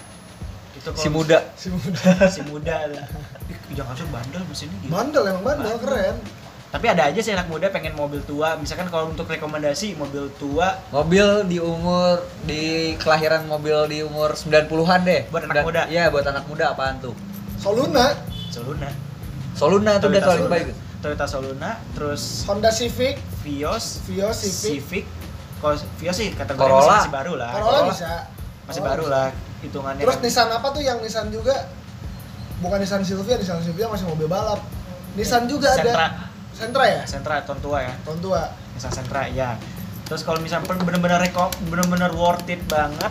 Itu 0.75 0.89
Si 0.93 1.09
muda. 1.09 1.39
si 1.55 1.68
muda 1.68 2.11
si 2.35 2.41
muda. 2.43 2.75
Ih, 3.45 3.59
jangan 3.72 3.93
langsung 3.93 4.11
bandel 4.11 4.43
mesinnya 4.45 4.77
gitu. 4.77 4.91
bandel 4.91 5.22
emang 5.27 5.45
bandel 5.45 5.77
keren 5.79 6.16
Tapi 6.66 6.87
ada 6.89 7.07
aja 7.07 7.20
sih 7.20 7.31
anak 7.31 7.47
muda 7.47 7.70
pengen 7.70 7.95
mobil 7.95 8.18
tua. 8.20 8.55
Misalkan 8.57 8.89
kalau 8.89 9.07
untuk 9.09 9.25
rekomendasi 9.25 9.95
mobil 9.95 10.27
tua 10.35 10.75
Mobil 10.91 11.22
di 11.47 11.57
umur 11.57 12.18
di 12.43 12.62
kelahiran 12.97 13.45
mobil 13.45 13.79
di 13.87 14.03
umur 14.03 14.35
90-an 14.35 14.66
deh. 15.03 15.22
Buat 15.29 15.43
anak 15.45 15.55
Dan- 15.55 15.64
muda. 15.64 15.83
Iya, 15.87 16.11
buat 16.11 16.27
anak 16.27 16.45
muda 16.45 16.64
apaan 16.68 16.99
tuh? 16.99 17.14
Soluna 17.57 18.18
Soluna. 18.51 18.91
Soluna 19.55 19.93
tuh 19.97 20.11
udah 20.11 20.18
Toyota 20.18 20.27
paling 20.29 20.41
Soluna. 20.41 20.55
baik. 20.59 20.66
Toyota 20.99 21.27
Soluna, 21.29 21.70
terus 21.93 22.22
Honda 22.45 22.70
Civic 22.70 23.16
Vios, 23.41 24.03
Vios 24.05 24.35
Civic 24.35 24.59
Civic. 24.83 25.05
Kalau 25.57 25.77
Vios 25.95 26.16
sih 26.16 26.29
kategori 26.33 26.59
Corolla. 26.59 26.83
masih, 26.83 26.99
masih 26.99 27.12
baru 27.12 27.33
lah. 27.37 27.51
Corolla 27.53 27.81
bisa 27.87 28.11
Masih 28.64 28.75
Corolla 28.75 28.91
baru 28.91 29.05
bisa. 29.05 29.14
lah 29.14 29.27
hitungannya. 29.67 30.03
terus 30.05 30.19
kan. 30.21 30.25
Nissan 30.25 30.49
apa 30.53 30.69
tuh 30.71 30.83
yang 30.85 30.99
Nissan 31.01 31.33
juga 31.33 31.69
bukan 32.61 32.79
Nissan 32.81 33.03
Silvia 33.03 33.37
Nissan 33.41 33.65
Silvia 33.65 33.87
masih 33.89 34.07
mobil 34.09 34.29
balap 34.29 34.61
Nissan 35.17 35.49
juga 35.49 35.73
Sentra. 35.75 35.93
ada 35.93 36.07
Sentra 36.55 36.85
ya 36.87 37.03
Sentra 37.09 37.35
tahun 37.43 37.61
tua 37.65 37.79
ya. 37.83 37.95
tahun 38.07 38.19
tua 38.23 38.41
Nissan 38.79 38.93
Sentra 38.93 39.27
ya. 39.31 39.59
Terus 40.05 40.21
kalau 40.21 40.37
misalnya 40.45 40.69
bener-bener 40.69 41.17
reko 41.17 41.49
bener-bener 41.65 42.12
worth 42.12 42.45
it 42.53 42.61
banget, 42.69 43.09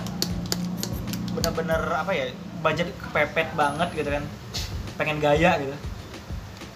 bener-bener 1.33 1.81
apa 1.89 2.11
ya 2.13 2.29
budget 2.61 2.93
kepepet 3.01 3.49
banget 3.57 3.89
gitu 3.97 4.09
kan, 4.13 4.23
pengen 5.01 5.17
gaya 5.17 5.57
gitu. 5.57 5.73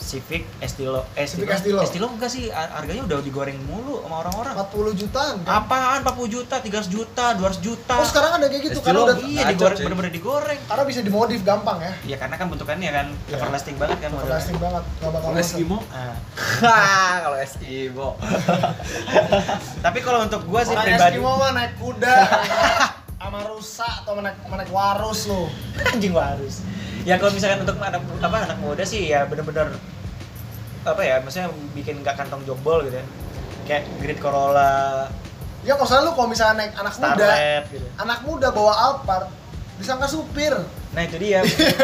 Civic 0.08 0.48
Estilo, 0.58 1.04
Civic 1.12 1.52
Estilo. 1.52 1.80
Estilo 1.82 2.08
enggak 2.08 2.30
sih 2.30 2.48
har- 2.48 2.72
harganya 2.74 3.04
udah 3.04 3.20
digoreng 3.20 3.60
mulu 3.62 4.00
sama 4.00 4.24
orang-orang. 4.24 4.54
40 4.58 4.96
jutaan 4.96 5.36
kan 5.42 5.52
Apaan 5.60 6.00
40 6.02 6.32
juta, 6.32 6.56
300 6.58 6.88
juta, 6.88 7.26
200 7.34 7.60
juta. 7.60 7.94
oh 7.94 8.08
sekarang 8.08 8.32
ada 8.34 8.46
kayak 8.46 8.64
gitu 8.64 8.80
Estilo, 8.80 8.88
karena 8.88 9.00
udah 9.06 9.18
iya 9.22 9.44
digoreng 9.46 9.78
bener-bener 9.82 10.12
digoreng. 10.12 10.60
karena 10.64 10.84
bisa 10.86 11.00
dimodif 11.02 11.40
gampang 11.42 11.78
ya 11.78 11.92
Ya 12.08 12.18
karena 12.18 12.36
kan 12.36 12.48
bentukannya 12.48 12.90
kan 12.90 13.08
Iya. 13.28 13.36
everlasting 13.38 13.76
banget 13.76 13.98
kan 14.00 14.10
modelnya. 14.10 14.32
Everlasting 14.32 14.58
banget 14.58 14.84
nggak 14.96 15.12
bakal 15.12 15.28
Kalau. 15.28 15.38
Eskimo 15.38 15.78
Hah, 15.92 16.16
kalau 17.24 17.38
Eskimo. 17.38 18.08
tapi 19.86 20.00
kalau 20.00 20.20
untuk 20.22 20.42
gua 20.44 20.62
sih 20.62 20.72
Orang 20.72 20.86
pribadi 20.86 21.12
Eskimo 21.14 21.32
mah 21.34 21.52
naik 21.52 21.74
kuda 21.76 22.16
sama 23.20 23.40
rusa 23.44 23.88
atau 24.00 24.16
naik 24.18 24.38
naik 24.46 24.70
warus 24.70 25.26
lo 25.26 25.52
anjing 25.84 26.14
warus 26.14 26.64
ya 27.02 27.16
kalau 27.16 27.32
misalkan 27.32 27.60
untuk 27.62 27.76
anak 27.78 28.00
apa 28.00 28.38
anak 28.46 28.58
muda 28.58 28.84
sih 28.84 29.10
ya 29.10 29.26
bener-bener 29.26 29.74
apa 30.88 31.02
ya 31.02 31.16
maksudnya 31.20 31.48
bikin 31.74 32.00
nggak 32.00 32.16
kantong 32.16 32.42
jebol 32.44 32.80
gitu 32.82 32.96
ya 32.96 33.06
kayak 33.64 33.84
Grid 33.98 34.20
Corolla 34.20 35.08
ya 35.62 35.76
kalau 35.76 35.86
salah 35.86 36.04
lu 36.04 36.12
kalau 36.12 36.28
misalnya 36.28 36.56
naik 36.62 36.74
anak 36.74 36.94
muda 36.94 37.12
Starlet 37.14 37.64
gitu 37.68 37.88
anak 37.98 38.20
muda 38.24 38.48
bawa 38.50 38.74
Alphard 38.86 39.28
disangka 39.76 40.08
supir 40.08 40.56
nah 40.90 41.04
itu 41.04 41.20
dia 41.20 41.44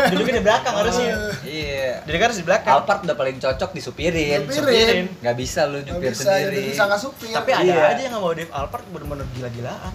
duduknya 0.09 0.33
di 0.33 0.43
belakang 0.43 0.73
harusnya 0.73 1.13
Iya. 1.45 2.01
jadi 2.01 2.15
kan 2.17 2.25
harus 2.25 2.39
di 2.39 2.47
belakang 2.47 2.71
Alphard 2.73 3.01
udah 3.03 3.13
paling 3.13 3.37
cocok 3.37 3.69
disupirin. 3.69 4.41
Supirin. 4.47 5.05
Nggak 5.21 5.35
bisa 5.37 5.67
lu 5.67 5.77
nyupir 5.79 6.09
bisa 6.09 6.25
jadi 6.31 6.49
sendiri. 6.49 6.71
disangka 6.73 6.97
supir 6.97 7.29
tapi 7.29 7.51
ada 7.51 7.61
Iya. 7.63 7.83
aja 7.91 8.01
yang 8.01 8.11
nggak 8.11 8.23
mau 8.23 8.33
Dave 8.33 8.49
Alphard 8.49 8.85
bener-bener 8.89 9.27
gila-gilaan 9.31 9.93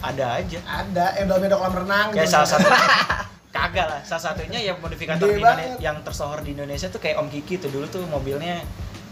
ada 0.00 0.24
aja 0.36 0.58
ada 0.66 1.06
yang 1.14 1.26
dalam 1.28 1.48
kolam 1.50 1.74
renang 1.78 2.06
kayak 2.12 2.24
gitu. 2.24 2.34
salah 2.34 2.48
satu 2.50 2.68
kagak 3.50 3.86
lah 3.86 4.00
salah 4.02 4.30
satunya 4.30 4.62
yang 4.62 4.78
modifikator 4.78 5.26
Gede 5.26 5.36
di 5.36 5.42
banget. 5.42 5.78
yang 5.78 5.96
tersohor 6.00 6.38
di 6.40 6.54
Indonesia 6.54 6.86
tuh 6.86 6.98
kayak 6.98 7.18
Om 7.18 7.28
Kiki 7.28 7.58
tuh 7.58 7.68
dulu 7.68 7.86
tuh 7.86 8.06
mobilnya 8.06 8.62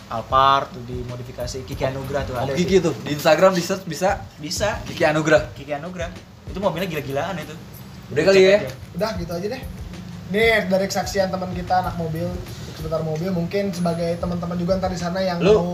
Alphard 0.09 0.71
tuh 0.71 0.83
dimodifikasi 0.85 1.67
Kiki 1.67 1.85
Anugrah 1.85 2.23
tuh 2.23 2.35
Om 2.35 2.45
ada 2.45 2.53
Kiki 2.55 2.79
tuh 2.79 2.95
di 2.99 3.13
Instagram 3.13 3.53
di 3.53 3.61
search 3.61 3.83
bisa 3.85 4.23
bisa 4.37 4.79
Kiki 4.85 5.03
Anugrah. 5.03 5.51
Kiki 5.53 5.71
Anugrah 5.71 6.09
itu 6.45 6.57
mobilnya 6.57 6.87
gila-gilaan 6.87 7.35
itu 7.37 7.55
Udah 8.09 8.23
kali 8.25 8.41
ya. 8.41 8.57
Aja. 8.59 8.71
udah 8.95 9.11
gitu 9.17 9.33
aja 9.33 9.47
deh 9.51 9.63
nih 10.29 10.65
dari 10.65 10.87
kesaksian 10.87 11.29
teman 11.29 11.51
kita 11.51 11.75
anak 11.83 11.95
mobil 11.95 12.25
seputar 12.73 13.03
mobil 13.03 13.29
mungkin 13.29 13.69
sebagai 13.69 14.17
teman-teman 14.17 14.55
juga 14.55 14.77
ntar 14.77 14.89
di 14.89 14.97
sana 14.97 15.19
yang 15.19 15.41
Lu- 15.41 15.53
mau 15.53 15.73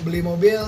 beli 0.00 0.20
mobil 0.20 0.60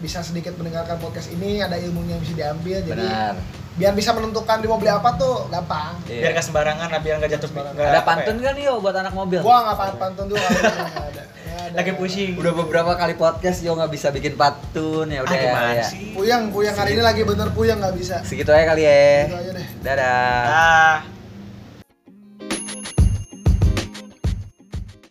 bisa 0.00 0.18
sedikit 0.20 0.56
mendengarkan 0.56 0.96
podcast 0.96 1.28
ini 1.28 1.60
ada 1.60 1.76
ilmunya 1.76 2.16
yang 2.16 2.22
bisa 2.22 2.34
diambil 2.34 2.76
jadi 2.80 2.96
Benar. 2.98 3.34
biar 3.72 3.92
bisa 3.92 4.10
menentukan 4.10 4.56
di 4.56 4.66
mau 4.66 4.76
beli 4.76 4.88
apa 4.88 5.14
tuh 5.14 5.44
gampang 5.46 5.92
biar 6.02 6.16
Iya. 6.18 6.28
nggak 6.32 6.46
sembarangan 6.46 6.88
lah 6.88 7.00
biar 7.00 7.14
nggak 7.16 7.30
jatuh 7.30 7.48
Sembarangan. 7.48 7.74
nggak 7.74 7.86
Ada 7.86 7.98
apa 7.98 8.08
pantun 8.10 8.34
ya. 8.34 8.42
kan 8.42 8.52
nih 8.54 8.64
yo 8.64 8.74
buat 8.76 8.96
anak 8.96 9.12
mobil? 9.12 9.38
gua 9.40 9.56
nggak 9.62 9.76
pantun 9.78 9.98
pantun 9.98 10.26
dulu 10.26 10.40
ada 10.40 11.22
lagi 11.78 11.92
pusing 11.94 12.34
Udah 12.34 12.50
beberapa 12.56 12.92
kali 12.94 13.14
podcast 13.14 13.58
yo 13.60 13.72
nggak 13.72 13.90
bisa 13.90 14.08
bikin 14.08 14.34
pantun 14.34 15.06
ya 15.06 15.20
udah 15.20 15.30
ah, 15.30 15.36
ya. 15.36 15.44
gimana 15.46 15.70
ya. 15.72 15.84
sih 15.86 16.10
puyang 16.12 16.42
puyang 16.48 16.74
hari 16.74 16.90
ini 16.92 17.02
lagi 17.04 17.22
bener 17.22 17.48
puyang 17.50 17.78
nggak 17.78 17.94
bisa 17.94 18.16
Segitu 18.24 18.48
aja 18.48 18.64
kali 18.66 18.82
ya. 18.82 19.28
aja 19.28 19.50
deh 19.52 19.66
Dadah. 19.78 20.42
ah 20.48 20.96